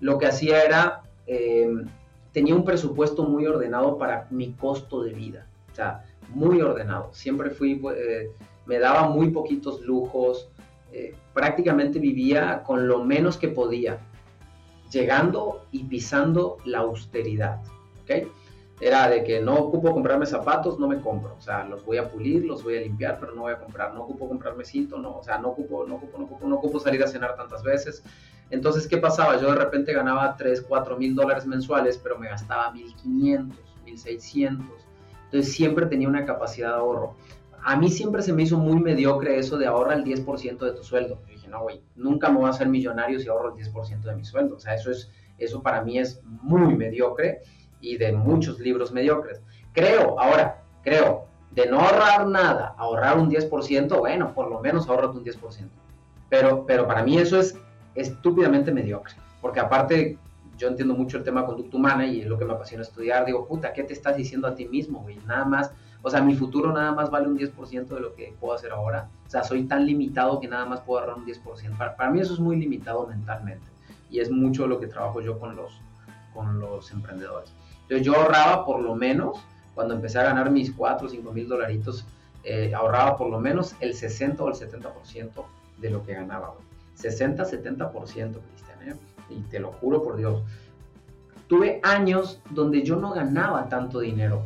lo 0.00 0.16
que 0.16 0.24
hacía 0.24 0.64
era, 0.64 1.02
em, 1.26 1.84
tenía 2.32 2.54
un 2.54 2.64
presupuesto 2.64 3.24
muy 3.24 3.46
ordenado 3.46 3.98
para 3.98 4.28
mi 4.30 4.52
costo 4.52 5.02
de 5.02 5.12
vida, 5.12 5.46
o 5.70 5.74
sea, 5.74 6.02
muy 6.30 6.62
ordenado. 6.62 7.10
Siempre 7.12 7.50
fui, 7.50 7.78
eh, 7.94 8.30
me 8.64 8.78
daba 8.78 9.10
muy 9.10 9.28
poquitos 9.28 9.82
lujos, 9.82 10.48
eh, 10.94 11.14
prácticamente 11.34 11.98
vivía 11.98 12.62
con 12.62 12.88
lo 12.88 13.04
menos 13.04 13.36
que 13.36 13.48
podía 13.48 13.98
llegando 14.90 15.66
y 15.72 15.84
pisando 15.84 16.58
la 16.64 16.78
austeridad. 16.78 17.60
Era 18.78 19.08
de 19.08 19.24
que 19.24 19.40
no 19.40 19.54
ocupo 19.54 19.92
comprarme 19.92 20.26
zapatos, 20.26 20.78
no 20.78 20.86
me 20.86 21.00
compro. 21.00 21.34
O 21.36 21.40
sea, 21.40 21.64
los 21.64 21.84
voy 21.84 21.96
a 21.96 22.10
pulir, 22.10 22.44
los 22.44 22.62
voy 22.62 22.76
a 22.76 22.80
limpiar, 22.80 23.18
pero 23.18 23.34
no 23.34 23.42
voy 23.42 23.52
a 23.52 23.58
comprar. 23.58 23.94
No 23.94 24.02
ocupo 24.02 24.28
comprarme 24.28 24.64
cinto. 24.64 24.96
O 24.96 25.22
sea, 25.22 25.38
no 25.38 25.48
ocupo, 25.48 25.86
no 25.86 25.96
ocupo, 25.96 26.18
no 26.18 26.24
ocupo, 26.24 26.46
no 26.46 26.56
ocupo 26.56 26.78
salir 26.78 27.02
a 27.02 27.06
cenar 27.06 27.36
tantas 27.36 27.62
veces. 27.62 28.02
Entonces, 28.50 28.86
¿qué 28.86 28.98
pasaba? 28.98 29.40
Yo 29.40 29.50
de 29.50 29.56
repente 29.56 29.92
ganaba 29.94 30.36
3, 30.36 30.62
4 30.68 30.96
mil 30.98 31.14
dólares 31.14 31.46
mensuales, 31.46 31.98
pero 31.98 32.18
me 32.18 32.28
gastaba 32.28 32.70
1500, 32.70 33.58
1600. 33.86 34.66
Entonces, 35.24 35.52
siempre 35.52 35.86
tenía 35.86 36.08
una 36.08 36.26
capacidad 36.26 36.68
de 36.68 36.74
ahorro. 36.74 37.14
A 37.68 37.74
mí 37.74 37.90
siempre 37.90 38.22
se 38.22 38.32
me 38.32 38.44
hizo 38.44 38.58
muy 38.58 38.78
mediocre 38.78 39.40
eso 39.40 39.58
de 39.58 39.66
ahorra 39.66 39.94
el 39.94 40.04
10% 40.04 40.58
de 40.58 40.70
tu 40.70 40.84
sueldo. 40.84 41.20
Yo 41.26 41.34
dije, 41.34 41.48
no, 41.48 41.62
güey, 41.62 41.82
nunca 41.96 42.28
me 42.30 42.36
voy 42.36 42.46
a 42.46 42.50
hacer 42.50 42.68
millonario 42.68 43.18
si 43.18 43.26
ahorro 43.26 43.56
el 43.56 43.60
10% 43.60 44.02
de 44.02 44.14
mi 44.14 44.24
sueldo. 44.24 44.54
O 44.54 44.60
sea, 44.60 44.76
eso, 44.76 44.92
es, 44.92 45.10
eso 45.36 45.60
para 45.64 45.82
mí 45.82 45.98
es 45.98 46.22
muy 46.22 46.76
mediocre 46.76 47.40
y 47.80 47.96
de 47.96 48.12
muchos 48.12 48.60
libros 48.60 48.92
mediocres. 48.92 49.42
Creo, 49.72 50.16
ahora, 50.20 50.62
creo, 50.84 51.26
de 51.50 51.66
no 51.66 51.80
ahorrar 51.80 52.28
nada, 52.28 52.72
ahorrar 52.78 53.18
un 53.18 53.28
10%, 53.28 53.98
bueno, 53.98 54.32
por 54.32 54.48
lo 54.48 54.60
menos 54.60 54.88
ahorrate 54.88 55.18
un 55.18 55.24
10%. 55.24 55.68
Pero, 56.28 56.64
pero 56.66 56.86
para 56.86 57.02
mí 57.02 57.18
eso 57.18 57.40
es 57.40 57.58
estúpidamente 57.96 58.70
mediocre, 58.70 59.16
porque 59.40 59.58
aparte 59.58 60.18
yo 60.56 60.68
entiendo 60.68 60.94
mucho 60.94 61.18
el 61.18 61.24
tema 61.24 61.44
conducta 61.44 61.76
humana 61.76 62.06
y 62.06 62.20
es 62.20 62.28
lo 62.28 62.38
que 62.38 62.44
me 62.44 62.52
apasiona 62.52 62.84
estudiar. 62.84 63.26
Digo, 63.26 63.44
puta, 63.44 63.72
¿qué 63.72 63.82
te 63.82 63.92
estás 63.92 64.16
diciendo 64.16 64.46
a 64.46 64.54
ti 64.54 64.66
mismo, 64.66 65.00
güey? 65.00 65.18
Nada 65.26 65.44
más, 65.44 65.72
o 66.02 66.10
sea, 66.10 66.20
mi 66.20 66.34
futuro 66.34 66.72
nada 66.72 66.92
más 66.92 67.10
vale 67.10 67.28
un 67.28 67.38
10% 67.38 67.86
de 67.86 68.00
lo 68.00 68.14
que 68.14 68.34
puedo 68.38 68.54
hacer 68.54 68.72
ahora. 68.72 69.08
O 69.26 69.30
sea, 69.30 69.42
soy 69.42 69.64
tan 69.64 69.86
limitado 69.86 70.40
que 70.40 70.48
nada 70.48 70.64
más 70.64 70.80
puedo 70.80 71.00
ahorrar 71.00 71.16
un 71.16 71.26
10%. 71.26 71.76
Para, 71.76 71.96
para 71.96 72.10
mí 72.10 72.20
eso 72.20 72.34
es 72.34 72.40
muy 72.40 72.56
limitado 72.56 73.06
mentalmente 73.06 73.66
y 74.10 74.20
es 74.20 74.30
mucho 74.30 74.66
lo 74.66 74.78
que 74.78 74.86
trabajo 74.86 75.20
yo 75.20 75.38
con 75.38 75.56
los, 75.56 75.80
con 76.32 76.60
los 76.60 76.90
emprendedores. 76.90 77.52
Entonces 77.82 78.06
yo 78.06 78.16
ahorraba 78.16 78.64
por 78.64 78.80
lo 78.80 78.94
menos, 78.94 79.38
cuando 79.74 79.94
empecé 79.94 80.18
a 80.18 80.24
ganar 80.24 80.50
mis 80.50 80.72
4 80.72 81.06
o 81.06 81.10
5 81.10 81.32
mil 81.32 81.48
dolaritos, 81.48 82.06
eh, 82.44 82.72
ahorraba 82.74 83.16
por 83.16 83.28
lo 83.28 83.40
menos 83.40 83.74
el 83.80 83.94
60 83.94 84.42
o 84.42 84.48
el 84.48 84.54
70% 84.54 85.44
de 85.78 85.90
lo 85.90 86.04
que 86.04 86.14
ganaba. 86.14 86.54
60, 86.94 87.44
70%, 87.44 87.92
Cristian, 88.00 88.38
¿eh? 88.88 88.94
y 89.28 89.40
te 89.50 89.58
lo 89.60 89.72
juro 89.72 90.02
por 90.02 90.16
Dios. 90.16 90.42
Tuve 91.48 91.80
años 91.84 92.40
donde 92.50 92.82
yo 92.82 92.96
no 92.96 93.12
ganaba 93.12 93.68
tanto 93.68 94.00
dinero. 94.00 94.42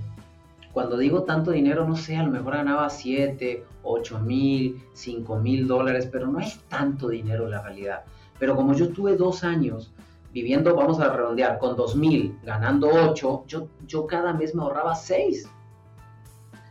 Cuando 0.72 0.96
digo 0.96 1.24
tanto 1.24 1.50
dinero, 1.50 1.86
no 1.86 1.96
sé, 1.96 2.16
a 2.16 2.22
lo 2.22 2.30
mejor 2.30 2.54
ganaba 2.54 2.88
7, 2.88 3.64
8 3.82 4.18
mil, 4.20 4.82
5 4.92 5.36
mil 5.36 5.66
dólares, 5.66 6.08
pero 6.10 6.28
no 6.28 6.38
es 6.38 6.60
tanto 6.68 7.08
dinero 7.08 7.48
la 7.48 7.60
realidad. 7.62 8.04
Pero 8.38 8.54
como 8.54 8.74
yo 8.74 8.90
tuve 8.90 9.16
dos 9.16 9.42
años 9.42 9.92
viviendo, 10.32 10.74
vamos 10.76 11.00
a 11.00 11.12
redondear, 11.12 11.58
con 11.58 11.76
2.000, 11.76 12.42
ganando 12.44 12.88
8, 12.88 13.44
yo, 13.48 13.68
yo 13.86 14.06
cada 14.06 14.32
mes 14.32 14.54
me 14.54 14.62
ahorraba 14.62 14.94
6. 14.94 15.48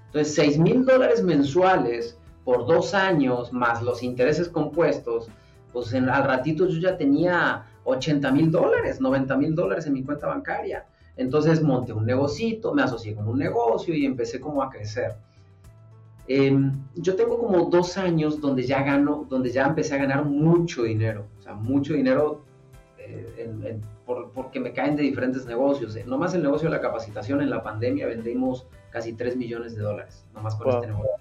Entonces, 0.08 0.34
6 0.36 0.60
mil 0.60 0.86
dólares 0.86 1.22
mensuales 1.22 2.18
por 2.44 2.66
dos 2.66 2.94
años, 2.94 3.54
más 3.54 3.84
los 3.84 4.02
intereses 4.02 4.50
compuestos, 4.50 5.28
pues 5.72 5.94
en, 5.94 6.10
al 6.10 6.24
ratito 6.24 6.68
yo 6.68 6.80
ya 6.80 6.98
tenía 6.98 7.66
80 7.84 8.32
mil 8.32 8.50
dólares, 8.50 9.00
90 9.00 9.38
mil 9.38 9.54
dólares 9.54 9.86
en 9.86 9.94
mi 9.94 10.04
cuenta 10.04 10.28
bancaria. 10.28 10.88
Entonces 11.19 11.62
monté 11.62 11.91
un 11.91 12.05
negocito, 12.05 12.73
me 12.73 12.82
asocié 12.82 13.13
con 13.13 13.27
un 13.27 13.38
negocio 13.38 13.93
y 13.93 14.05
empecé 14.05 14.39
como 14.39 14.63
a 14.63 14.69
crecer. 14.69 15.17
Em, 16.29 16.71
yo 16.95 17.17
tengo 17.17 17.38
como 17.38 17.65
dos 17.65 17.97
años 17.97 18.39
donde 18.39 18.63
ya 18.65 18.84
gano, 18.84 19.27
donde 19.29 19.51
ya 19.51 19.65
empecé 19.65 19.95
a 19.95 19.97
ganar 19.97 20.23
mucho 20.23 20.84
dinero, 20.84 21.27
o 21.38 21.41
sea, 21.41 21.55
mucho 21.55 21.93
dinero 21.93 22.43
eh, 22.99 23.82
porque 24.34 24.62
me 24.62 24.71
caen 24.71 24.95
de 24.95 25.03
diferentes 25.03 25.45
negocios. 25.45 25.93
Eh, 25.97 26.05
nomás 26.08 26.34
el 26.36 26.41
negocio 26.41 26.69
de 26.69 26.75
la 26.77 26.82
capacitación 26.82 27.41
en 27.41 27.49
la 27.49 27.63
pandemia 27.63 28.08
vendimos 28.08 28.65
casi 28.89 29.12
3 29.12 29.36
millones 29.36 29.75
de 29.75 29.82
dólares, 29.82 30.25
nomás 30.34 30.55
con 30.55 30.69
este 30.69 30.88
negocio, 30.88 31.12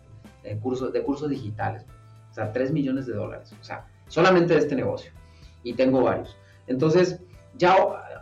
de 0.44 0.58
cursos, 0.58 0.92
de 0.92 1.02
cursos 1.02 1.28
digitales. 1.28 1.84
O 2.30 2.34
sea, 2.34 2.52
3 2.52 2.70
millones 2.70 3.06
de 3.06 3.14
dólares. 3.14 3.52
O 3.61 3.64
sea, 3.64 3.88
solamente 4.06 4.54
de 4.54 4.61
este 4.61 4.76
negocio. 4.76 5.11
Y 5.64 5.72
tengo 5.72 6.02
varios. 6.02 6.37
Entonces, 6.68 7.20
ya 7.56 7.76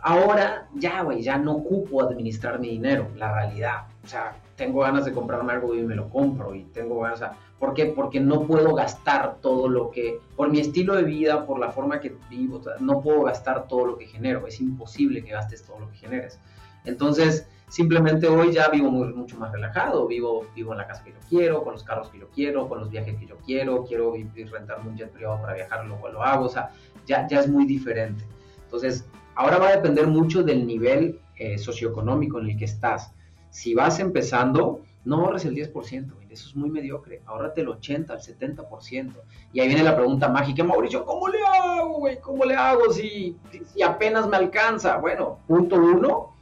ahora, 0.07 0.69
ya, 0.75 1.01
güey, 1.01 1.21
ya 1.21 1.37
no 1.37 1.53
ocupo 1.53 2.01
administrar 2.01 2.59
mi 2.59 2.69
dinero, 2.69 3.09
la 3.15 3.33
realidad. 3.33 3.87
O 4.03 4.07
sea, 4.07 4.37
tengo 4.55 4.79
ganas 4.79 5.03
de 5.03 5.11
comprarme 5.11 5.51
algo 5.51 5.75
y 5.75 5.81
me 5.81 5.95
lo 5.95 6.09
compro. 6.09 6.55
Y 6.55 6.63
tengo 6.63 7.01
ganas, 7.01 7.21
¿Por 7.59 7.73
qué? 7.73 7.87
Porque 7.87 8.19
no 8.19 8.43
puedo 8.43 8.73
gastar 8.73 9.37
todo 9.41 9.67
lo 9.67 9.91
que, 9.91 10.19
por 10.35 10.49
mi 10.49 10.59
estilo 10.59 10.95
de 10.95 11.03
vida, 11.03 11.45
por 11.45 11.59
la 11.59 11.71
forma 11.71 11.99
que 11.99 12.15
vivo, 12.29 12.61
no 12.79 13.01
puedo 13.01 13.23
gastar 13.23 13.67
todo 13.67 13.85
lo 13.85 13.97
que 13.97 14.05
genero. 14.05 14.47
Es 14.47 14.61
imposible 14.61 15.23
que 15.23 15.31
gastes 15.31 15.63
todo 15.63 15.79
lo 15.79 15.91
que 15.91 15.97
generes. 15.97 16.39
Entonces, 16.85 17.47
simplemente 17.67 18.27
hoy 18.27 18.53
ya 18.53 18.69
vivo 18.69 18.89
mucho 18.89 19.37
más 19.37 19.51
relajado, 19.51 20.07
vivo, 20.07 20.45
vivo 20.55 20.71
en 20.71 20.77
la 20.77 20.87
casa 20.87 21.03
que 21.03 21.11
yo 21.11 21.19
quiero, 21.27 21.63
con 21.63 21.73
los 21.73 21.83
carros 21.83 22.09
que 22.09 22.19
yo 22.19 22.29
quiero, 22.29 22.69
con 22.69 22.79
los 22.79 22.89
viajes 22.89 23.17
que 23.17 23.25
yo 23.25 23.35
quiero, 23.45 23.83
quiero 23.83 24.13
rentarme 24.51 24.89
un 24.89 24.95
jet 24.95 25.11
privado 25.11 25.41
para 25.41 25.55
viajar, 25.55 25.85
luego 25.85 26.07
lo 26.07 26.23
hago, 26.23 26.45
o 26.45 26.49
sea, 26.49 26.69
ya, 27.05 27.27
ya 27.27 27.41
es 27.41 27.49
muy 27.49 27.65
diferente. 27.65 28.23
Entonces, 28.63 29.05
ahora 29.37 29.59
va 29.59 29.69
a 29.69 29.75
depender 29.75 30.07
mucho 30.07 30.43
del 30.43 30.65
nivel 30.65 31.19
eh, 31.37 31.57
socioeconómico 31.59 32.39
en 32.39 32.49
el 32.49 32.57
que 32.57 32.65
estás. 32.65 33.13
Si 33.51 33.75
vas 33.75 33.99
empezando, 33.99 34.81
no 35.05 35.17
ahorres 35.17 35.45
el 35.45 35.55
10%, 35.55 36.11
eso 36.29 36.49
es 36.49 36.55
muy 36.55 36.69
mediocre, 36.69 37.21
ahórrate 37.25 37.61
el 37.61 37.69
80, 37.69 38.13
el 38.13 38.19
70%. 38.19 39.13
Y 39.53 39.59
ahí 39.59 39.67
viene 39.67 39.83
la 39.83 39.95
pregunta 39.95 40.27
mágica, 40.27 40.63
Mauricio, 40.63 41.05
¿cómo 41.05 41.29
le 41.29 41.39
hago, 41.45 41.99
güey? 41.99 42.19
¿Cómo 42.19 42.45
le 42.45 42.55
hago 42.55 42.91
si, 42.91 43.37
si 43.73 43.81
apenas 43.81 44.27
me 44.27 44.37
alcanza? 44.37 44.97
Bueno, 44.97 45.39
punto 45.47 45.75
uno, 45.75 46.33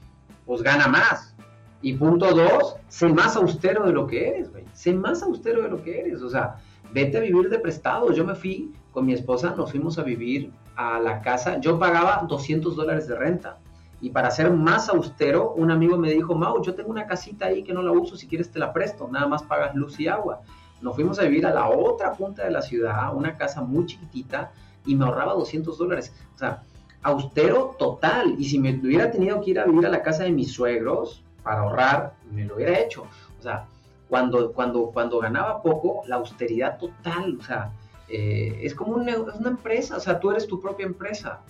pues 0.46 0.62
gana 0.62 0.88
más. 0.88 1.36
Y 1.82 1.94
punto 1.94 2.34
dos, 2.34 2.78
sé 2.88 3.10
más 3.10 3.36
austero 3.36 3.86
de 3.86 3.94
lo 3.94 4.08
que 4.08 4.30
eres, 4.30 4.52
güey. 4.52 4.64
Sé 4.74 4.94
más 4.94 5.22
austero 5.22 5.62
de 5.62 5.70
lo 5.70 5.84
que 5.84 6.00
eres. 6.00 6.22
O 6.22 6.30
sea, 6.30 6.56
vete 6.94 7.18
a 7.18 7.22
vivir 7.22 7.50
de 7.50 7.60
prestado. 7.60 8.12
Yo 8.14 8.26
me 8.26 8.36
fui 8.36 8.74
con 8.92 9.06
mi 9.06 9.14
esposa, 9.14 9.54
nos 9.56 9.72
fuimos 9.72 10.00
a 10.00 10.04
vivir 10.04 10.52
a 10.76 11.00
la 11.00 11.22
casa. 11.22 11.60
Yo 11.60 11.80
pagaba 11.80 12.26
200 12.28 12.76
dólares 12.76 13.08
de 13.08 13.16
renta. 13.16 13.58
Y 14.02 14.10
para 14.10 14.30
ser 14.30 14.52
más 14.52 14.90
austero, 14.90 15.54
un 15.54 15.72
amigo 15.72 15.98
me 15.98 16.12
dijo, 16.12 16.36
Mau, 16.36 16.62
yo 16.62 16.76
tengo 16.76 16.90
una 16.90 17.08
casita 17.08 17.48
ahí 17.48 17.64
que 17.64 17.74
no 17.74 17.82
la 17.82 17.92
uso, 17.92 18.16
si 18.16 18.28
quieres 18.28 18.52
te 18.52 18.60
la 18.60 18.74
presto, 18.74 19.08
nada 19.10 19.28
más 19.28 19.44
pagas 19.44 19.74
luz 19.74 20.00
y 20.00 20.08
agua. 20.08 20.42
Nos 20.82 20.96
fuimos 20.96 21.18
a 21.20 21.24
vivir 21.24 21.46
a 21.46 21.54
la 21.54 21.70
otra 21.70 22.14
punta 22.14 22.44
de 22.44 22.52
la 22.52 22.62
ciudad, 22.62 23.16
una 23.16 23.38
casa 23.38 23.62
muy 23.62 23.86
chiquitita, 23.86 24.52
y 24.86 24.96
me 24.96 25.06
ahorraba 25.06 25.34
200 25.34 25.78
dólares. 25.78 26.14
O 26.36 26.38
sea, 26.38 26.62
austero 27.02 27.76
total. 27.80 28.36
Y 28.38 28.46
si 28.46 28.60
me 28.60 28.72
hubiera 28.72 29.12
tenido 29.12 29.42
que 29.42 29.52
ir 29.52 29.60
a 29.60 29.66
vivir 29.66 29.86
a 29.86 29.90
la 29.90 30.04
casa 30.04 30.24
de 30.24 30.32
mis 30.32 30.52
suegros 30.52 31.24
para 31.44 31.62
ahorrar, 31.62 32.14
me 32.32 32.46
lo 32.46 32.56
hubiera 32.56 32.78
hecho. 32.80 33.08
O 33.40 33.42
sea, 33.42 33.66
cuando, 34.10 34.52
cuando, 34.52 34.88
cuando 34.88 35.20
ganaba 35.20 35.62
poco, 35.62 36.04
la 36.08 36.18
austeridad 36.18 36.78
total, 36.78 37.38
o 37.40 37.44
sea, 37.44 37.72
eh, 38.08 38.60
es 38.62 38.76
como 38.76 38.96
una, 38.96 39.14
empresa, 39.46 39.98
o 39.98 40.00
sea, 40.00 40.20
tú 40.20 40.32
eres 40.32 40.48
tu 40.48 40.60
propia 40.60 40.86
empresa. 40.86 41.42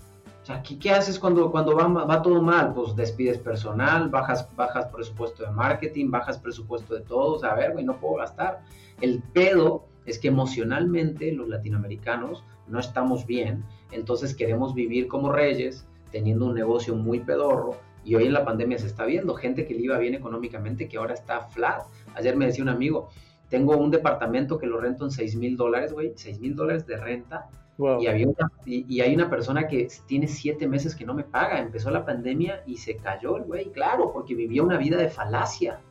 O 0.42 0.46
sea, 0.46 0.62
¿qué, 0.62 0.92
haces 0.92 1.18
cuando, 1.18 1.50
cuando 1.50 1.76
va, 1.76 2.22
todo 2.22 2.42
mal? 2.42 2.74
Pues 2.74 2.96
despides 2.96 3.40
personal, 3.40 4.10
bajas, 4.10 4.48
bajas 4.56 4.86
presupuesto 4.88 5.44
de 5.44 5.52
marketing, 5.52 6.12
bajas 6.12 6.38
presupuesto 6.38 6.94
de 6.94 7.02
todo. 7.02 7.34
O 7.34 7.40
sea, 7.40 7.52
a 7.52 7.56
ver, 7.56 7.74
güey, 7.74 7.84
no 7.84 7.98
puedo 7.98 8.18
gastar. 8.18 8.62
El 9.02 9.24
pedo 9.34 9.86
es 10.06 10.20
que 10.20 10.28
emocionalmente 10.28 11.32
los 11.32 11.48
latinoamericanos 11.48 12.44
no 12.68 12.80
estamos 12.80 13.26
bien, 13.26 13.64
entonces 13.92 14.36
queremos 14.36 14.74
vivir 14.74 15.08
como 15.08 15.32
reyes, 15.32 15.88
teniendo 16.12 16.46
un 16.46 16.54
negocio 16.54 16.96
muy 16.96 17.20
pedorro, 17.20 17.78
y 18.04 18.14
hoy 18.14 18.28
en 18.28 18.34
la 18.34 18.46
pandemia 18.46 18.78
se 18.78 18.86
está 18.86 19.06
viendo 19.06 19.34
gente 19.34 19.66
que 19.66 19.74
le 19.74 19.82
iba 19.82 19.98
bien 19.98 20.14
económicamente 20.14 20.88
que 20.88 20.98
ahora 20.98 21.16
está 21.16 21.42
flat. 21.42 21.82
Ayer 22.14 22.36
me 22.36 22.46
decía 22.46 22.64
un 22.64 22.70
amigo, 22.70 23.10
tengo 23.50 23.78
un 23.78 23.92
departamento 23.92 24.58
que 24.58 24.68
lo 24.68 24.80
rento 24.80 25.06
en 25.06 25.12
6 25.12 25.36
mil 25.36 25.58
dólares, 25.58 25.94
güey, 25.94 26.14
6 26.16 26.40
mil 26.40 26.56
dólares 26.56 26.86
de 26.86 26.98
renta, 26.98 27.50
y, 27.78 28.08
había 28.08 28.28
y, 28.66 29.02
hay 29.02 29.14
una 29.14 29.30
persona 29.30 29.68
que 29.68 29.90
tiene 30.06 30.28
siete 30.28 30.66
meses 30.66 30.96
que 30.96 31.06
no 31.06 31.14
me 31.14 31.24
paga. 31.24 31.60
Empezó 31.60 31.92
la 31.92 32.06
pandemia 32.06 32.64
y 32.66 32.78
se 32.78 32.96
cayó 32.96 33.38
el 33.38 33.44
güey, 33.44 33.66
claro, 33.72 34.14
porque 34.14 34.34
vivía 34.34 34.64
una 34.64 34.78
vida 34.78 34.98
de 34.98 35.10
falacia. 35.10 35.82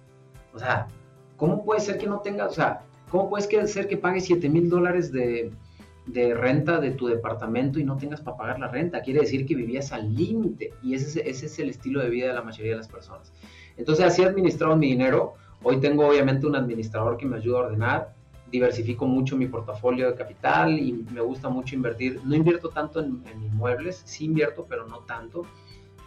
O 0.55 0.59
sea, 0.59 0.89
¿cómo 1.37 1.63
puede 1.63 1.81
ser 1.81 1.99
que 1.99 2.07
no 2.07 2.21
tenga, 2.21 2.47
o 2.47 2.53
sea, 2.53 2.81
cómo 3.11 3.29
puede 3.29 3.67
ser 3.67 3.87
que 3.87 3.99
pagues 3.99 4.25
siete 4.25 4.49
mil 4.49 4.71
dólares 4.71 5.13
de, 5.13 5.53
renta 6.07 6.81
de 6.81 6.93
tu 6.93 7.07
departamento 7.07 7.79
y 7.79 7.85
no 7.85 7.99
tengas 7.99 8.23
para 8.23 8.39
pagar 8.39 8.61
la 8.61 8.69
renta? 8.69 9.03
Quiere 9.03 9.21
decir 9.21 9.45
que 9.45 9.55
vivías 9.55 9.93
al 9.93 10.15
límite 10.15 10.73
y 10.83 10.95
ese, 10.95 11.29
ese 11.29 11.47
es 11.47 11.59
el 11.59 11.69
estilo 11.69 12.01
de 12.01 12.09
vida 12.09 12.29
de 12.29 12.35
la 12.35 12.43
mayoría 12.43 12.73
de 12.73 12.79
las 12.79 12.89
personas. 12.89 13.31
Entonces 13.77 14.07
así 14.07 14.23
he 14.23 14.27
administrado 14.27 14.75
mi 14.77 14.89
dinero. 14.89 15.35
Hoy 15.67 15.81
tengo 15.81 16.07
obviamente 16.07 16.47
un 16.47 16.57
administrador 16.57 17.17
que 17.17 17.25
me 17.25 17.39
ayuda 17.39 17.61
a 17.61 17.63
ordenar 17.63 18.15
diversifico 18.51 19.07
mucho 19.07 19.37
mi 19.37 19.49
portafolio 19.49 20.09
de 20.09 20.15
capital 20.15 20.79
y 20.79 20.93
me 20.93 21.21
gusta 21.23 21.49
mucho 21.49 21.75
invertir. 21.75 22.21
No 22.23 22.37
invierto 22.37 22.69
tanto 22.69 23.01
en, 23.01 23.25
inmuebles, 23.43 24.03
sí 24.05 24.27
invierto, 24.27 24.67
pero 24.69 24.87
no 24.87 24.99
tanto. 25.01 25.43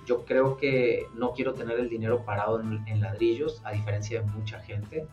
Yo 0.06 0.24
creo 0.24 0.56
que 0.56 1.08
no 1.16 1.34
quiero 1.34 1.54
tener 1.54 1.80
el 1.80 1.90
dinero 1.90 2.24
parado 2.24 2.62
en, 2.62 3.02
ladrillos, 3.02 3.62
a 3.66 3.72
diferencia 3.72 4.22
de 4.22 4.28
mucha 4.28 4.60
gente. 4.60 5.06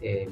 Eh, 0.00 0.28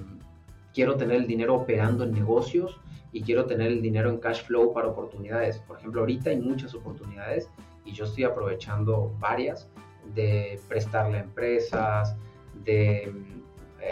quiero 0.75 0.97
tener 0.97 1.19
el 1.19 1.27
dinero 1.29 1.55
operando 1.55 2.03
en 2.03 2.13
negocios 2.13 2.81
y 3.13 3.23
quiero 3.23 3.45
tener 3.45 3.69
el 3.69 3.83
dinero 3.83 4.11
en 4.11 4.19
cash 4.19 4.43
flow 4.43 4.73
para 4.73 4.89
oportunidades. 4.89 5.59
Por 5.59 5.79
ejemplo, 5.79 6.01
ahorita 6.01 6.31
hay 6.31 6.41
muchas 6.41 6.75
oportunidades 6.75 7.49
y 7.85 7.93
yo 7.93 8.07
estoy 8.07 8.25
aprovechando 8.25 9.15
varias 9.21 9.69
de 10.15 10.59
prestarle 10.67 11.19
a 11.19 11.21
empresas, 11.21 12.17
de 12.65 13.13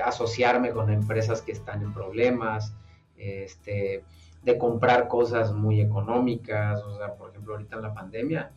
asociarme 0.05 0.71
con 0.71 0.91
empresas 0.91 1.43
que 1.43 1.53
están 1.53 1.83
en 1.83 1.93
problemas, 1.93 2.75
este, 3.17 4.05
de 4.43 4.59
comprar 4.59 5.09
cosas 5.09 5.53
muy 5.53 5.81
económicas, 5.81 6.83
o 6.83 6.97
sea, 6.97 7.15
por 7.15 7.31
ejemplo, 7.31 7.55
ahorita 7.55 7.77
en 7.77 7.83
la 7.83 7.95
pandemia, 7.95 8.53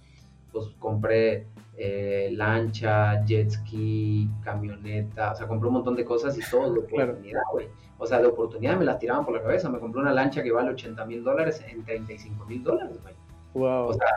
pues 0.51 0.67
compré 0.79 1.47
eh, 1.77 2.29
lancha, 2.33 3.23
jet 3.25 3.49
ski, 3.49 4.29
camioneta, 4.43 5.31
o 5.31 5.35
sea, 5.35 5.47
compré 5.47 5.67
un 5.67 5.75
montón 5.75 5.95
de 5.95 6.05
cosas 6.05 6.37
y 6.37 6.41
todo 6.49 6.73
de 6.73 6.79
oportunidad, 6.85 7.41
güey. 7.51 7.67
O 7.97 8.05
sea, 8.05 8.19
de 8.19 8.27
oportunidad 8.27 8.77
me 8.77 8.85
las 8.85 8.99
tiraban 8.99 9.23
por 9.23 9.35
la 9.35 9.43
cabeza. 9.43 9.69
Me 9.69 9.79
compré 9.79 10.01
una 10.01 10.11
lancha 10.11 10.41
que 10.41 10.51
vale 10.51 10.71
80 10.71 11.05
mil 11.05 11.23
dólares 11.23 11.63
en 11.67 11.83
35 11.83 12.45
mil 12.45 12.63
dólares, 12.63 12.97
güey. 13.01 13.13
Wow. 13.53 13.89
O 13.89 13.93
sea, 13.93 14.07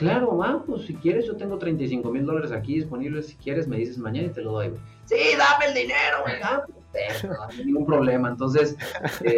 claro, 0.00 0.32
man, 0.32 0.62
pues 0.66 0.86
si 0.86 0.94
quieres, 0.94 1.26
yo 1.26 1.36
tengo 1.36 1.58
35 1.58 2.10
mil 2.10 2.24
dólares 2.24 2.52
aquí 2.52 2.76
disponibles. 2.76 3.26
Si 3.26 3.36
quieres, 3.36 3.68
me 3.68 3.76
dices 3.76 3.98
mañana 3.98 4.28
y 4.28 4.30
te 4.30 4.40
lo 4.40 4.52
doy, 4.52 4.70
güey. 4.70 4.80
Sí, 5.04 5.36
dame 5.36 5.66
el 5.66 5.74
dinero, 5.74 6.22
güey. 6.22 6.36
Ah, 6.42 6.62
pues, 6.90 7.24
no 7.24 7.42
hay 7.42 7.64
ningún 7.66 7.84
problema. 7.84 8.30
Entonces, 8.30 8.78
eh, 9.22 9.36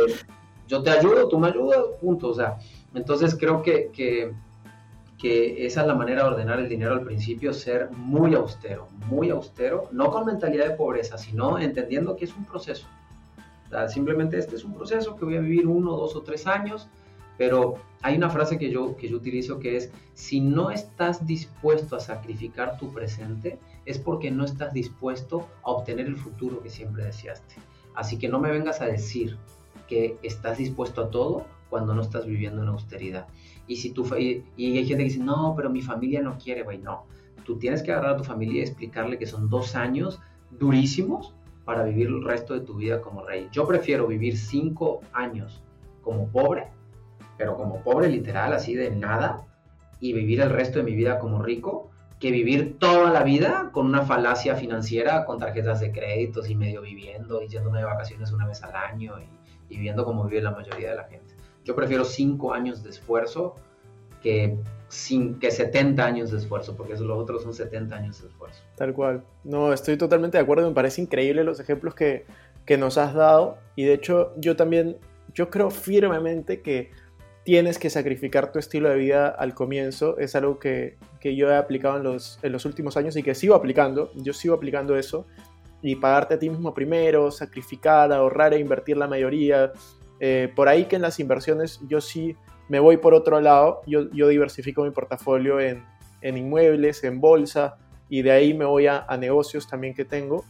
yo 0.69 0.81
te 0.85 0.91
ayudo, 0.91 1.29
tú 1.29 1.41
me 1.41 1.49
ayudas, 1.49 1.79
punto. 2.01 2.29
O 2.29 2.35
sea, 2.35 2.59
entonces 2.95 3.37
creo 3.39 3.61
que, 3.61 3.91
que, 3.93 4.33
que, 5.19 5.67
esa 5.67 5.81
es 5.81 5.87
la 5.89 5.97
manera 5.97 6.23
de 6.23 6.29
ordenar 6.29 6.61
el 6.61 6.69
dinero 6.69 6.93
al 6.93 7.03
principio, 7.03 7.53
ser 7.53 7.91
muy 7.91 8.37
austero, 8.37 8.87
muy 9.09 9.31
austero, 9.31 9.89
no 9.91 10.13
con 10.13 10.27
mentalidad 10.27 10.69
de 10.69 10.77
pobreza, 10.77 11.19
sino 11.19 11.59
entendiendo 11.59 12.15
que 12.15 12.27
es 12.27 12.37
un 12.37 12.45
proceso. 12.45 12.87
O 13.67 13.71
sea, 13.71 13.89
simplemente 13.89 14.39
este 14.39 14.55
es 14.55 14.63
un 14.63 14.75
proceso 14.75 15.17
que 15.17 15.25
voy 15.25 15.37
a 15.37 15.41
vivir 15.41 15.67
uno, 15.67 15.97
dos 15.97 16.15
o 16.15 16.23
tres 16.23 16.47
años, 16.47 16.89
pero 17.43 17.75
hay 18.03 18.17
una 18.17 18.31
frase 18.31 18.57
que 18.57 18.71
yo, 18.71 18.97
que 18.97 19.09
yo 19.09 19.17
utilizo 19.17 19.59
que 19.59 19.77
es, 19.77 19.91
si 20.15 20.41
no 20.41 20.71
estás 20.71 21.27
dispuesto 21.27 21.97
a 21.97 21.99
sacrificar 21.99 22.79
tu 22.79 22.93
presente, 22.93 23.59
es 23.85 23.99
porque 23.99 24.31
no 24.31 24.45
estás 24.45 24.73
dispuesto 24.73 25.49
a 25.65 25.73
obtener 25.73 26.07
el 26.07 26.17
futuro 26.17 26.63
que 26.63 26.71
siempre 26.71 27.05
deseaste. 27.05 27.57
Así 27.97 28.17
que 28.17 28.29
no 28.29 28.39
me 28.39 28.53
vengas 28.53 28.81
a 28.81 28.87
decir 28.87 29.39
que 29.89 30.19
estás 30.23 30.59
dispuesto 30.59 31.03
a 31.03 31.11
todo 31.11 31.45
cuando 31.69 31.97
no 31.97 32.03
estás 32.03 32.27
viviendo 32.27 32.63
en 32.63 32.69
austeridad. 32.69 33.27
Y, 33.67 33.75
si 33.75 33.91
tu, 33.91 34.05
y, 34.17 34.45
y 34.57 34.79
hay 34.79 34.87
gente 34.87 35.03
que 35.03 35.11
dice, 35.11 35.19
no, 35.19 35.55
pero 35.57 35.69
mi 35.69 35.83
familia 35.83 36.23
no 36.23 36.39
quiere, 36.39 36.63
güey, 36.63 36.79
no. 36.79 37.07
Tú 37.45 37.59
tienes 37.59 37.83
que 37.83 37.91
agarrar 37.91 38.15
a 38.15 38.19
tu 38.19 38.23
familia 38.23 38.61
y 38.61 38.67
explicarle 38.67 39.19
que 39.19 39.27
son 39.27 39.51
dos 39.51 39.75
años 39.75 40.21
durísimos 40.53 41.35
para 41.65 41.83
vivir 41.83 42.07
el 42.07 42.23
resto 42.23 42.55
de 42.55 42.61
tu 42.61 42.77
vida 42.77 43.03
como 43.03 43.27
rey. 43.27 43.49
Yo 43.51 43.67
prefiero 43.67 44.07
vivir 44.07 44.39
cinco 44.39 45.01
años 45.13 45.61
como 46.03 46.29
pobre, 46.29 46.69
pero 47.39 47.57
como 47.57 47.83
pobre 47.83 48.09
literal, 48.09 48.53
así 48.53 48.75
de 48.75 48.91
nada, 48.91 49.47
y 50.01 50.13
vivir 50.13 50.41
el 50.41 50.51
resto 50.51 50.79
de 50.79 50.85
mi 50.85 50.95
vida 50.95 51.19
como 51.19 51.43
rico, 51.43 51.91
que 52.19 52.31
vivir 52.31 52.79
toda 52.79 53.11
la 53.11 53.25
vida 53.25 53.71
con 53.73 53.87
una 53.87 54.03
falacia 54.03 54.55
financiera, 54.55 55.25
con 55.25 55.39
tarjetas 55.39 55.81
de 55.81 55.91
créditos 55.91 56.49
y 56.49 56.55
medio 56.55 56.83
viviendo 56.83 57.43
y 57.43 57.49
yéndome 57.49 57.79
de 57.79 57.85
vacaciones 57.85 58.31
una 58.33 58.47
vez 58.47 58.63
al 58.63 58.77
año 58.77 59.15
y, 59.21 59.75
y 59.75 59.77
viviendo 59.77 60.05
como 60.05 60.25
vive 60.25 60.43
la 60.43 60.53
mayoría 60.53 60.91
de 60.91 60.97
la 60.97 61.05
gente. 61.05 61.35
Yo 61.65 61.75
prefiero 61.75 62.05
cinco 62.05 62.53
años 62.53 62.83
de 62.83 62.91
esfuerzo 62.91 63.57
que, 64.23 64.57
sin, 64.89 65.39
que 65.39 65.51
70 65.51 66.05
años 66.05 66.31
de 66.31 66.39
esfuerzo, 66.39 66.77
porque 66.77 66.95
eso, 66.95 67.05
los 67.05 67.19
otros 67.19 67.43
son 67.43 67.55
70 67.55 67.95
años 67.95 68.23
de 68.23 68.29
esfuerzo. 68.29 68.63
Tal 68.77 68.95
cual. 68.95 69.25
No, 69.45 69.73
estoy 69.73 69.97
totalmente 69.97 70.39
de 70.39 70.43
acuerdo. 70.43 70.67
Me 70.69 70.75
parece 70.75 71.03
increíble 71.03 71.45
los 71.45 71.61
ejemplos 71.61 71.95
que, 71.95 72.25
que 72.65 72.77
nos 72.77 72.99
has 72.99 73.15
dado. 73.15 73.59
Y 73.77 73.85
de 73.85 73.95
hecho, 73.95 74.33
yo 74.37 74.57
también, 74.57 74.99
yo 75.35 75.51
creo 75.51 75.71
firmemente 75.71 76.63
que 76.63 76.91
tienes 77.45 77.79
que 77.79 77.91
sacrificar 77.91 78.53
tu 78.53 78.59
estilo 78.59 78.89
de 78.89 78.97
vida 78.97 79.29
al 79.29 79.55
comienzo. 79.55 80.19
Es 80.19 80.37
algo 80.37 80.59
que, 80.59 80.97
que 81.21 81.35
yo 81.35 81.51
he 81.51 81.57
aplicado 81.57 81.97
en 81.97 82.05
los, 82.05 82.39
en 82.43 82.53
los 82.53 82.65
últimos 82.65 82.97
años 82.97 83.17
y 83.17 83.23
que 83.23 83.35
sigo 83.35 83.55
aplicando. 83.55 84.13
Yo 84.15 84.33
sigo 84.33 84.55
aplicando 84.55 84.97
eso. 84.97 85.27
Y 85.83 85.97
pagarte 85.97 86.35
a 86.35 86.39
ti 86.39 86.49
mismo 86.49 86.73
primero, 86.73 87.31
sacrificar, 87.33 88.13
ahorrar 88.13 88.55
e 88.55 88.61
invertir 88.61 88.97
la 88.97 89.09
mayoría. 89.09 89.73
Eh, 90.21 90.53
por 90.55 90.69
ahí 90.69 90.85
que 90.85 90.97
en 90.97 91.03
las 91.03 91.19
inversiones 91.19 91.81
yo 91.89 92.01
sí 92.01 92.37
me 92.69 92.79
voy 92.79 92.99
por 92.99 93.15
otro 93.15 93.41
lado. 93.41 93.83
Yo, 93.87 94.09
yo 94.11 94.29
diversifico 94.29 94.85
mi 94.85 94.91
portafolio 94.91 95.59
en, 95.59 95.85
en, 96.21 96.37
inmuebles, 96.37 97.03
en 97.03 97.21
bolsa. 97.21 97.77
Y 98.09 98.23
de 98.23 98.31
ahí 98.31 98.55
me 98.55 98.65
voy 98.65 98.87
a, 98.87 99.05
a 99.09 99.17
negocios 99.17 99.69
también 99.69 99.95
que 99.95 100.05
tengo. 100.05 100.45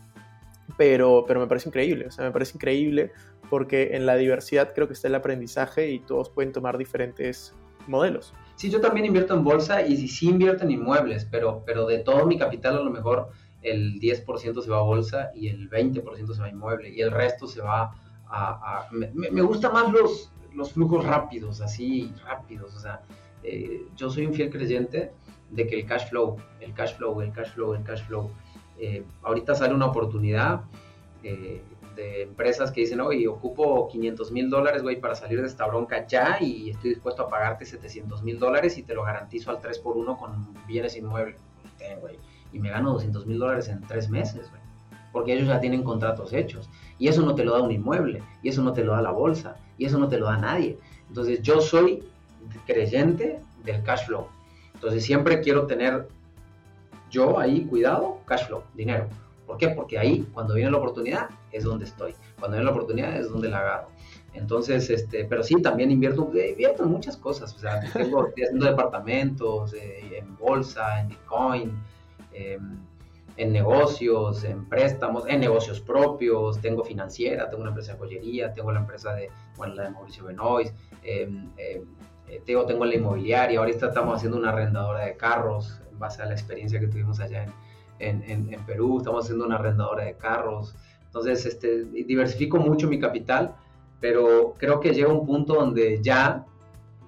Pero, 0.77 1.25
pero 1.27 1.41
me 1.41 1.47
parece 1.47 1.71
increíble. 1.71 2.07
O 2.07 2.11
sea, 2.11 2.27
me 2.27 2.31
parece 2.31 2.57
increíble 2.57 3.13
porque 3.51 3.97
en 3.97 4.07
la 4.07 4.17
diversidad 4.17 4.73
creo 4.75 4.87
que 4.87 4.95
está 4.95 5.09
el 5.09 5.15
aprendizaje 5.15 5.91
y 5.91 6.01
todos 6.01 6.31
pueden 6.31 6.53
tomar 6.53 6.79
diferentes 6.79 7.55
modelos. 7.87 8.35
Sí, 8.57 8.71
yo 8.71 8.81
también 8.81 9.07
invierto 9.07 9.35
en 9.35 9.45
bolsa 9.45 9.87
y 9.87 9.97
sí, 9.97 10.09
sí 10.09 10.29
invierto 10.29 10.65
en 10.65 10.71
inmuebles, 10.71 11.27
pero, 11.31 11.63
pero 11.67 11.87
de 11.87 11.99
todo 11.99 12.27
mi 12.27 12.39
capital 12.39 12.77
a 12.77 12.81
lo 12.81 12.91
mejor 12.91 13.31
el 13.63 14.01
10% 14.01 14.63
se 14.63 14.71
va 14.71 14.79
a 14.79 14.83
bolsa 14.83 15.31
y 15.35 15.49
el 15.49 15.69
20% 15.71 16.35
se 16.35 16.41
va 16.41 16.47
a 16.47 16.51
inmueble 16.51 16.91
y 16.91 17.01
el 17.01 17.11
resto 17.11 17.47
se 17.47 17.61
va 17.61 17.95
a... 18.27 18.81
a 18.87 18.89
me, 18.91 19.11
me 19.13 19.43
gustan 19.43 19.73
más 19.73 19.91
los, 19.93 20.33
los 20.55 20.73
flujos 20.73 21.05
rápidos, 21.05 21.61
así 21.61 22.13
rápidos, 22.25 22.75
o 22.75 22.81
sea, 22.81 23.03
eh, 23.43 23.87
yo 23.97 24.11
soy 24.11 24.27
un 24.27 24.35
fiel 24.35 24.51
creyente 24.51 25.13
de 25.51 25.67
que 25.67 25.81
el 25.81 25.87
cash 25.87 26.09
flow, 26.09 26.37
el 26.61 26.73
cash 26.75 26.97
flow, 26.97 27.21
el 27.21 27.33
cash 27.33 27.51
flow, 27.53 27.75
el 27.75 27.83
cash 27.83 28.03
flow, 28.07 28.31
eh, 28.79 29.05
ahorita 29.23 29.55
sale 29.55 29.75
una 29.75 29.87
oportunidad, 29.87 30.63
eh, 31.23 31.63
de 31.95 32.23
empresas 32.23 32.71
que 32.71 32.83
dicen, 32.83 33.01
oye, 33.01 33.27
ocupo 33.29 33.89
500 33.89 34.33
mil 34.33 34.51
dólares, 34.51 34.83
güey, 34.83 35.01
para 35.01 35.15
salir 35.15 35.41
de 35.41 35.47
esta 35.47 35.67
bronca 35.67 36.07
ya 36.07 36.39
y 36.41 36.71
estoy 36.71 36.91
dispuesto 36.91 37.23
a 37.23 37.29
pagarte 37.29 37.65
700 37.65 38.23
mil 38.23 38.39
dólares 38.39 38.79
y 38.79 38.83
te 38.83 38.95
lo 38.95 39.03
garantizo 39.03 39.51
al 39.51 39.61
3 39.61 39.79
por 39.79 39.97
1 39.97 40.17
con 40.17 40.55
bienes 40.67 40.97
inmuebles, 40.97 41.41
güey. 42.01 42.17
Y 42.53 42.59
me 42.59 42.71
gano 42.71 42.93
200 42.93 43.27
mil 43.27 43.39
dólares 43.39 43.69
en 43.69 43.81
tres 43.83 44.11
meses, 44.11 44.49
güey. 44.51 44.63
Porque 45.13 45.35
ellos 45.35 45.49
ya 45.49 45.61
tienen 45.61 45.83
contratos 45.83 46.33
hechos. 46.33 46.69
Y 46.99 47.09
eso 47.09 47.23
no 47.23 47.35
te 47.35 47.45
lo 47.45 47.55
da 47.55 47.63
un 47.63 47.73
inmueble, 47.73 48.23
y 48.43 48.49
eso 48.49 48.63
no 48.63 48.73
te 48.73 48.85
lo 48.85 48.93
da 48.93 49.03
la 49.03 49.11
bolsa, 49.11 49.57
y 49.79 49.87
eso 49.87 49.99
no 49.99 50.09
te 50.09 50.19
lo 50.19 50.27
da 50.27 50.37
nadie. 50.37 50.79
Entonces 51.09 51.43
yo 51.43 51.61
soy 51.61 52.03
creyente 52.67 53.41
del 53.65 53.83
cash 53.83 54.07
flow. 54.07 54.27
Entonces 54.75 55.05
siempre 55.05 55.41
quiero 55.41 55.67
tener 55.67 56.09
yo 57.11 57.39
ahí, 57.39 57.67
cuidado, 57.67 58.19
cash 58.25 58.47
flow, 58.47 58.63
dinero. 58.75 59.09
¿Por 59.47 59.59
qué? 59.59 59.69
Porque 59.69 59.99
ahí, 59.99 60.27
cuando 60.33 60.55
viene 60.55 60.71
la 60.71 60.79
oportunidad, 60.79 61.29
es 61.53 61.65
donde 61.65 61.85
estoy. 61.85 62.15
Cuando 62.39 62.57
viene 62.57 62.65
la 62.65 62.71
oportunidad, 62.73 63.17
es 63.17 63.29
donde 63.31 63.49
la 63.49 63.59
agarro. 63.61 63.89
Entonces, 64.35 64.89
este, 64.89 65.25
pero 65.27 65.43
sí, 65.43 65.61
también 65.61 65.91
invierto, 65.91 66.31
invierto 66.35 66.85
en 66.85 66.91
muchas 66.91 67.17
cosas. 67.17 67.55
O 67.55 67.59
sea, 67.59 67.81
tengo, 67.93 68.27
haciendo 68.29 68.67
departamentos, 68.67 69.75
eh, 69.75 70.19
en 70.19 70.37
bolsa, 70.37 71.01
en 71.01 71.09
Bitcoin, 71.09 71.73
eh, 72.33 72.59
en 73.37 73.53
negocios, 73.53 74.45
en 74.45 74.69
préstamos, 74.69 75.25
en 75.27 75.41
negocios 75.41 75.81
propios, 75.81 76.61
tengo 76.61 76.85
financiera, 76.85 77.49
tengo 77.49 77.63
una 77.63 77.71
empresa 77.71 77.93
de 77.93 77.99
joyería, 77.99 78.53
tengo 78.53 78.73
la 78.73 78.81
empresa 78.81 79.15
de, 79.15 79.31
bueno, 79.57 79.75
la 79.75 79.85
de 79.85 79.91
Mauricio 79.91 80.25
Benoist, 80.25 80.75
eh, 81.03 81.31
tengo, 82.45 82.65
tengo 82.67 82.85
la 82.85 82.95
inmobiliaria, 82.95 83.59
ahorita 83.59 83.89
estamos 83.89 84.17
haciendo 84.17 84.39
una 84.39 84.51
arrendadora 84.51 85.05
de 85.05 85.17
carros 85.17 85.81
en 85.91 85.99
base 85.99 86.23
a 86.23 86.27
la 86.27 86.33
experiencia 86.33 86.79
que 86.79 86.89
tuvimos 86.89 87.21
allá 87.21 87.45
en, 87.45 87.53
en, 87.99 88.31
en, 88.31 88.55
en, 88.55 88.67
Perú, 88.67 88.99
estamos 88.99 89.25
haciendo 89.25 89.47
una 89.47 89.57
arrendadora 89.57 90.05
de 90.05 90.17
carros. 90.17 90.75
Entonces, 91.13 91.45
este, 91.45 91.85
diversifico 91.85 92.57
mucho 92.57 92.89
mi 92.89 92.99
capital, 92.99 93.55
pero 94.01 94.55
creo 94.57 94.81
que 94.81 94.95
llega 94.95 95.13
un 95.13 95.27
punto 95.27 95.57
donde 95.57 96.01
ya 96.03 96.47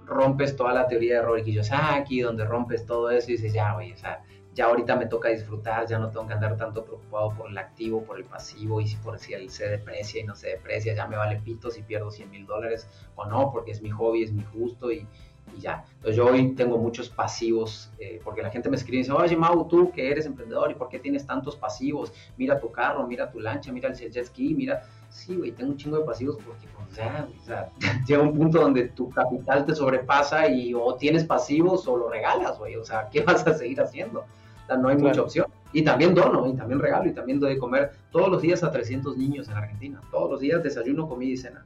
rompes 0.04 0.54
toda 0.56 0.74
la 0.74 0.86
teoría 0.86 1.16
de 1.16 1.22
Robert 1.22 1.46
Kiyosaki, 1.46 2.20
donde 2.20 2.44
rompes 2.44 2.84
todo 2.84 3.08
eso 3.08 3.30
y 3.30 3.36
dices, 3.36 3.54
ya, 3.54 3.72
güey, 3.72 3.94
o 3.94 3.96
sea, 3.96 4.22
ya 4.52 4.66
ahorita 4.66 4.94
me 4.96 5.06
toca 5.06 5.30
disfrutar, 5.30 5.86
ya 5.86 5.98
no 5.98 6.10
tengo 6.10 6.26
que 6.26 6.34
andar 6.34 6.54
tanto 6.58 6.84
preocupado 6.84 7.30
por 7.30 7.48
el 7.48 7.56
activo, 7.56 8.02
por 8.02 8.18
el 8.18 8.24
pasivo, 8.24 8.78
y 8.78 8.88
si 8.88 8.96
por 8.96 9.18
si 9.18 9.32
él 9.32 9.48
se 9.48 9.70
deprecia 9.70 10.20
y 10.20 10.24
no 10.24 10.36
se 10.36 10.50
deprecia, 10.50 10.94
ya 10.94 11.06
me 11.06 11.16
vale 11.16 11.40
pito 11.40 11.70
si 11.70 11.82
pierdo 11.82 12.10
100 12.10 12.30
mil 12.30 12.46
dólares 12.46 12.86
o 13.16 13.24
no, 13.24 13.50
porque 13.50 13.70
es 13.70 13.80
mi 13.80 13.88
hobby, 13.88 14.22
es 14.22 14.32
mi 14.32 14.44
gusto 14.52 14.92
y, 14.92 15.08
y 15.56 15.60
ya. 15.60 15.84
Entonces 15.96 16.16
yo 16.16 16.26
hoy 16.26 16.52
tengo 16.54 16.78
muchos 16.78 17.08
pasivos, 17.08 17.90
eh, 17.98 18.20
porque 18.22 18.42
la 18.42 18.50
gente 18.50 18.68
me 18.68 18.76
escribe 18.76 18.98
y 18.98 19.02
dice, 19.02 19.12
oye 19.12 19.36
Mau, 19.36 19.66
tú 19.68 19.90
que 19.92 20.10
eres 20.10 20.26
emprendedor, 20.26 20.70
¿y 20.70 20.74
por 20.74 20.88
qué 20.88 20.98
tienes 20.98 21.26
tantos 21.26 21.56
pasivos? 21.56 22.12
Mira 22.36 22.58
tu 22.58 22.70
carro, 22.70 23.06
mira 23.06 23.30
tu 23.30 23.40
lancha, 23.40 23.72
mira 23.72 23.88
el 23.88 23.94
jet 23.94 24.24
ski, 24.24 24.54
mira... 24.54 24.82
Sí, 25.14 25.36
güey, 25.36 25.52
tengo 25.52 25.70
un 25.70 25.76
chingo 25.76 25.98
de 25.98 26.04
pasivos 26.04 26.36
porque, 26.44 26.66
pues, 26.76 26.96
ya, 26.96 27.28
o 27.40 27.44
sea, 27.44 27.70
llega 28.06 28.20
un 28.20 28.36
punto 28.36 28.60
donde 28.60 28.88
tu 28.88 29.10
capital 29.10 29.64
te 29.64 29.72
sobrepasa 29.72 30.48
y 30.48 30.74
o 30.74 30.96
tienes 30.96 31.22
pasivos 31.22 31.86
o 31.86 31.96
lo 31.96 32.08
regalas, 32.08 32.58
güey, 32.58 32.74
o 32.74 32.84
sea, 32.84 33.08
¿qué 33.12 33.20
vas 33.24 33.46
a 33.46 33.54
seguir 33.54 33.80
haciendo? 33.80 34.20
O 34.64 34.66
sea, 34.66 34.76
no 34.76 34.88
hay 34.88 34.96
claro. 34.96 35.10
mucha 35.10 35.22
opción. 35.22 35.46
Y 35.72 35.82
también 35.82 36.14
dono, 36.14 36.48
y 36.48 36.54
también 36.54 36.80
regalo, 36.80 37.08
y 37.08 37.12
también 37.12 37.38
doy 37.38 37.54
de 37.54 37.58
comer 37.58 37.92
todos 38.10 38.28
los 38.28 38.42
días 38.42 38.62
a 38.64 38.70
300 38.70 39.16
niños 39.16 39.48
en 39.48 39.54
Argentina. 39.54 40.00
Todos 40.10 40.30
los 40.30 40.40
días 40.40 40.62
desayuno, 40.62 41.08
comida 41.08 41.32
y 41.32 41.36
cena. 41.36 41.64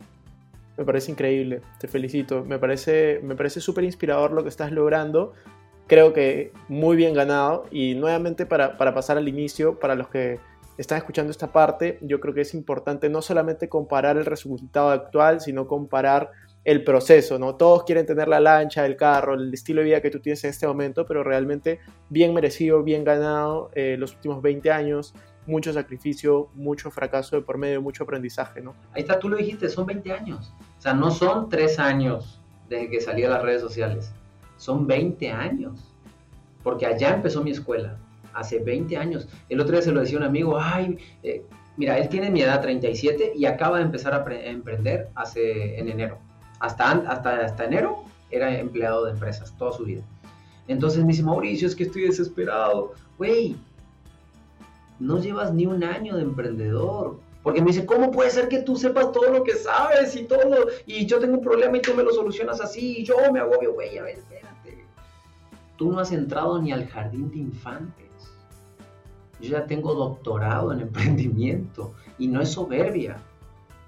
Me 0.79 0.85
parece 0.85 1.11
increíble, 1.11 1.61
te 1.79 1.89
felicito. 1.89 2.45
Me 2.45 2.59
parece 2.59 3.20
me 3.22 3.35
parece 3.35 3.61
súper 3.61 3.85
inspirador 3.85 4.33
lo 4.33 4.45
que 4.45 4.49
estás 4.49 4.72
logrando. 4.72 5.33
Creo 5.89 6.12
que 6.12 6.53
muy 6.68 6.97
bien 6.97 7.14
ganado. 7.14 7.66
Y 7.70 7.95
nuevamente 7.97 8.47
para, 8.47 8.79
para 8.79 8.95
pasar 8.95 9.18
al 9.18 9.29
inicio, 9.29 9.79
para 9.79 9.97
los 9.97 10.09
que 10.09 10.39
están 10.79 10.99
escuchando 10.99 11.33
esta 11.33 11.51
parte, 11.53 11.99
yo 12.03 12.20
creo 12.20 12.33
que 12.33 12.43
es 12.43 12.55
importante 12.55 13.09
no 13.09 13.20
solamente 13.20 13.68
comparar 13.68 14.16
el 14.16 14.24
resultado 14.24 14.91
actual, 14.91 15.41
sino 15.41 15.66
comparar 15.66 16.31
el 16.64 16.85
proceso, 16.85 17.39
¿no? 17.39 17.57
Todos 17.57 17.85
quieren 17.85 18.07
tener 18.07 18.29
la 18.29 18.41
lancha, 18.41 18.87
el 18.87 18.97
carro, 18.97 19.35
el 19.35 19.53
estilo 19.53 19.81
de 19.81 19.87
vida 19.87 20.01
que 20.01 20.11
tú 20.11 20.20
tienes 20.20 20.45
en 20.45 20.51
este 20.51 20.66
momento, 20.66 21.07
pero 21.07 21.24
realmente 21.24 21.81
bien 22.11 22.35
merecido, 22.35 22.83
bien 22.83 23.05
ganado 23.05 23.70
eh, 23.74 23.97
los 23.99 24.12
últimos 24.14 24.43
20 24.43 24.70
años, 24.70 25.14
mucho 25.47 25.72
sacrificio, 25.72 26.51
mucho 26.55 26.91
fracaso 26.91 27.37
de 27.37 27.43
por 27.43 27.59
medio, 27.59 27.81
mucho 27.83 28.05
aprendizaje, 28.05 28.61
¿no? 28.61 28.74
Ahí 28.93 29.03
está, 29.03 29.18
tú 29.18 29.29
lo 29.29 29.37
dijiste, 29.37 29.68
son 29.68 29.87
20 29.87 30.12
años. 30.12 30.55
O 30.79 30.81
sea, 30.81 30.95
no 30.95 31.11
son 31.11 31.49
3 31.49 31.79
años 31.79 32.41
desde 32.68 32.91
que 32.91 33.01
salí 33.01 33.24
a 33.24 33.31
las 33.31 33.43
redes 33.43 33.61
sociales, 33.61 34.12
son 34.57 34.87
20 34.87 35.31
años. 35.31 35.95
Porque 36.62 36.87
allá 36.87 37.14
empezó 37.14 37.43
mi 37.43 37.51
escuela, 37.51 37.97
hace 38.35 38.59
20 38.59 38.97
años. 38.97 39.29
El 39.49 39.61
otro 39.61 39.72
día 39.72 39.83
se 39.83 39.93
lo 39.93 40.01
decía 40.01 40.18
un 40.18 40.24
amigo, 40.24 40.59
ay, 40.59 40.99
eh, 41.22 41.45
mira, 41.76 41.99
él 41.99 42.09
tiene 42.09 42.31
mi 42.31 42.43
edad 42.43 42.61
37 42.61 43.33
y 43.35 43.47
acaba 43.47 43.79
de 43.79 43.85
empezar 43.85 44.12
a, 44.14 44.24
a 44.24 44.47
emprender 44.47 45.09
hace 45.14 45.79
en 45.79 45.89
enero 45.89 46.18
hasta, 46.61 46.91
hasta, 46.91 47.45
hasta 47.45 47.64
enero 47.64 48.05
era 48.31 48.59
empleado 48.59 49.05
de 49.05 49.12
empresas 49.12 49.57
toda 49.57 49.72
su 49.72 49.85
vida. 49.85 50.03
Entonces 50.66 51.03
me 51.03 51.12
dice, 51.12 51.22
Mauricio, 51.22 51.66
es 51.66 51.74
que 51.74 51.85
estoy 51.85 52.03
desesperado. 52.03 52.93
Güey, 53.16 53.57
no 54.99 55.18
llevas 55.18 55.53
ni 55.53 55.66
un 55.66 55.83
año 55.83 56.16
de 56.16 56.22
emprendedor. 56.22 57.18
Porque 57.49 57.62
me 57.62 57.68
dice, 57.68 57.86
¿cómo 57.86 58.11
puede 58.11 58.28
ser 58.28 58.46
que 58.51 58.59
tú 58.59 58.76
sepas 58.76 59.11
todo 59.11 59.30
lo 59.30 59.42
que 59.42 59.55
sabes 59.55 60.14
y 60.14 60.24
todo? 60.24 60.66
Y 60.84 61.07
yo 61.07 61.18
tengo 61.18 61.38
un 61.38 61.40
problema 61.40 61.78
y 61.78 61.80
tú 61.80 61.94
me 61.94 62.03
lo 62.03 62.12
solucionas 62.12 62.61
así 62.61 62.99
y 62.99 63.05
yo 63.05 63.14
me 63.32 63.40
agobio, 63.40 63.72
güey, 63.72 63.96
a 63.96 64.03
ver, 64.03 64.18
espérate. 64.18 64.84
Tú 65.78 65.90
no 65.90 65.99
has 65.99 66.12
entrado 66.12 66.61
ni 66.61 66.72
al 66.72 66.86
jardín 66.88 67.30
de 67.30 67.38
infantes. 67.38 68.05
Yo 69.40 69.49
ya 69.49 69.64
tengo 69.64 69.94
doctorado 69.94 70.74
en 70.74 70.80
emprendimiento 70.88 71.94
y 72.18 72.28
no 72.28 72.42
es 72.42 72.51
soberbia. 72.51 73.16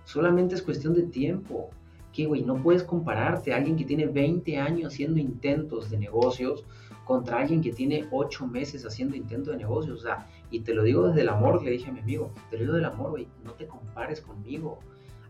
Solamente 0.06 0.54
es 0.54 0.62
cuestión 0.62 0.94
de 0.94 1.02
tiempo 1.02 1.68
que, 2.14 2.24
güey, 2.24 2.42
no 2.42 2.62
puedes 2.62 2.82
compararte 2.82 3.52
a 3.52 3.56
alguien 3.56 3.76
que 3.76 3.84
tiene 3.84 4.06
20 4.06 4.56
años 4.56 4.94
haciendo 4.94 5.20
intentos 5.20 5.90
de 5.90 5.98
negocios 5.98 6.64
contra 7.04 7.40
alguien 7.40 7.60
que 7.60 7.74
tiene 7.74 8.08
8 8.10 8.46
meses 8.46 8.86
haciendo 8.86 9.16
intentos 9.16 9.52
de 9.52 9.58
negocios. 9.58 9.98
O 9.98 10.02
sea, 10.02 10.26
y 10.50 10.60
te 10.60 10.74
lo 10.74 10.82
digo 10.82 11.08
desde 11.08 11.22
el 11.22 11.28
amor, 11.28 11.62
le 11.62 11.70
dije 11.70 11.90
a 11.90 11.92
mi 11.92 12.00
amigo, 12.00 12.32
te 12.50 12.56
lo 12.56 12.62
digo 12.62 12.74
del 12.74 12.84
amor, 12.84 13.10
güey, 13.10 13.28
no 13.44 13.52
te 13.52 13.66
compares 13.66 14.20
conmigo. 14.20 14.78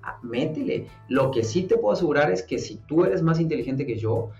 Ah, 0.02 0.18
métele. 0.22 0.86
Lo 1.08 1.30
que 1.30 1.42
sí 1.42 1.64
te 1.64 1.76
puedo 1.76 1.92
asegurar 1.92 2.30
es 2.30 2.42
que 2.42 2.58
si 2.58 2.76
tú 2.76 3.04
eres 3.04 3.22
más 3.22 3.38
inteligente 3.38 3.86
que 3.86 3.96
yo, 3.96 4.30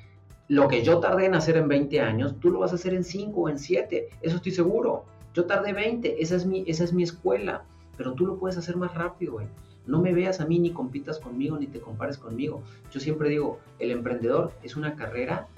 lo 0.49 0.69
que 0.69 0.83
yo 0.83 0.99
tardé 0.99 1.27
en 1.27 1.35
hacer 1.35 1.57
en 1.57 1.69
20 1.69 2.01
años, 2.01 2.41
tú 2.41 2.51
lo 2.51 2.61
vas 2.61 2.73
a 2.73 2.77
hacer 2.77 2.95
en 2.95 3.05
5 3.05 3.41
o 3.41 3.49
en 3.49 3.59
7. 3.59 4.09
Eso 4.23 4.37
estoy 4.37 4.53
seguro. 4.53 5.05
Yo 5.35 5.45
tardé 5.45 5.73
20, 5.73 6.23
esa 6.23 6.37
es 6.37 6.47
mi, 6.47 6.65
esa 6.67 6.85
es 6.85 6.93
mi 6.93 7.03
escuela. 7.03 7.65
Pero 7.97 8.15
tú 8.15 8.27
lo 8.27 8.39
puedes 8.39 8.57
hacer 8.57 8.77
más 8.77 8.95
rápido, 8.95 9.35
güey. 9.35 9.47
No 9.87 10.01
me 10.01 10.15
veas 10.15 10.41
a 10.41 10.47
mí 10.47 10.59
ni 10.59 10.71
compitas 10.71 11.19
conmigo 11.19 11.59
ni 11.59 11.67
te 11.67 11.81
compares 11.81 12.17
conmigo. 12.17 12.63
Yo 12.91 13.01
siempre 13.01 13.29
digo, 13.29 13.61
el 13.79 13.91
emprendedor 13.91 14.53
es 14.63 14.77
una 14.77 14.97
carrera 14.97 15.49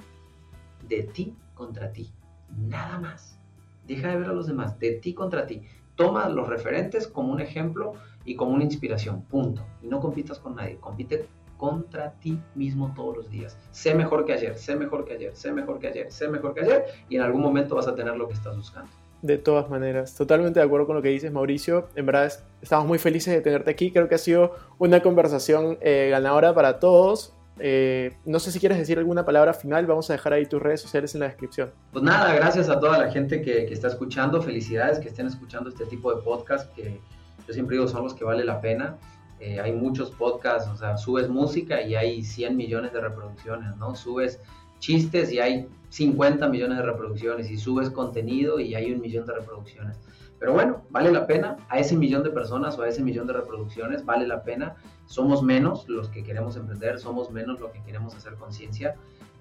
de 0.89 1.05
ti 1.05 1.35
contra 1.55 1.93
ti. 1.93 2.13
Nada 2.57 2.99
más. 2.99 3.39
Deja 3.87 4.09
de 4.09 4.17
ver 4.17 4.29
a 4.29 4.33
los 4.33 4.47
demás, 4.47 4.79
de 4.79 4.93
ti 4.93 5.15
contra 5.15 5.47
ti. 5.47 5.63
Toma 5.97 6.29
los 6.29 6.49
referentes 6.49 7.07
como 7.07 7.33
un 7.33 7.41
ejemplo 7.41 7.95
y 8.25 8.37
como 8.37 8.53
una 8.53 8.65
inspiración. 8.65 9.23
Punto. 9.23 9.63
Y 9.83 9.89
no 9.89 10.01
compitas 10.01 10.39
con 10.39 10.57
nadie. 10.57 10.77
Compite 10.77 11.27
contra 11.63 12.11
ti 12.15 12.41
mismo 12.57 12.93
todos 12.97 13.19
los 13.19 13.31
días. 13.31 13.57
Sé 13.71 13.95
mejor 13.95 14.25
que 14.25 14.33
ayer, 14.33 14.59
sé 14.59 14.75
mejor 14.75 15.05
que 15.05 15.13
ayer, 15.13 15.37
sé 15.37 15.53
mejor 15.53 15.79
que 15.79 15.87
ayer, 15.87 16.11
sé 16.11 16.27
mejor 16.27 16.55
que 16.55 16.63
ayer 16.63 16.87
y 17.09 17.15
en 17.15 17.23
algún 17.23 17.41
momento 17.41 17.77
vas 17.77 17.87
a 17.87 17.95
tener 17.95 18.17
lo 18.17 18.27
que 18.27 18.35
estás 18.35 18.57
buscando. 18.57 18.91
De 19.23 19.39
todas 19.39 19.71
maneras, 19.71 20.17
totalmente 20.17 20.59
de 20.59 20.67
acuerdo 20.67 20.89
con 20.89 20.97
lo 20.97 21.03
que 21.03 21.11
dices, 21.11 21.31
Mauricio. 21.31 21.87
En 21.95 22.07
verdad, 22.07 22.33
estamos 22.61 22.89
muy 22.89 22.99
felices 22.99 23.33
de 23.33 23.41
tenerte 23.41 23.71
aquí. 23.71 23.93
Creo 23.93 24.09
que 24.09 24.17
ha 24.17 24.19
sido 24.19 24.57
una 24.81 25.01
conversación 25.01 25.79
eh, 25.81 26.09
ganadora 26.11 26.53
para 26.53 26.81
todos. 26.81 27.33
Eh, 27.59 28.17
no 28.25 28.39
sé 28.39 28.51
si 28.51 28.59
quieres 28.59 28.79
decir 28.79 28.99
alguna 28.99 29.25
palabra 29.25 29.53
final. 29.53 29.87
Vamos 29.87 30.09
a 30.11 30.15
dejar 30.15 30.33
ahí 30.33 30.47
tus 30.47 30.61
redes 30.61 30.81
sociales 30.81 31.15
en 31.15 31.21
la 31.21 31.27
descripción. 31.27 31.71
Pues 31.93 32.05
nada, 32.05 32.35
gracias 32.35 32.69
a 32.69 32.81
toda 32.81 32.99
la 32.99 33.11
gente 33.11 33.43
que, 33.43 33.65
está 33.73 33.89
escuchando. 33.89 34.41
Felicidades 34.43 34.99
que 34.99 35.09
estén 35.09 35.27
escuchando 35.27 35.69
este 35.71 35.87
tipo 35.87 36.15
de 36.15 36.23
podcast 36.23 36.73
que 36.75 37.01
yo 37.47 37.55
siempre 37.55 37.77
digo 37.77 37.89
son 37.89 38.05
los 38.05 38.15
que 38.15 38.25
vale 38.25 38.45
la 38.45 38.61
pena. 38.61 38.97
Eh, 39.41 39.61
hay 39.61 39.73
muchos 39.73 40.11
podcasts, 40.13 40.69
o 40.71 40.77
sea, 40.77 40.97
subes 40.97 41.29
música 41.29 41.83
y 41.83 41.97
hay 41.97 42.23
100 42.23 42.57
millones 42.57 42.93
de 42.93 43.01
reproducciones, 43.01 43.77
¿no? 43.77 43.95
Subes 43.97 44.39
chistes 44.79 45.33
y 45.33 45.41
hay 45.41 45.69
50 45.91 46.49
millones 46.49 46.79
de 46.79 46.85
reproducciones 46.85 47.51
y 47.51 47.59
subes 47.59 47.91
contenido 47.91 48.61
y 48.61 48.75
hay 48.75 48.93
un 48.93 49.01
millón 49.01 49.27
de 49.27 49.35
reproducciones. 49.35 49.99
Pero 50.43 50.55
bueno, 50.55 50.83
vale 50.91 51.13
la 51.13 51.25
pena 51.25 51.57
a 51.69 51.79
ese 51.79 51.97
millón 51.97 52.25
de 52.25 52.31
personas 52.31 52.77
o 52.77 52.83
a 52.83 52.89
ese 52.89 53.01
millón 53.01 53.29
de 53.29 53.33
reproducciones, 53.33 54.05
vale 54.05 54.27
la 54.27 54.43
pena. 54.43 54.75
Somos 55.07 55.41
menos 55.41 55.89
los 55.89 56.09
que 56.09 56.25
queremos 56.25 56.57
emprender, 56.57 56.99
somos 56.99 57.31
menos 57.31 57.61
los 57.61 57.71
que 57.71 57.81
queremos 57.85 58.13
hacer 58.17 58.35
conciencia, 58.35 58.97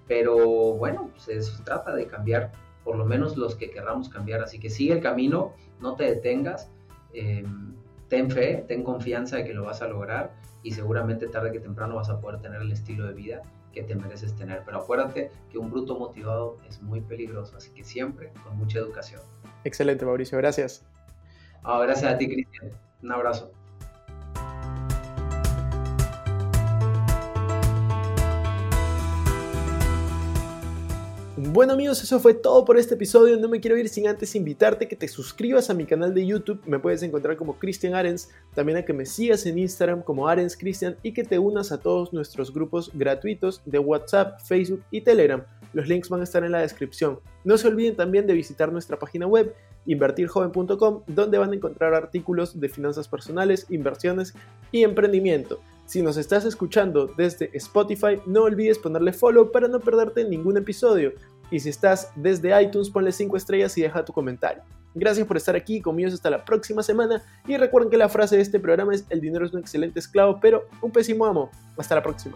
pero 0.06 0.36
bueno, 0.74 1.10
pues 1.10 1.44
se 1.44 1.62
trata 1.64 1.92
de 1.92 2.06
cambiar, 2.06 2.52
por 2.84 2.94
lo 2.94 3.04
menos 3.04 3.36
los 3.36 3.56
que 3.56 3.68
querramos 3.68 4.10
cambiar. 4.10 4.42
Así 4.42 4.60
que 4.60 4.70
sigue 4.70 4.92
el 4.92 5.00
camino, 5.00 5.54
no 5.80 5.96
te 5.96 6.04
detengas, 6.04 6.70
eh, 7.12 7.44
ten 8.06 8.30
fe, 8.30 8.64
ten 8.68 8.84
confianza 8.84 9.38
de 9.38 9.44
que 9.44 9.54
lo 9.54 9.64
vas 9.64 9.82
a 9.82 9.88
lograr 9.88 10.30
y 10.62 10.70
seguramente 10.70 11.26
tarde 11.26 11.50
que 11.50 11.58
temprano 11.58 11.96
vas 11.96 12.10
a 12.10 12.20
poder 12.20 12.40
tener 12.40 12.62
el 12.62 12.70
estilo 12.70 13.08
de 13.08 13.14
vida 13.14 13.42
que 13.72 13.82
te 13.82 13.96
mereces 13.96 14.36
tener. 14.36 14.62
Pero 14.64 14.78
acuérdate 14.78 15.32
que 15.50 15.58
un 15.58 15.68
bruto 15.68 15.98
motivado 15.98 16.58
es 16.68 16.80
muy 16.80 17.00
peligroso, 17.00 17.56
así 17.56 17.72
que 17.72 17.82
siempre 17.82 18.32
con 18.44 18.56
mucha 18.56 18.78
educación. 18.78 19.20
Excelente, 19.64 20.04
Mauricio, 20.04 20.38
gracias. 20.38 20.84
Ah, 21.62 21.80
gracias 21.82 22.12
a 22.12 22.18
ti, 22.18 22.28
Cristian. 22.28 22.70
Un 23.02 23.12
abrazo. 23.12 23.52
Bueno 31.52 31.74
amigos, 31.74 32.02
eso 32.02 32.18
fue 32.18 32.32
todo 32.32 32.64
por 32.64 32.78
este 32.78 32.94
episodio. 32.94 33.36
No 33.36 33.46
me 33.46 33.60
quiero 33.60 33.76
ir 33.76 33.90
sin 33.90 34.08
antes 34.08 34.34
invitarte 34.34 34.88
que 34.88 34.96
te 34.96 35.06
suscribas 35.06 35.68
a 35.68 35.74
mi 35.74 35.84
canal 35.84 36.14
de 36.14 36.26
YouTube. 36.26 36.62
Me 36.64 36.78
puedes 36.78 37.02
encontrar 37.02 37.36
como 37.36 37.58
Cristian 37.58 37.94
Arens. 37.94 38.30
También 38.54 38.78
a 38.78 38.86
que 38.86 38.94
me 38.94 39.04
sigas 39.04 39.44
en 39.44 39.58
Instagram 39.58 40.00
como 40.00 40.28
Arens 40.28 40.56
Cristian 40.56 40.96
y 41.02 41.12
que 41.12 41.24
te 41.24 41.38
unas 41.38 41.70
a 41.70 41.78
todos 41.78 42.10
nuestros 42.14 42.54
grupos 42.54 42.90
gratuitos 42.94 43.60
de 43.66 43.78
WhatsApp, 43.78 44.40
Facebook 44.40 44.82
y 44.90 45.02
Telegram. 45.02 45.44
Los 45.74 45.88
links 45.88 46.08
van 46.08 46.22
a 46.22 46.24
estar 46.24 46.42
en 46.42 46.52
la 46.52 46.60
descripción. 46.60 47.20
No 47.44 47.58
se 47.58 47.68
olviden 47.68 47.96
también 47.96 48.26
de 48.26 48.32
visitar 48.32 48.72
nuestra 48.72 48.98
página 48.98 49.26
web 49.26 49.54
invertirjoven.com 49.84 51.02
donde 51.06 51.36
van 51.36 51.50
a 51.50 51.56
encontrar 51.56 51.92
artículos 51.92 52.60
de 52.60 52.68
finanzas 52.70 53.08
personales, 53.08 53.66
inversiones 53.68 54.32
y 54.70 54.84
emprendimiento. 54.84 55.60
Si 55.84 56.00
nos 56.00 56.16
estás 56.16 56.44
escuchando 56.44 57.06
desde 57.18 57.50
Spotify, 57.54 58.20
no 58.24 58.44
olvides 58.44 58.78
ponerle 58.78 59.12
follow 59.12 59.50
para 59.50 59.68
no 59.68 59.80
perderte 59.80 60.24
ningún 60.24 60.56
episodio. 60.56 61.12
Y 61.52 61.60
si 61.60 61.68
estás 61.68 62.10
desde 62.16 62.60
iTunes, 62.62 62.88
ponle 62.88 63.12
5 63.12 63.36
estrellas 63.36 63.76
y 63.76 63.82
deja 63.82 64.02
tu 64.06 64.14
comentario. 64.14 64.62
Gracias 64.94 65.26
por 65.26 65.36
estar 65.36 65.54
aquí, 65.54 65.82
conmigo 65.82 66.08
hasta 66.08 66.30
la 66.30 66.46
próxima 66.46 66.82
semana. 66.82 67.22
Y 67.46 67.58
recuerden 67.58 67.90
que 67.90 67.98
la 67.98 68.08
frase 68.08 68.36
de 68.36 68.42
este 68.42 68.58
programa 68.58 68.94
es: 68.94 69.04
El 69.10 69.20
dinero 69.20 69.44
es 69.44 69.52
un 69.52 69.60
excelente 69.60 70.00
esclavo, 70.00 70.40
pero 70.40 70.66
un 70.80 70.90
pésimo 70.90 71.26
amo. 71.26 71.50
Hasta 71.76 71.94
la 71.94 72.02
próxima. 72.02 72.34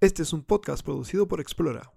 Este 0.00 0.22
es 0.22 0.32
un 0.32 0.42
podcast 0.42 0.84
producido 0.84 1.28
por 1.28 1.40
Explora. 1.40 1.92